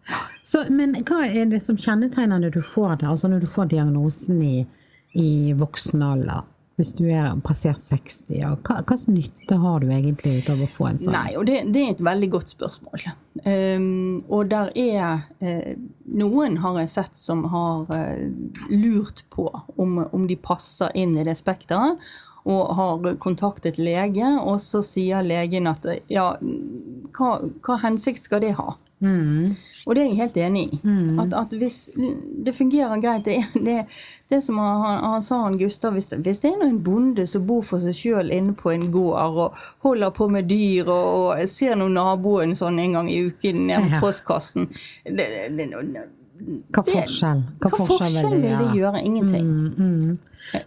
Så, 0.42 0.62
men 0.70 0.94
hva 1.02 1.24
er 1.26 1.50
det 1.50 1.62
som 1.64 1.78
kjennetegner 1.78 2.44
når 2.44 2.54
du 2.54 2.62
får 2.62 3.00
det, 3.00 3.10
altså 3.10 3.30
når 3.32 3.42
du 3.42 3.50
får 3.50 3.72
diagnosen 3.74 4.42
i, 4.44 4.56
i 5.18 5.30
voksen 5.58 6.02
alder? 6.06 6.46
Hvis 6.80 6.94
du 6.96 7.04
er 7.12 7.34
passert 7.44 7.80
60, 7.82 8.32
ja. 8.32 8.54
hva 8.64 8.78
slags 8.80 9.04
nytte 9.10 9.58
har 9.60 9.82
du 9.82 9.90
egentlig 9.92 10.38
ut 10.40 10.50
av 10.54 10.62
å 10.64 10.68
få 10.70 10.88
en 10.88 11.00
sånn? 11.02 11.14
Nei, 11.14 11.34
og 11.36 11.44
det, 11.48 11.58
det 11.74 11.82
er 11.84 11.92
et 11.92 12.02
veldig 12.04 12.30
godt 12.32 12.52
spørsmål. 12.54 13.04
Um, 13.44 14.22
og 14.32 14.48
der 14.52 14.72
er 14.78 15.24
uh, 15.44 15.72
Noen 16.12 16.58
har 16.64 16.78
jeg 16.80 16.92
sett 16.94 17.20
som 17.20 17.44
har 17.52 17.84
uh, 17.92 18.24
lurt 18.72 19.24
på 19.32 19.50
om, 19.76 20.00
om 20.08 20.26
de 20.28 20.38
passer 20.40 20.92
inn 20.96 21.16
i 21.20 21.26
det 21.28 21.36
spekteret, 21.40 22.00
og 22.42 22.72
har 22.74 23.12
kontaktet 23.22 23.78
lege, 23.78 24.26
og 24.40 24.56
så 24.58 24.80
sier 24.82 25.22
legen 25.22 25.68
at 25.70 25.84
ja, 26.10 26.32
hva, 27.14 27.28
hva 27.62 27.76
hensikt 27.84 28.24
skal 28.24 28.42
det 28.42 28.56
ha? 28.58 28.72
Og 29.02 29.94
det 29.96 30.02
er 30.02 30.06
jeg 30.12 30.16
helt 30.20 30.36
enig 30.38 30.62
i. 30.72 30.78
At, 31.20 31.32
at 31.34 31.54
hvis 31.58 31.90
det 32.46 32.54
fungerer 32.54 33.00
greit 33.02 33.24
Det, 33.24 33.34
er- 33.40 33.58
det, 33.66 33.76
det 34.30 34.38
som 34.44 34.58
han, 34.62 35.02
han 35.02 35.22
sa 35.22 35.40
han 35.42 35.58
Gustav, 35.58 35.92
hvis 35.96 36.06
det, 36.12 36.20
hvis 36.22 36.38
det 36.44 36.52
er 36.54 36.62
en 36.68 36.78
bonde 36.86 37.26
som 37.26 37.44
bor 37.46 37.62
for 37.66 37.82
seg 37.82 37.94
sjøl 37.98 38.30
inne 38.32 38.54
på 38.54 38.70
en 38.70 38.86
gård 38.94 39.18
og 39.42 39.58
holder 39.82 40.10
på 40.14 40.28
med 40.30 40.46
dyr, 40.48 40.86
og, 40.86 41.34
og 41.34 41.48
ser 41.50 41.74
nå 41.76 41.88
naboen 41.92 42.54
sånn 42.54 42.78
en 42.78 42.92
gang 43.00 43.10
i 43.10 43.24
uken 43.26 43.66
nede 43.66 43.90
på 43.96 44.04
postkassen 44.06 44.68
det, 45.04 45.26
det, 45.58 45.66
det, 45.72 46.06
Hva 46.74 46.82
forskjell? 46.86 47.42
Hva 47.62 47.70
forskjell 47.76 48.38
vil 48.42 48.56
det 48.62 48.70
gjøre? 48.78 49.02
Ingenting. 49.06 49.50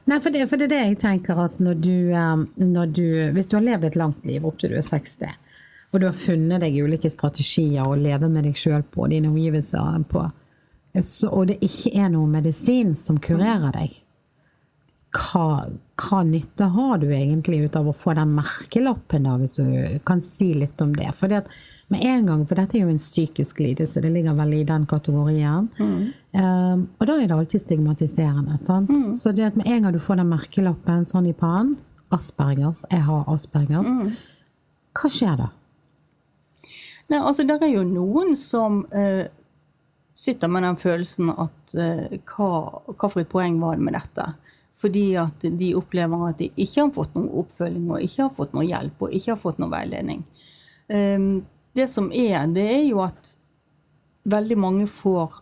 Nei, 0.08 0.20
for 0.24 0.30
det, 0.32 0.46
for 0.50 0.58
det 0.60 0.68
er 0.70 0.72
det 0.76 0.84
jeg 0.86 1.00
tenker 1.02 1.40
at 1.48 1.58
når 1.60 1.80
du, 1.84 1.96
eh, 2.16 2.46
når 2.64 2.94
du 2.96 3.04
Hvis 3.36 3.50
du 3.52 3.58
har 3.58 3.66
levd 3.66 3.90
et 3.90 3.98
langt 4.00 4.24
liv 4.28 4.46
opp 4.48 4.60
til 4.62 4.72
du 4.72 4.78
er 4.80 4.86
60, 4.88 5.26
og 5.96 6.02
du 6.04 6.10
har 6.10 6.18
funnet 6.18 6.64
deg 6.64 6.76
ulike 6.84 7.10
strategier 7.12 7.88
å 7.88 7.96
leve 7.96 8.28
med 8.32 8.44
deg 8.48 8.58
sjøl 8.60 8.84
på, 8.84 9.08
dine 9.12 9.32
omgivelser 9.32 10.04
på, 10.12 10.26
og 11.30 11.46
det 11.48 11.60
ikke 11.64 11.92
er 12.00 12.12
noen 12.12 12.36
medisin 12.36 12.94
som 13.00 13.20
kurerer 13.20 13.72
deg, 13.76 13.96
hva, 15.16 15.64
hva 15.96 16.20
nytte 16.28 16.68
har 16.74 17.00
du 17.00 17.08
egentlig 17.16 17.62
ut 17.66 17.78
av 17.80 17.88
å 17.88 17.96
få 17.96 18.16
den 18.18 18.34
merkelappen, 18.36 19.28
da, 19.28 19.38
hvis 19.40 19.56
du 19.60 20.00
kan 20.08 20.22
si 20.24 20.52
litt 20.58 20.82
om 20.84 20.92
det? 20.96 21.08
For 21.16 21.32
med 21.32 22.04
en 22.04 22.28
gang, 22.28 22.44
for 22.50 22.60
dette 22.60 22.78
er 22.78 22.86
jo 22.86 22.92
en 22.92 23.02
psykisk 23.02 23.62
lidelse, 23.64 24.02
det 24.04 24.12
ligger 24.12 24.36
vel 24.36 24.56
i 24.58 24.64
den 24.68 24.88
kategorien. 24.90 25.70
Mm. 25.80 25.98
Um, 26.36 26.86
og 27.00 27.08
da 27.08 27.18
er 27.18 27.30
det 27.30 27.38
alltid 27.38 27.64
stigmatiserende. 27.64 28.60
sant? 28.60 28.90
Mm. 28.92 29.12
Så 29.16 29.32
det 29.36 29.52
at 29.52 29.60
med 29.60 29.70
en 29.72 29.86
gang 29.86 29.96
du 29.96 30.02
får 30.04 30.20
den 30.20 30.32
merkelappen 30.34 31.06
sånn 31.08 31.30
i 31.32 31.36
pannen, 31.38 31.78
Aspergers, 32.14 32.84
jeg 32.92 33.02
har 33.08 33.30
Aspergers, 33.32 33.88
mm. 33.88 34.12
hva 35.00 35.12
skjer 35.12 35.40
da? 35.40 35.52
Nei, 37.12 37.20
altså 37.20 37.46
Det 37.46 37.60
er 37.62 37.74
jo 37.76 37.84
noen 37.88 38.34
som 38.40 38.84
uh, 38.94 39.26
sitter 40.16 40.50
med 40.50 40.66
den 40.66 40.80
følelsen 40.82 41.30
at 41.34 41.76
uh, 41.78 42.18
hva, 42.32 42.50
hva 42.90 43.10
for 43.10 43.22
et 43.22 43.32
poeng 43.32 43.60
var 43.62 43.78
det 43.78 43.86
med 43.86 43.98
dette? 43.98 44.28
Fordi 44.76 45.06
at 45.22 45.46
de 45.60 45.72
opplever 45.78 46.28
at 46.30 46.42
de 46.42 46.50
ikke 46.52 46.82
har 46.82 46.94
fått 46.96 47.14
noen 47.16 47.32
oppfølging 47.44 47.88
og 47.94 48.04
ikke 48.04 48.26
har 48.26 48.34
fått 48.36 48.56
noe 48.58 48.66
hjelp 48.68 49.06
og 49.06 49.14
ikke 49.16 49.36
har 49.36 49.40
fått 49.40 49.62
noe 49.62 49.72
veiledning. 49.72 50.26
Um, 50.92 51.46
det 51.76 51.88
som 51.92 52.12
er, 52.12 52.46
det 52.56 52.66
er 52.72 52.84
jo 52.88 53.02
at 53.04 53.36
veldig 54.26 54.58
mange 54.58 54.88
får 54.90 55.42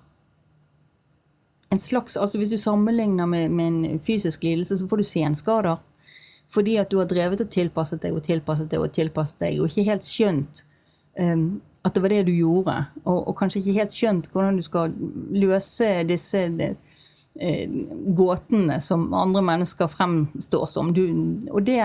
en 1.74 1.80
slags 1.80 2.18
altså 2.18 2.38
Hvis 2.38 2.51
du 2.53 2.57
sammenligner 2.57 3.26
med, 3.26 3.51
med 3.51 3.68
en 3.68 3.99
fysisk 3.99 4.43
lidelse, 4.43 4.78
så 4.78 4.88
får 4.88 4.97
du 4.97 5.03
senskader. 5.03 5.78
Fordi 6.53 6.76
at 6.78 6.91
du 6.91 6.99
har 6.99 7.07
drevet 7.09 7.41
og 7.41 7.49
tilpasset 7.49 8.03
deg 8.03 8.14
og 8.14 8.22
tilpasset 8.28 8.70
deg 8.70 8.84
og 8.84 8.91
tilpasset 8.93 9.39
deg, 9.41 9.57
og 9.57 9.72
ikke 9.72 9.88
helt 9.88 10.05
skjønt 10.05 10.61
um, 11.20 11.61
at 11.84 11.95
det 11.95 12.03
var 12.03 12.14
det 12.14 12.24
du 12.30 12.34
gjorde. 12.36 12.78
Og, 13.03 13.20
og, 13.28 13.36
kanskje 13.39 13.61
ikke 13.61 13.78
helt 13.82 13.95
skjønt 13.95 14.32
hvordan 14.32 14.57
du 14.57 14.64
skal 14.66 14.95
løse 15.36 15.89
disse 16.09 16.45
de, 16.57 16.72
uh, 17.41 17.78
gåtene 18.18 18.80
som 18.84 19.09
andre 19.18 19.43
mennesker 19.53 19.91
fremstår 19.91 20.66
som. 20.72 20.93
Du, 20.95 21.05
og 21.51 21.64
det 21.68 21.82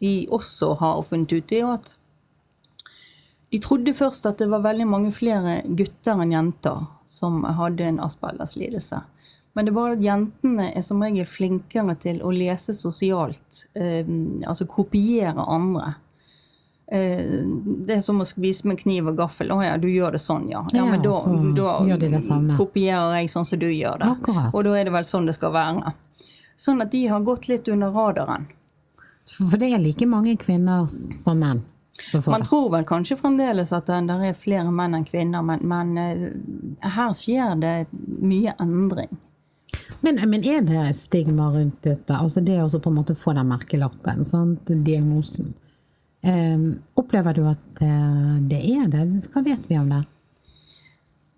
de 0.00 0.14
også 0.34 0.74
har 0.80 1.02
funnet 1.06 1.32
ut, 1.32 1.52
er 1.52 1.62
jo 1.62 1.74
at 1.74 1.94
de 3.54 3.60
trodde 3.62 3.92
først 3.94 4.26
at 4.26 4.40
det 4.42 4.48
var 4.50 4.64
veldig 4.64 4.86
mange 4.90 5.12
flere 5.14 5.60
gutter 5.78 6.18
enn 6.18 6.32
jenter 6.34 6.88
som 7.06 7.44
hadde 7.46 7.86
en 7.86 8.00
Aspergers 8.02 8.56
lidelse. 8.58 8.98
Men 9.54 9.68
det 9.68 9.74
bare 9.76 9.94
at 9.94 10.02
jentene 10.02 10.72
er 10.74 10.82
som 10.82 11.02
regel 11.04 11.28
flinkere 11.30 11.94
til 12.02 12.18
å 12.26 12.32
lese 12.34 12.74
sosialt, 12.74 13.68
eh, 13.78 14.02
altså 14.42 14.66
kopiere 14.66 15.46
andre. 15.46 15.92
Eh, 16.92 17.20
det 17.86 17.96
er 17.96 18.00
som 18.04 18.20
å 18.20 18.26
spise 18.28 18.68
med 18.68 18.78
kniv 18.82 19.08
og 19.08 19.16
gaffel. 19.16 19.52
'Å 19.52 19.60
ja, 19.64 19.76
du 19.80 19.88
gjør 19.88 20.16
det 20.16 20.20
sånn, 20.20 20.50
ja.' 20.52 20.64
Ja, 20.72 20.84
men 20.84 21.02
da, 21.02 21.16
da 21.56 21.96
de 21.96 22.56
kopierer 22.58 23.20
jeg 23.20 23.30
sånn 23.32 23.48
som 23.48 23.58
du 23.58 23.70
gjør 23.70 24.02
det. 24.02 24.10
Akkurat. 24.16 24.50
Og 24.52 24.64
da 24.64 24.74
er 24.78 24.84
det 24.84 24.92
vel 24.92 25.08
sånn 25.08 25.26
det 25.26 25.36
skal 25.38 25.54
være. 25.54 25.94
Sånn 26.56 26.82
at 26.84 26.92
de 26.92 27.06
har 27.08 27.24
gått 27.24 27.48
litt 27.48 27.68
under 27.68 27.90
radaren. 27.90 28.46
For 29.24 29.56
det 29.56 29.72
er 29.72 29.80
like 29.80 30.06
mange 30.06 30.36
kvinner 30.36 30.84
som 30.90 31.40
menn? 31.40 31.64
Man 32.26 32.42
tror 32.42 32.72
vel 32.72 32.84
kanskje 32.84 33.16
fremdeles 33.16 33.70
at 33.72 33.86
det 33.86 34.14
er 34.28 34.34
flere 34.34 34.70
menn 34.74 34.96
enn 34.98 35.04
kvinner, 35.06 35.44
men, 35.46 35.62
men 35.62 35.94
uh, 35.96 36.88
her 36.96 37.14
skjer 37.14 37.54
det 37.62 37.74
mye 37.94 38.54
endring. 38.60 39.14
Men, 40.02 40.18
men, 40.28 40.44
er 40.44 40.62
det 40.66 40.96
stigma 40.98 41.48
rundt 41.54 41.82
dette? 41.86 42.16
Altså 42.18 42.42
det 42.44 42.58
å 42.60 42.68
på 42.68 42.90
en 42.90 42.98
måte 42.98 43.14
få 43.16 43.32
den 43.38 43.48
merkelappen, 43.48 44.24
sant? 44.26 44.68
diagnosen. 44.68 45.54
Um, 46.24 46.66
opplever 46.96 47.36
du 47.36 47.42
at 47.50 47.82
uh, 47.84 48.36
det 48.40 48.62
er 48.64 48.88
det? 48.88 49.04
Hva 49.32 49.42
vet 49.44 49.66
vi 49.68 49.76
om 49.76 49.90
det? 49.92 50.02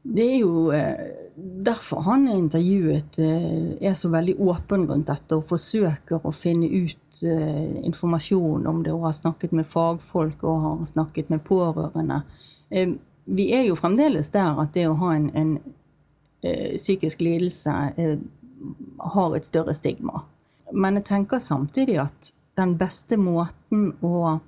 Det 0.06 0.26
er 0.30 0.36
jo 0.38 0.68
uh, 0.70 1.26
derfor 1.36 2.00
han 2.00 2.28
er 2.28 2.38
intervjuet, 2.38 3.18
eh, 3.18 3.88
er 3.88 3.94
så 3.94 4.08
veldig 4.08 4.36
åpen 4.40 4.86
rundt 4.88 5.10
dette 5.10 5.36
og 5.36 5.44
forsøker 5.48 6.24
å 6.24 6.32
finne 6.32 6.68
ut 6.68 7.22
eh, 7.22 7.84
informasjon 7.84 8.66
om 8.66 8.82
det 8.84 8.94
og 8.94 9.04
har 9.08 9.16
snakket 9.16 9.52
med 9.52 9.68
fagfolk 9.68 10.44
og 10.44 10.62
har 10.64 10.86
snakket 10.88 11.28
med 11.30 11.44
pårørende. 11.44 12.22
Eh, 12.70 12.94
vi 13.24 13.50
er 13.52 13.66
jo 13.68 13.76
fremdeles 13.76 14.30
der 14.32 14.56
at 14.62 14.72
det 14.74 14.86
å 14.88 14.96
ha 15.00 15.12
en, 15.16 15.30
en 15.34 15.58
psykisk 16.46 17.24
lidelse 17.24 17.72
har 19.16 19.32
et 19.34 19.46
større 19.48 19.74
stigma. 19.74 20.20
Men 20.70 21.00
jeg 21.00 21.08
tenker 21.08 21.42
samtidig 21.42 21.96
at 22.04 22.30
den 22.56 22.76
beste 22.78 23.18
måten 23.18 23.88
å 23.98 24.38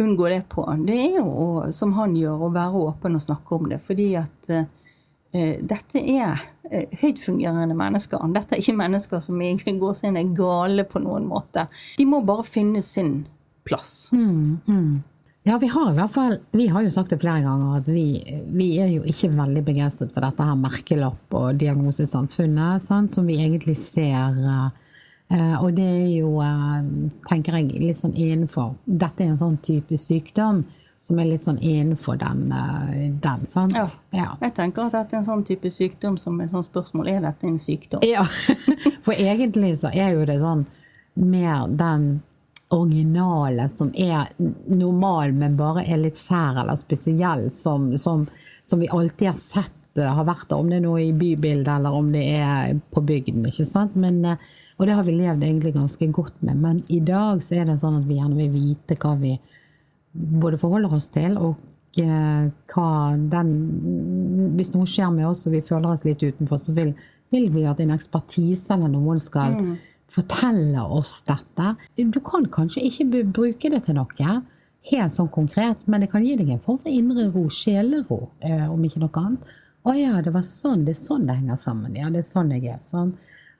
unngå 0.00 0.28
det 0.32 0.42
på, 0.52 0.64
det 0.86 0.96
er 1.04 1.20
jo, 1.20 1.68
som 1.74 1.94
han 1.98 2.16
gjør, 2.16 2.46
å 2.46 2.52
være 2.54 2.82
åpen 2.90 3.18
og 3.18 3.24
snakke 3.24 3.56
om 3.58 3.70
det. 3.70 3.80
Fordi 3.84 4.12
at 4.20 4.50
Eh, 5.32 5.58
dette 5.60 6.00
er 6.00 6.40
eh, 6.70 6.88
høytfungerende 7.02 7.76
mennesker. 7.76 8.22
Dette 8.32 8.56
er 8.56 8.62
ikke 8.62 8.78
mennesker 8.78 9.20
som 9.20 9.42
i 9.44 9.52
gåsehud 9.52 10.16
er 10.16 10.32
gale 10.36 10.86
på 10.88 11.02
noen 11.04 11.28
måte. 11.28 11.66
De 11.98 12.06
må 12.08 12.22
bare 12.24 12.46
finne 12.48 12.82
sin 12.84 13.26
plass. 13.68 14.08
Mm, 14.16 14.58
mm. 14.64 14.92
Ja, 15.48 15.58
vi 15.60 15.68
har 15.72 15.92
i 15.92 15.96
hvert 15.96 16.12
fall 16.12 16.34
Vi 16.50 16.66
har 16.68 16.82
jo 16.84 16.90
sagt 16.92 17.12
det 17.12 17.20
flere 17.22 17.40
ganger 17.40 17.78
at 17.78 17.86
vi, 17.88 18.18
vi 18.52 18.66
er 18.82 18.90
jo 18.90 19.04
ikke 19.08 19.30
veldig 19.32 19.62
begeistret 19.64 20.10
for 20.12 20.24
dette 20.24 20.44
her 20.44 20.58
merkelapp- 20.60 21.36
og 21.38 21.60
diagnosesamfunnet, 21.60 22.84
sant, 22.84 23.14
som 23.14 23.28
vi 23.28 23.38
egentlig 23.44 23.76
ser. 23.80 24.36
Uh, 25.28 25.60
og 25.60 25.74
det 25.76 25.84
er 25.84 26.10
jo, 26.16 26.38
uh, 26.40 26.80
tenker 27.28 27.58
jeg, 27.58 27.82
litt 27.82 27.98
sånn 28.00 28.14
innenfor 28.16 28.78
Dette 28.88 29.26
er 29.26 29.34
en 29.34 29.40
sånn 29.40 29.58
type 29.60 29.98
sykdom 30.00 30.62
som 31.00 31.18
er 31.20 31.28
litt 31.30 31.44
sånn 31.46 31.58
innenfor 31.62 32.18
den, 32.20 32.48
eh, 32.52 33.10
den 33.22 33.46
sant? 33.46 33.76
Ja. 33.76 33.86
ja. 34.10 34.30
Jeg 34.42 34.54
tenker 34.56 34.88
at 34.88 34.96
dette 34.96 35.16
er 35.16 35.22
en 35.22 35.28
sånn 35.28 35.44
type 35.46 35.70
sykdom 35.70 36.18
som 36.20 36.40
er 36.42 36.50
sånn 36.50 36.66
spørsmål 36.66 37.10
er 37.12 37.22
dette 37.24 37.46
en 37.48 37.58
sykdom. 37.62 38.02
Ja, 38.06 38.24
for 39.06 39.14
egentlig 39.14 39.76
så 39.82 39.92
er 39.94 40.16
jo 40.16 40.26
det 40.28 40.40
sånn 40.42 40.66
mer 41.18 41.68
den 41.70 42.10
originale 42.74 43.68
som 43.72 43.92
er 43.96 44.28
normal, 44.68 45.32
men 45.32 45.56
bare 45.56 45.86
er 45.88 46.02
litt 46.02 46.18
sær 46.20 46.60
eller 46.60 46.76
spesiell, 46.76 47.46
som, 47.54 47.94
som, 47.96 48.26
som 48.62 48.82
vi 48.82 48.90
alltid 48.92 49.30
har 49.30 49.38
sett 49.40 49.72
eh, 49.87 49.87
har 50.06 50.26
vært 50.28 50.48
der, 50.50 50.60
om 50.60 50.68
det 50.70 50.78
er 50.78 50.84
noe 50.84 51.00
i 51.02 51.14
bybildet 51.16 51.70
eller 51.72 51.96
om 51.98 52.10
det 52.12 52.24
er 52.38 52.74
på 52.94 53.02
bygden. 53.06 53.46
ikke 53.48 53.66
sant? 53.68 53.96
Men, 53.96 54.20
eh, 54.24 54.36
og 54.78 54.86
det 54.86 54.96
har 54.98 55.06
vi 55.06 55.16
levd 55.16 55.44
egentlig 55.44 55.74
ganske 55.74 56.10
godt 56.14 56.42
med. 56.42 56.60
Men 56.62 56.82
i 56.88 57.00
dag 57.00 57.42
så 57.42 57.58
er 57.58 57.68
det 57.68 57.80
sånn 57.80 58.00
at 58.00 58.06
vi 58.08 58.18
gjerne 58.20 58.38
vil 58.38 58.52
vite 58.54 58.98
hva 59.00 59.14
vi 59.20 59.34
både 60.12 60.58
forholder 60.58 60.94
oss 60.96 61.10
til, 61.14 61.36
og 61.38 61.58
eh, 62.00 62.48
hva 62.72 62.90
den 63.30 63.52
Hvis 64.56 64.72
noe 64.74 64.88
skjer 64.88 65.10
med 65.14 65.28
oss 65.28 65.46
og 65.46 65.54
vi 65.54 65.62
føler 65.62 65.92
oss 65.92 66.06
litt 66.06 66.22
utenfor, 66.22 66.60
så 66.60 66.74
vil, 66.76 66.94
vil 67.34 67.48
vi 67.54 67.66
at 67.68 67.80
en 67.82 67.94
ekspertise 67.94 68.72
eller 68.74 68.90
noen 68.92 69.20
skal 69.22 69.56
mm. 69.56 69.74
fortelle 70.10 70.84
oss 70.84 71.20
dette. 71.28 71.74
Du 71.98 72.20
kan 72.24 72.48
kanskje 72.50 72.86
ikke 72.88 73.24
bruke 73.34 73.72
det 73.74 73.84
til 73.86 73.98
noe 73.98 74.38
helt 74.92 75.14
sånn 75.14 75.30
konkret, 75.32 75.86
men 75.90 76.04
det 76.04 76.10
kan 76.12 76.24
gi 76.24 76.36
deg 76.38 76.52
en 76.54 76.62
form 76.62 76.78
for 76.80 76.92
indre 76.92 77.28
ro, 77.34 77.46
sjelero, 77.52 78.28
eh, 78.44 78.66
om 78.70 78.84
ikke 78.84 79.02
noe 79.02 79.22
annet. 79.22 79.56
Å 79.86 79.94
ja, 79.96 80.18
det 80.24 80.32
var 80.34 80.44
sånn, 80.46 80.84
det 80.86 80.96
er 80.96 81.00
sånn 81.00 81.26
det 81.28 81.38
henger 81.38 81.60
sammen. 81.60 81.96
Ja, 81.96 82.10
det 82.12 82.22
er 82.22 82.28
sånn 82.28 82.50
jeg 82.56 82.66
er. 82.72 82.80
sånn. 82.82 83.14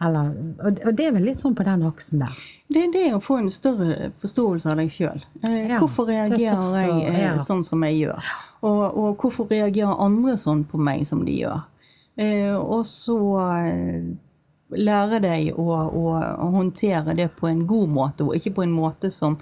Eller, 0.05 0.35
og 0.63 0.93
det 0.95 1.09
er 1.09 1.15
vel 1.17 1.27
litt 1.27 1.41
sånn 1.43 1.57
på 1.59 1.67
den 1.67 1.83
aksen 1.87 2.23
der. 2.23 2.43
Det 2.71 2.85
er 2.85 2.93
det 2.95 3.07
å 3.17 3.23
få 3.23 3.41
en 3.41 3.49
større 3.51 4.13
forståelse 4.21 4.71
av 4.71 4.79
deg 4.79 4.93
sjøl. 4.93 5.25
Eh, 5.49 5.71
ja, 5.73 5.81
hvorfor 5.81 6.07
reagerer 6.11 6.77
jeg 6.85 7.01
eh, 7.09 7.23
ja. 7.25 7.33
sånn 7.43 7.65
som 7.67 7.83
jeg 7.87 8.05
gjør? 8.05 8.31
Og, 8.61 8.83
og, 8.85 9.11
hvorfor 9.19 9.49
reagerer 9.51 9.99
andre 10.05 10.37
sånn 10.39 10.63
på 10.69 10.79
meg 10.79 11.07
som 11.09 11.25
de 11.27 11.41
gjør? 11.41 11.65
Eh, 12.19 12.55
og 12.55 12.85
så 12.87 13.19
eh, 13.57 14.11
lære 14.77 15.23
deg 15.25 15.51
å, 15.59 15.67
å, 15.87 16.05
å, 16.19 16.51
håndtere 16.55 17.17
det 17.19 17.31
på 17.39 17.49
en 17.51 17.65
god 17.67 17.95
måte, 17.95 18.27
og 18.27 18.39
ikke 18.39 18.59
på 18.59 18.67
en 18.67 18.75
måte 18.75 19.11
som 19.15 19.39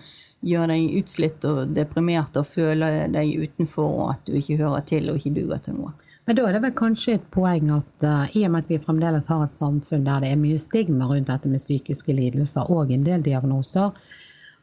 gjør 0.47 0.71
deg 0.71 0.99
utslitt 1.01 1.45
og 1.49 1.73
deprimert 1.75 2.37
og 2.39 2.47
føler 2.47 3.07
deg 3.11 3.49
utenfor 3.49 3.89
og 3.89 4.11
at 4.13 4.29
du 4.29 4.37
ikke 4.39 4.61
hører 4.61 4.85
til 4.87 5.11
og 5.11 5.19
ikke 5.19 5.35
duger 5.41 5.65
til 5.65 5.81
noe. 5.81 5.97
Men 6.27 6.37
da 6.37 6.47
er 6.49 6.57
det 6.57 6.63
vel 6.65 6.75
kanskje 6.75 7.17
et 7.17 7.27
poeng 7.35 7.69
at 7.71 8.03
uh, 8.03 8.25
i 8.35 8.43
og 8.47 8.55
med 8.55 8.65
at 8.65 8.71
vi 8.73 8.81
fremdeles 8.83 9.29
har 9.31 9.45
et 9.45 9.55
samfunn 9.55 10.07
der 10.07 10.25
det 10.25 10.33
er 10.35 10.41
mye 10.41 10.59
stigma 10.59 11.07
rundt 11.07 11.31
dette 11.31 11.51
med 11.51 11.63
psykiske 11.63 12.17
lidelser 12.19 12.73
og 12.75 12.91
en 12.91 13.07
del 13.07 13.23
diagnoser, 13.23 13.95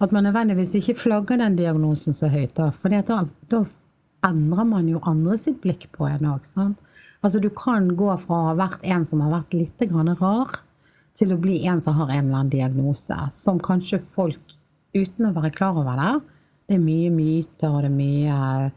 at 0.03 0.11
man 0.11 0.28
nødvendigvis 0.28 0.76
ikke 0.82 0.97
flagger 0.99 1.39
den 1.39 1.55
diagnosen 1.55 2.16
så 2.18 2.28
høyt. 2.28 2.57
da, 2.57 2.68
For 2.76 2.91
da, 2.91 3.22
da, 3.51 3.64
endrer 4.28 4.68
man 4.68 4.89
jo 4.91 4.99
andre 5.07 5.38
sitt 5.39 5.61
blikk 5.64 5.88
på 5.95 6.07
en 6.07 6.28
òg. 6.34 6.45
Altså 7.24 7.39
du 7.39 7.49
kan 7.55 7.89
gå 7.95 8.11
fra 8.20 8.36
å 8.36 8.49
ha 8.49 8.59
vært 8.59 8.84
en 8.84 9.05
som 9.07 9.24
har 9.24 9.32
vært 9.32 9.55
litt 9.55 9.84
rar, 10.20 10.59
til 11.14 11.32
å 11.32 11.38
bli 11.38 11.61
en 11.70 11.80
som 11.82 11.95
har 11.95 12.09
en 12.09 12.26
eller 12.26 12.39
annen 12.39 12.49
diagnose, 12.49 13.16
som 13.32 13.59
kanskje 13.61 14.01
folk 14.01 14.55
uten 14.97 15.30
å 15.30 15.36
være 15.36 15.53
klar 15.53 15.78
over 15.78 15.95
det 15.97 16.14
Det 16.68 16.76
er 16.76 16.82
mye 16.82 17.09
myter, 17.11 17.70
og 17.70 17.84
det 17.84 17.91
er 17.91 17.95
mye 17.95 18.72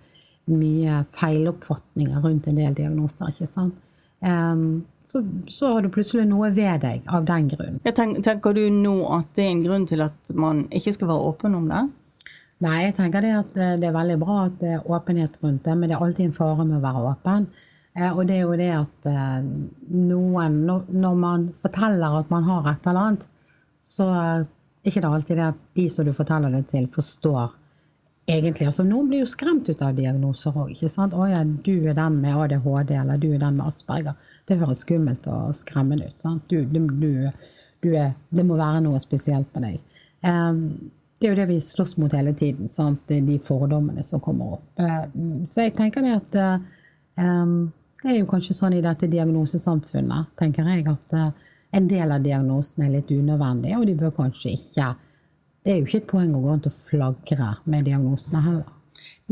mye 0.50 1.02
feiloppfatninger 1.16 2.22
rundt 2.22 2.46
en 2.46 2.60
del 2.60 2.74
diagnoser. 2.76 3.32
ikke 3.32 3.48
sant? 3.50 3.74
Um, 4.24 4.86
så, 5.04 5.20
så, 5.48 5.72
har 5.72 5.84
du 5.84 5.90
plutselig 5.92 6.24
noe 6.26 6.48
ved 6.56 6.80
deg 6.82 7.04
av 7.12 7.26
den 7.28 7.50
grunn. 7.52 7.76
Tenk, 7.84 8.22
tenker 8.24 8.56
du 8.56 8.64
nå 8.72 8.94
at 9.12 9.28
det 9.36 9.44
er 9.44 9.52
en 9.52 9.62
grunn 9.66 9.84
til 9.86 10.02
at 10.06 10.32
man 10.34 10.64
ikke 10.74 10.94
skal 10.96 11.10
være 11.12 11.28
åpen 11.30 11.58
om 11.58 11.68
det? 11.70 11.82
Nei, 12.64 12.76
jeg 12.86 12.96
tenker 12.96 13.22
det 13.22 13.32
at 13.36 13.56
eh, 13.60 13.74
det 13.80 13.90
er 13.90 13.96
veldig 13.96 14.16
bra 14.22 14.38
at 14.46 14.56
det 14.62 14.72
er 14.78 14.88
åpenhet 14.88 15.36
rundt 15.42 15.66
det, 15.66 15.74
men 15.76 15.90
det 15.90 15.98
er 15.98 16.04
alltid 16.06 16.30
en 16.30 16.36
fare 16.38 16.64
med 16.64 16.78
å 16.78 16.84
være 16.86 17.02
åpen. 17.10 17.48
Eh, 17.92 18.08
og 18.08 18.22
det 18.28 18.38
er 18.38 18.46
jo 18.46 18.56
det 18.56 18.70
at 18.78 19.08
eh, 19.10 19.50
noen 20.08 20.58
Når 20.64 21.20
man 21.20 21.46
forteller 21.60 22.20
at 22.22 22.32
man 22.32 22.48
har 22.48 22.70
et 22.72 22.88
eller 22.88 23.02
annet, 23.02 23.28
så 23.84 24.08
er 24.14 24.46
det 24.46 24.90
ikke 24.90 25.04
alltid 25.04 25.36
det 25.36 25.50
at 25.52 25.62
de 25.76 25.86
som 25.92 26.06
du 26.06 26.14
forteller 26.16 26.54
det 26.54 26.64
til, 26.72 26.88
forstår 26.88 27.54
egentlig. 28.26 28.66
Altså, 28.66 28.84
noen 28.86 29.08
blir 29.10 29.22
jo 29.22 29.30
skremt 29.30 29.68
ut 29.70 29.82
av 29.82 29.96
diagnoser 29.96 30.56
òg. 30.56 30.72
Å 30.74 31.28
ja, 31.30 31.42
du 31.44 31.72
er 31.76 31.96
den 31.96 32.18
med 32.22 32.36
ADHD, 32.36 32.92
eller 32.98 33.20
du 33.22 33.30
er 33.32 33.40
den 33.42 33.60
med 33.60 33.70
Asperger. 33.70 34.18
Det 34.48 34.58
høres 34.60 34.84
skummelt 34.84 35.26
og 35.30 35.54
skremmende 35.56 36.10
ut. 36.10 36.26
Du, 36.50 36.58
du, 36.64 37.08
du, 37.82 37.88
er, 37.94 38.12
det 38.30 38.46
må 38.46 38.58
være 38.58 38.84
noe 38.86 39.00
spesielt 39.02 39.48
med 39.54 39.70
deg. 39.70 40.04
Um, 40.26 40.60
det 41.16 41.28
er 41.28 41.32
jo 41.32 41.38
det 41.38 41.48
vi 41.48 41.62
slåss 41.64 41.96
mot 42.02 42.12
hele 42.12 42.34
tiden, 42.36 42.68
sant? 42.68 43.06
de 43.08 43.38
fordommene 43.40 44.04
som 44.04 44.20
kommer 44.20 44.58
opp. 44.58 44.68
Uh, 44.80 45.44
så 45.48 45.68
jeg 45.68 45.76
tenker 45.78 46.04
det 46.04 46.16
at 46.18 46.38
um, 47.16 47.72
det 48.02 48.12
er 48.12 48.18
jo 48.20 48.28
kanskje 48.28 48.56
sånn 48.58 48.76
i 48.76 48.84
dette 48.84 49.08
diagnosesamfunnet, 49.08 50.34
tenker 50.38 50.68
jeg, 50.68 50.84
at 50.92 51.14
uh, 51.16 51.30
en 51.76 51.88
del 51.88 52.12
av 52.12 52.24
diagnosen 52.24 52.84
er 52.84 52.92
litt 52.98 53.10
unødvendig, 53.12 53.72
og 53.78 53.86
de 53.88 53.96
bør 53.98 54.12
kanskje 54.18 54.52
ikke 54.56 54.92
Det 55.66 55.72
er 55.72 55.80
jo 55.80 55.88
ikke 55.88 55.98
et 55.98 56.10
poeng 56.12 56.34
å 56.38 56.40
gå 56.44 56.52
rundt 56.52 56.66
og 56.70 56.74
flagre 56.76 57.48
med 57.66 57.88
diagnosene 57.88 58.42
heller. 58.44 58.72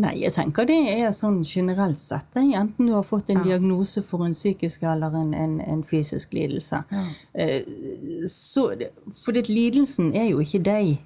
Nei, 0.02 0.16
jeg 0.24 0.34
tenker 0.34 0.66
det 0.66 0.80
er 0.90 1.12
sånn 1.14 1.36
generelt 1.46 2.00
sett. 2.00 2.34
Enten 2.34 2.88
du 2.88 2.96
har 2.96 3.04
fått 3.06 3.30
en 3.30 3.44
ja. 3.44 3.52
diagnose 3.52 4.02
for 4.02 4.26
en 4.26 4.34
psykisk 4.34 4.82
eller 4.90 5.14
en, 5.14 5.30
en, 5.38 5.60
en 5.62 5.84
fysisk 5.86 6.34
lidelse. 6.34 6.80
Ja. 6.90 7.04
Uh, 7.38 8.24
så, 8.26 8.72
for 9.20 9.36
det, 9.36 9.46
lidelsen 9.46 10.10
er 10.18 10.32
jo 10.32 10.42
ikke 10.42 10.64
deg. 10.66 10.96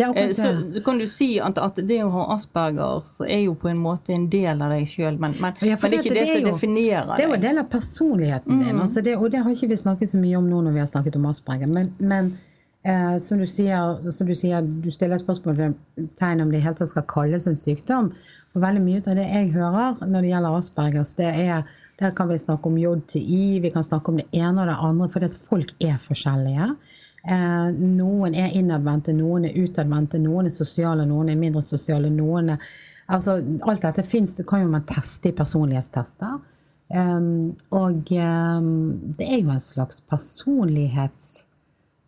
Eh, 0.00 0.30
så, 0.32 0.54
så, 0.72 0.80
kan 0.80 0.96
du 0.96 1.04
si 1.06 1.34
at, 1.44 1.58
at, 1.60 1.76
det 1.84 1.98
å 2.00 2.08
ha 2.14 2.22
asperger 2.32 3.02
så 3.04 3.26
er 3.28 3.42
jo 3.44 3.52
på 3.60 3.68
en 3.68 3.82
måte 3.82 4.14
en 4.16 4.24
del 4.32 4.64
av 4.64 4.72
deg 4.72 4.86
sjøl, 4.88 5.18
men, 5.20 5.34
men, 5.36 5.58
ja, 5.60 5.76
men, 5.76 5.92
det 5.92 5.98
er 5.98 6.06
ikke 6.06 6.14
det, 6.14 6.22
det 6.22 6.30
som 6.30 6.46
definerer 6.48 7.10
deg. 7.10 7.18
Det 7.18 7.26
er 7.26 7.28
jo 7.28 7.36
en 7.36 7.44
del 7.44 7.60
av 7.60 7.68
personligheten 7.74 8.56
mm. 8.56 8.62
din, 8.64 8.80
altså 8.86 9.04
det, 9.04 9.18
og 9.20 9.28
det 9.34 9.42
har 9.44 9.52
ikke 9.52 9.68
vi 9.74 9.78
snakket 9.82 10.14
så 10.14 10.22
mye 10.22 10.40
om 10.40 10.48
nå 10.48 10.62
når 10.64 10.78
vi 10.78 10.80
har 10.80 10.88
snakket 10.88 11.20
om 11.20 11.28
asperger. 11.28 11.68
Men, 11.76 11.92
men 12.00 12.32
eh, 12.84 13.16
som, 13.22 13.38
du 13.38 13.46
sier, 13.46 13.98
som, 14.10 14.26
du 14.26 14.34
sier, 14.36 14.62
du 14.62 14.90
stiller 14.90 15.20
spørsmål 15.20 15.74
tegn 16.18 16.44
om 16.44 16.52
det 16.52 16.60
i 16.60 16.64
hele 16.64 16.78
tatt 16.78 16.90
skal 16.92 17.06
kalles 17.10 17.48
en 17.48 17.58
sykdom. 17.58 18.12
Og 18.52 18.60
veldig 18.60 18.82
mye 18.84 19.00
av 19.06 19.16
det 19.16 19.28
jeg 19.28 19.52
hører 19.54 20.02
når 20.04 20.18
det 20.18 20.32
gjelder 20.34 20.58
aspergers, 20.58 21.14
det 21.18 21.30
er 21.30 21.64
der 22.02 22.10
kan 22.16 22.28
vi 22.28 22.38
snakke 22.38 22.66
om 22.68 22.78
JTI, 22.78 23.60
vi 23.62 23.70
kan 23.70 23.84
snakke 23.84 24.10
om 24.10 24.18
det 24.18 24.26
ene 24.34 24.62
og 24.62 24.66
det 24.66 24.78
andre, 24.80 25.08
fordi 25.12 25.28
at 25.28 25.36
folk 25.38 25.74
er 25.80 26.00
forskjellige. 26.02 26.68
Eh, 27.22 27.68
noen 27.78 28.34
er 28.34 28.56
innadvendte, 28.58 29.14
noen 29.14 29.46
er 29.46 29.58
utadvendte, 29.62 30.18
noen 30.18 30.48
er 30.50 30.54
sosiale, 30.54 31.06
noen 31.06 31.30
er 31.30 31.38
mindre 31.38 31.62
sosiale. 31.62 32.10
noen 32.10 32.56
er, 32.56 32.72
altså 33.06 33.38
Alt 33.68 33.84
dette 33.86 34.02
fins, 34.02 34.34
det 34.36 34.46
kan 34.48 34.64
jo 34.64 34.72
man 34.72 34.88
teste 34.88 35.30
i 35.30 35.36
personlighetstester. 35.36 36.40
Um, 36.92 37.54
og 37.70 38.10
um, 38.12 38.66
det 39.16 39.28
er 39.30 39.38
jo 39.40 39.52
en 39.54 39.62
slags 39.64 40.02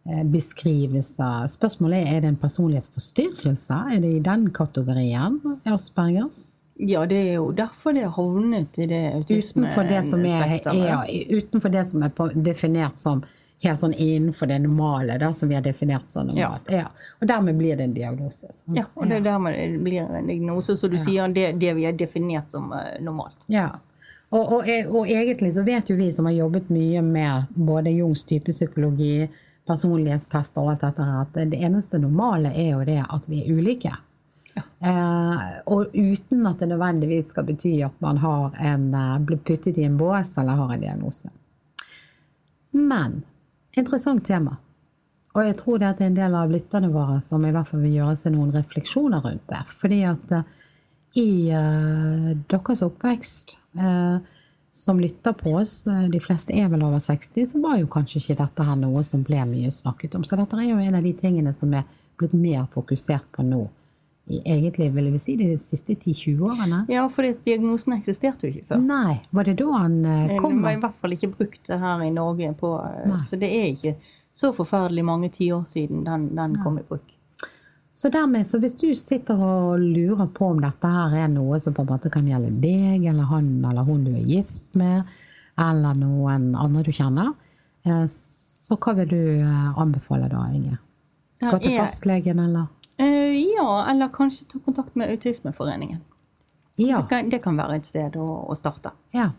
personlighetsbeskrivelse. 0.05 1.49
Spørsmålet 1.49 2.09
er 2.09 2.17
er 2.17 2.21
det 2.21 2.29
en 2.29 2.37
personlighetsforstyrrelse. 2.37 3.75
Er 3.95 4.01
det 4.01 4.17
i 4.17 4.21
den 4.21 4.51
kategorien 4.51 5.41
Aspergers? 5.65 6.47
Ja, 6.77 7.07
det 7.07 7.17
er 7.17 7.35
jo 7.35 7.53
derfor 7.53 7.93
det 7.93 8.03
har 8.03 8.11
havnet 8.11 8.79
i 8.79 8.87
det 8.87 9.13
autismespekteret. 9.15 11.31
Utenfor 11.31 11.69
det 11.69 11.87
som 11.87 12.03
er 12.03 12.11
definert 12.35 12.99
som 12.99 13.23
helt 13.63 13.81
sånn 13.81 13.95
innenfor 13.95 14.47
det 14.47 14.59
normale, 14.59 15.19
da, 15.19 15.33
som 15.33 15.49
vi 15.49 15.55
har 15.55 15.63
definert 15.63 16.09
som 16.09 16.27
normalt. 16.27 16.67
Ja. 16.69 16.77
ja. 16.77 16.87
Og 17.21 17.29
dermed 17.29 17.57
blir 17.57 17.77
det 17.77 17.85
en 17.85 17.95
diagnose. 17.95 18.53
Sant? 18.53 18.77
Ja, 18.77 18.85
og 18.95 19.09
det 19.09 19.17
er 19.17 19.21
dermed 19.25 19.55
det 19.55 19.79
blir 19.79 20.03
en 20.03 20.27
diagnose, 20.27 20.77
så 20.77 20.89
du 20.89 20.97
ja. 20.99 21.05
sier 21.05 21.29
det, 21.29 21.53
det, 21.63 21.75
vi 21.75 21.85
har 21.85 21.93
definert 21.93 22.51
som 22.51 22.73
uh, 22.73 22.79
normalt. 23.01 23.47
Ja. 23.49 23.71
Og, 24.35 24.53
og, 24.53 24.69
og, 24.91 25.09
egentlig 25.09 25.53
så 25.55 25.63
vet 25.63 25.89
jo 25.89 25.97
vi 25.97 26.13
som 26.13 26.27
har 26.27 26.35
jobbet 26.35 26.69
mye 26.75 27.03
med 27.07 27.43
både 27.55 27.95
Jungs 27.95 28.25
typepsykologi, 28.27 29.29
personlighetstester 29.69 30.63
og 30.63 30.75
alt 30.75 30.85
dette 30.85 31.05
her, 31.07 31.23
at 31.25 31.39
det 31.53 31.61
eneste 31.65 32.01
normale 32.03 32.53
er 32.53 32.75
jo 32.75 32.83
det 32.87 33.01
at 33.05 33.29
vi 33.31 33.43
er 33.43 33.55
ulike. 33.55 33.95
Ja. 34.55 34.65
Eh, 34.87 35.45
og 35.67 35.95
uten 35.95 36.47
at 36.47 36.61
det 36.61 36.69
nødvendigvis 36.71 37.33
skal 37.33 37.47
bety 37.49 37.79
at 37.87 37.97
man 38.05 38.21
har 38.23 38.53
en, 38.63 38.91
uh, 38.95 39.17
blir 39.19 39.41
puttet 39.43 39.81
i 39.81 39.87
en 39.89 39.97
bås 39.99 40.37
eller 40.39 40.61
har 40.61 40.75
en 40.75 40.85
diagnose. 40.85 41.31
Men 42.75 43.23
interessant 43.77 44.25
tema. 44.27 44.57
Og 45.35 45.43
jeg 45.43 45.57
tror 45.59 45.81
det 45.81 45.89
er 45.89 46.05
en 46.07 46.21
del 46.21 46.37
av 46.39 46.53
lytterne 46.53 46.93
våre 46.95 47.19
som 47.27 47.43
i 47.43 47.51
hvert 47.55 47.67
fall 47.67 47.83
vil 47.83 47.97
gjøre 47.97 48.19
seg 48.21 48.37
noen 48.37 48.53
refleksjoner 48.55 49.25
rundt 49.25 49.49
det. 49.51 49.65
Fordi 49.81 50.01
at 50.07 50.37
uh, 50.39 50.45
i 51.19 51.31
uh, 51.51 52.31
deres 52.51 52.85
oppvekst, 52.87 53.57
uh, 53.81 54.23
som 54.75 54.99
lytter 55.01 55.33
på 55.39 55.53
oss, 55.61 55.85
de 55.87 56.21
fleste 56.23 56.55
er 56.57 56.67
vel 56.73 56.83
over 56.83 56.99
60, 56.99 57.47
så 57.53 57.61
var 57.63 57.79
jo 57.79 57.87
kanskje 57.91 58.21
ikke 58.21 58.41
dette 58.43 58.67
her 58.67 58.81
noe 58.81 59.05
som 59.07 59.23
ble 59.23 59.45
mye 59.47 59.71
snakket 59.71 60.17
om. 60.19 60.27
Så 60.27 60.39
dette 60.41 60.59
er 60.59 60.73
jo 60.73 60.81
en 60.83 60.99
av 60.99 61.07
de 61.07 61.13
tingene 61.15 61.55
som 61.55 61.73
er 61.79 61.87
blitt 62.19 62.35
mer 62.35 62.67
fokusert 62.75 63.31
på 63.35 63.47
nå 63.47 63.63
egentlig 64.27 64.89
vil 64.95 65.11
jeg 65.13 65.21
si 65.21 65.35
de 65.37 65.49
siste 65.61 65.95
10-20 65.95 66.45
årene? 66.49 66.83
Ja, 66.93 67.05
for 67.13 67.27
diagnosen 67.45 67.97
eksisterte 67.99 68.49
jo 68.49 68.55
ikke 68.55 68.71
før. 68.73 68.85
Nei, 68.85 69.19
Var 69.31 69.49
det 69.51 69.57
da 69.61 69.71
han 69.75 69.99
eh, 70.05 70.37
kom? 70.39 70.57
Den 70.57 70.65
var 70.65 70.77
i 70.77 70.81
hvert 70.85 71.01
fall 71.01 71.17
ikke 71.17 71.33
brukt 71.35 71.69
her 71.69 72.05
i 72.05 72.13
Norge. 72.15 72.53
På, 72.59 72.77
eh, 72.89 73.19
så 73.27 73.39
det 73.41 73.51
er 73.53 73.69
ikke 73.73 73.97
så 74.35 74.53
forferdelig 74.57 75.05
mange 75.05 75.31
tiår 75.35 75.67
siden 75.69 76.07
den, 76.09 76.31
den 76.37 76.57
kom 76.65 76.81
i 76.81 76.87
bruk. 76.89 77.13
Så 77.95 78.09
dermed, 78.11 78.43
så 78.47 78.59
hvis 78.59 78.75
du 78.75 78.89
sitter 78.99 79.39
og 79.39 79.79
lurer 79.79 80.27
på 80.35 80.49
om 80.51 80.59
dette 80.59 80.89
her 80.91 81.13
er 81.15 81.29
noe 81.31 81.61
som 81.63 81.77
på 81.77 81.85
en 81.85 81.93
måte 81.93 82.11
kan 82.11 82.27
gjelde 82.27 82.51
deg, 82.59 83.05
eller 83.07 83.29
han 83.31 83.53
eller 83.63 83.87
hun 83.87 84.03
du 84.03 84.11
er 84.11 84.25
gift 84.27 84.67
med, 84.75 85.13
eller 85.63 85.95
noen 86.01 86.49
andre 86.59 86.83
du 86.83 86.91
kjenner, 86.91 87.31
eh, 87.87 88.03
så 88.11 88.81
hva 88.83 88.97
vil 88.99 89.13
du 89.13 89.23
anbefale 89.79 90.27
da, 90.33 90.43
Inge? 90.51 90.81
Gå 91.45 91.63
til 91.63 91.79
fastlegen, 91.79 92.43
eller? 92.43 92.67
Uh, 92.99 93.31
ja, 93.31 93.87
eller 93.91 94.11
kanskje 94.15 94.51
ta 94.51 94.59
kontakt 94.67 94.99
med 94.99 95.15
Autismeforeningen. 95.15 96.03
Ja. 96.75 96.99
Det, 96.99 97.07
kan, 97.15 97.31
det 97.31 97.43
kan 97.47 97.63
være 97.63 97.79
et 97.79 97.87
sted 97.87 98.19
å, 98.19 98.27
å, 98.51 98.59
starte. 98.59 98.91
Ja. 99.15 99.31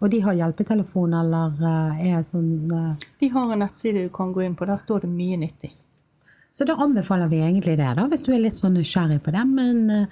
Og 0.00 0.10
de 0.10 0.24
har 0.26 0.34
hjelpetelefon, 0.42 1.14
eller 1.22 1.62
er 2.02 2.26
sånn 2.26 2.72
uh... 2.74 3.10
De 3.22 3.30
har 3.30 3.54
en 3.54 3.62
nettside 3.62 4.08
du 4.08 4.14
kan 4.14 4.34
gå 4.34 4.42
inn 4.42 4.58
på. 4.58 4.66
Der 4.66 4.78
står 4.80 5.06
det 5.06 5.14
mye 5.14 5.38
nyttig. 5.46 5.70
Så 6.56 6.64
da 6.64 6.72
anbefaler 6.80 7.28
vi 7.28 7.42
egentlig 7.44 7.74
det, 7.76 7.90
da, 7.98 8.06
hvis 8.08 8.24
du 8.24 8.30
er 8.32 8.40
litt 8.40 8.56
sånn 8.56 8.78
nysgjerrig 8.78 9.18
på 9.26 9.34
det. 9.34 9.42
Men 9.44 10.06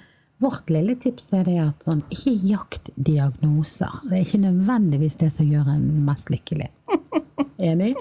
vårt 0.44 0.68
lille 0.70 0.92
tips 1.00 1.30
er 1.38 1.46
det 1.46 1.56
at 1.62 1.86
sånn, 1.86 2.02
ikke 2.12 2.32
jakt 2.50 2.90
diagnoser. 2.96 4.02
Det 4.10 4.18
er 4.18 4.26
ikke 4.26 4.42
nødvendigvis 4.42 5.16
det 5.22 5.30
som 5.32 5.48
gjør 5.48 5.70
en 5.72 5.86
mest 6.04 6.28
lykkelig. 6.34 6.68
Enig? 7.64 7.94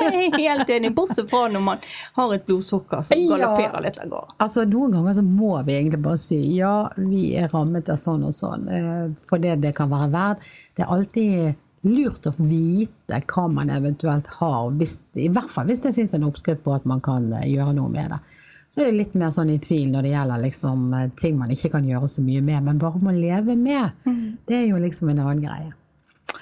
Jeg 0.00 0.08
er 0.08 0.36
helt 0.38 0.70
enig, 0.72 0.92
bortsett 0.96 1.28
fra 1.28 1.42
når 1.52 1.64
man 1.66 1.82
har 2.16 2.32
et 2.32 2.46
blodsukker 2.46 3.02
som 3.04 3.24
galopperer 3.28 3.74
ja, 3.74 3.82
litt 3.84 3.98
av 4.00 4.12
gårde. 4.12 4.36
Altså, 4.46 4.64
noen 4.70 4.94
ganger 4.96 5.18
så 5.18 5.24
må 5.26 5.50
vi 5.66 5.74
egentlig 5.76 6.00
bare 6.06 6.22
si 6.22 6.38
ja, 6.56 6.76
vi 6.96 7.26
er 7.36 7.50
rammet 7.52 7.90
av 7.92 8.00
sånn 8.00 8.24
og 8.28 8.32
sånn, 8.36 8.68
eh, 8.72 9.04
for 9.28 9.42
det 9.42 9.58
det 9.64 9.74
kan 9.76 9.90
være 9.92 10.08
verdt. 10.14 10.48
Det 10.78 10.86
er 10.86 10.94
alltid 10.96 11.60
lurt 11.86 12.28
å 12.30 12.32
vite 12.38 13.18
hva 13.32 13.48
man 13.50 13.72
eventuelt 13.74 14.28
har, 14.38 14.70
hvis, 14.78 15.00
i 15.18 15.28
hvert 15.32 15.50
fall 15.50 15.66
hvis 15.70 15.82
det 15.86 15.94
finnes 15.96 16.14
en 16.14 16.28
oppskrift 16.28 16.62
på 16.64 16.74
at 16.76 16.86
man 16.88 17.02
kan 17.04 17.26
eh, 17.40 17.48
gjøre 17.50 17.74
noe 17.78 17.90
med 17.92 18.14
det. 18.14 18.20
Så 18.72 18.80
er 18.80 18.88
det 18.88 19.00
litt 19.00 19.16
mer 19.20 19.32
sånn 19.34 19.50
i 19.52 19.58
tvil 19.60 19.90
når 19.92 20.06
det 20.06 20.12
gjelder 20.14 20.44
liksom, 20.46 20.84
eh, 20.96 21.10
ting 21.20 21.36
man 21.40 21.50
ikke 21.52 21.72
kan 21.74 21.88
gjøre 21.88 22.08
så 22.08 22.24
mye 22.24 22.44
med, 22.44 22.62
men 22.68 22.80
bare 22.80 23.02
må 23.02 23.14
leve 23.16 23.56
med. 23.58 23.98
Mm. 24.06 24.38
Det 24.48 24.56
er 24.60 24.68
jo 24.70 24.80
liksom 24.80 25.10
en 25.12 25.24
annen 25.26 25.42
greie. 25.44 26.38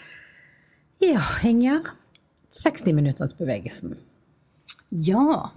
Ja, 1.00 1.24
Inger. 1.48 1.88
60-minuttersbevegelsen. 2.50 3.94
Ja. 4.90 5.50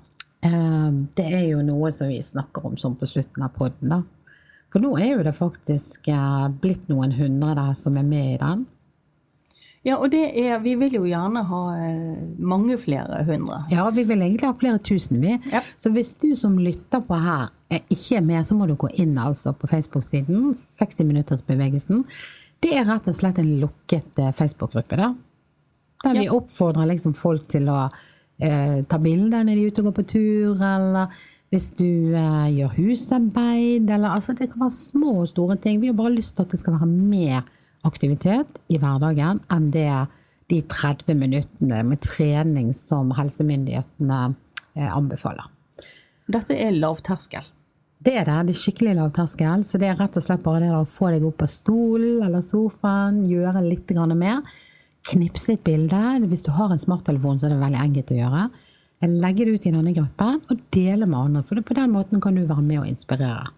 Ehm, 0.46 1.08
det 1.18 1.26
er 1.26 1.46
jo 1.50 1.64
noe 1.66 1.92
som 1.92 2.12
vi 2.12 2.20
snakker 2.24 2.68
om 2.68 2.78
sånn 2.78 2.96
på 3.00 3.10
slutten 3.10 3.46
av 3.46 3.56
poden, 3.58 3.94
da. 3.96 4.04
For 4.74 4.82
nå 4.82 4.96
er 4.98 5.12
jo 5.12 5.26
det 5.26 5.36
faktisk 5.38 6.08
eh, 6.10 6.46
blitt 6.62 6.88
noen 6.90 7.14
hundre 7.18 7.54
der 7.60 7.76
som 7.78 7.98
er 8.00 8.08
med 8.08 8.32
i 8.34 8.40
den. 8.42 8.64
Ja, 9.84 9.98
og 10.00 10.14
det 10.14 10.22
er, 10.40 10.62
vi 10.64 10.78
vil 10.80 10.94
jo 10.96 11.02
gjerne 11.04 11.42
ha 11.50 11.62
eh, 11.76 12.20
mange 12.40 12.78
flere 12.80 13.20
hundre. 13.28 13.66
Ja, 13.72 13.84
vi 13.92 14.06
vil 14.08 14.22
egentlig 14.24 14.48
ha 14.48 14.54
flere 14.56 14.80
tusen, 14.80 15.20
vi. 15.20 15.34
Ja. 15.52 15.60
Så 15.76 15.92
hvis 15.92 16.14
du 16.22 16.30
som 16.40 16.56
lytter 16.56 17.04
på 17.04 17.18
her 17.20 17.50
er 17.74 17.82
ikke 17.92 18.22
er 18.22 18.24
med, 18.24 18.46
så 18.48 18.56
må 18.56 18.68
du 18.70 18.78
gå 18.80 18.88
inn 19.04 19.18
altså 19.20 19.52
på 19.60 19.68
Facebook-siden 19.68 20.54
60-minuttersbevegelsen. 20.56 22.06
Det 22.64 22.72
er 22.80 22.88
rett 22.88 23.10
og 23.12 23.18
slett 23.18 23.42
en 23.44 23.58
lukket 23.60 24.24
eh, 24.24 24.32
Facebook-gruppe. 24.32 25.02
der, 25.02 25.18
Der 26.06 26.16
vi 26.22 26.30
oppfordrer 26.32 26.88
liksom 26.94 27.16
folk 27.20 27.50
til 27.52 27.68
å 27.68 27.82
eh, 28.40 28.80
ta 28.88 29.00
bilder 29.04 29.44
når 29.44 29.52
de 29.52 29.66
er 29.66 29.74
ute 29.74 29.84
og 29.84 29.90
går 29.90 29.98
på 29.98 30.06
tur, 30.14 30.64
eller 30.64 31.18
hvis 31.52 31.68
du 31.76 32.16
eh, 32.16 32.48
gjør 32.56 32.72
husarbeid, 32.80 33.92
eller 33.92 34.16
altså 34.16 34.32
Det 34.32 34.48
kan 34.54 34.64
være 34.64 34.78
små 34.78 35.20
og 35.26 35.28
store 35.34 35.60
ting. 35.60 35.84
Vi 35.84 35.92
har 35.92 36.00
bare 36.00 36.16
lyst 36.16 36.38
til 36.38 36.48
at 36.48 36.56
det 36.56 36.62
skal 36.64 36.80
være 36.80 36.88
mer 36.88 37.44
aktivitet 37.88 38.62
i 38.72 38.80
hverdagen 38.82 39.42
enn 39.54 39.72
det 39.74 39.90
de 40.52 40.60
30 40.70 41.18
minuttene 41.18 41.82
med 41.88 42.02
trening 42.04 42.74
som 42.76 43.12
helsemyndighetene 43.16 44.22
eh, 44.76 44.90
anbefaler. 44.90 45.48
Dette 46.32 46.56
er 46.56 46.76
lavterskel? 46.76 47.46
Det 48.04 48.18
er 48.20 48.28
det. 48.28 48.36
Det 48.48 48.54
er 48.56 48.60
skikkelig 48.60 48.98
lavterskel. 48.98 49.64
Så 49.68 49.80
det 49.80 49.90
er 49.92 49.98
rett 50.00 50.18
og 50.20 50.26
slett 50.26 50.44
bare 50.44 50.66
det 50.66 50.76
å 50.76 50.84
få 50.90 51.14
deg 51.14 51.24
opp 51.28 51.40
på 51.44 51.50
stolen 51.52 52.24
eller 52.26 52.44
sofaen, 52.44 53.24
gjøre 53.30 53.64
litt 53.64 53.92
mer 54.16 54.44
knipse 55.10 55.58
et 55.58 55.64
bilde. 55.64 56.02
Hvis 56.30 56.46
du 56.46 56.52
har 56.56 56.72
en 56.72 56.80
smarttelefon, 56.80 57.40
så 57.40 57.48
er 57.48 57.56
det 57.56 57.64
veldig 57.64 57.82
enkelt 57.88 58.14
å 58.14 58.20
gjøre. 58.20 58.46
legge 59.04 59.46
det 59.46 59.52
ut 59.54 59.66
i 59.68 59.72
denne 59.72 59.94
gruppen 59.94 60.42
og 60.50 60.60
dele 60.72 61.06
med 61.06 61.20
andre. 61.20 61.44
For 61.44 61.60
på 61.60 61.76
den 61.76 61.92
måten 61.92 62.22
kan 62.22 62.36
du 62.36 62.46
være 62.46 62.64
med 62.64 62.80
og 62.80 62.88
inspirere. 62.88 63.52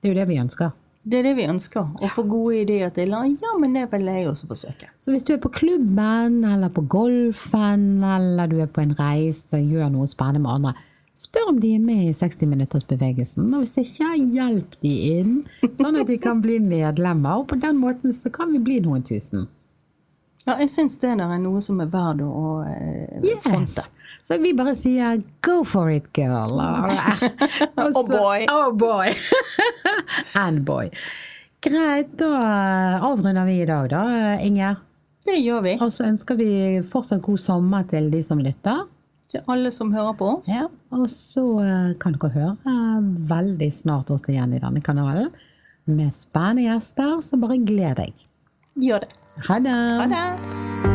Det 0.00 0.08
er 0.08 0.12
jo 0.12 0.20
det 0.20 0.28
vi 0.28 0.40
ønsker. 0.42 0.72
Det 1.02 1.18
er 1.18 1.26
det 1.26 1.32
vi 1.34 1.48
ønsker. 1.50 1.88
Å 1.98 2.08
få 2.14 2.22
gode 2.30 2.60
ideer 2.62 2.92
til. 2.94 3.10
Ja, 3.10 3.52
men 3.58 3.74
det 3.74 3.88
vil 3.90 4.06
jeg 4.06 4.28
også 4.30 4.46
forsøke. 4.50 4.86
Så 5.02 5.10
hvis 5.10 5.26
du 5.26 5.32
er 5.34 5.40
på 5.42 5.50
klubben, 5.50 6.38
eller 6.46 6.70
på 6.70 6.84
golfen, 6.86 8.04
eller 8.06 8.50
du 8.50 8.60
er 8.62 8.70
på 8.70 8.84
en 8.84 8.94
reise, 8.98 9.58
gjør 9.58 9.90
noe 9.90 10.06
spennende 10.10 10.44
med 10.44 10.52
andre, 10.60 10.74
spør 11.18 11.50
om 11.50 11.58
de 11.60 11.74
er 11.74 11.82
med 11.82 12.04
i 12.06 12.14
60-minuttersbevegelsen. 12.16 13.50
Og 13.50 13.64
hvis 13.64 13.74
ikke, 13.82 14.12
hjelp 14.36 14.78
de 14.84 14.92
inn, 15.16 15.34
sånn 15.80 15.98
at 16.00 16.08
de 16.08 16.20
kan 16.22 16.40
bli 16.44 16.60
medlemmer. 16.62 17.42
Og 17.42 17.50
på 17.50 17.58
den 17.60 17.82
måten 17.82 18.14
så 18.16 18.30
kan 18.32 18.54
vi 18.54 18.62
bli 18.62 18.78
noen 18.86 19.02
tusen. 19.06 19.48
Ja, 20.42 20.56
jeg 20.58 20.70
syns 20.72 20.96
det 20.98 21.12
der 21.20 21.30
er 21.30 21.38
noe 21.38 21.60
som 21.62 21.78
er 21.84 21.90
verdt 21.90 22.22
å 22.26 22.62
eh, 22.66 23.28
fronte. 23.44 23.84
Så 24.22 24.38
vi 24.42 24.52
bare 24.58 24.74
sier 24.78 25.20
'go 25.42 25.62
for 25.64 25.90
it, 25.90 26.08
girl'. 26.16 26.58
Og 27.82 27.98
Oh 28.00 28.06
boy. 28.08 28.46
Oh 28.50 28.72
boy. 28.72 29.14
And 30.42 30.64
boy. 30.66 30.90
Greit, 31.62 32.16
da 32.18 32.32
avrunder 33.06 33.46
vi 33.46 33.60
i 33.62 33.66
dag, 33.66 33.90
da, 33.90 34.02
Inger. 34.42 34.80
Det 35.22 35.38
gjør 35.38 35.62
vi. 35.62 35.76
Og 35.78 35.92
så 35.94 36.08
ønsker 36.10 36.34
vi 36.34 36.50
fortsatt 36.90 37.22
god 37.22 37.38
sommer 37.38 37.86
til 37.86 38.10
de 38.10 38.22
som 38.26 38.42
lytter. 38.42 38.82
Til 39.30 39.46
alle 39.46 39.70
som 39.70 39.92
hører 39.94 40.16
på 40.18 40.32
oss. 40.36 40.50
Ja, 40.50 40.66
og 40.90 41.06
så 41.10 41.44
eh, 41.62 41.94
kan 42.02 42.18
dere 42.18 42.34
høre 42.34 42.74
veldig 43.30 43.70
snart 43.72 44.10
også 44.10 44.34
igjen 44.34 44.58
i 44.58 44.60
denne 44.62 44.82
kanalen 44.82 45.30
med 45.86 46.12
spennende 46.14 46.66
gjester, 46.66 47.20
så 47.22 47.38
bare 47.40 47.58
gled 47.62 47.96
deg. 47.98 48.26
Gjør 48.82 49.04
det. 49.06 49.10
Ha 49.38 49.58
det! 49.58 49.70
Ha 49.70 50.06
det. 50.06 50.91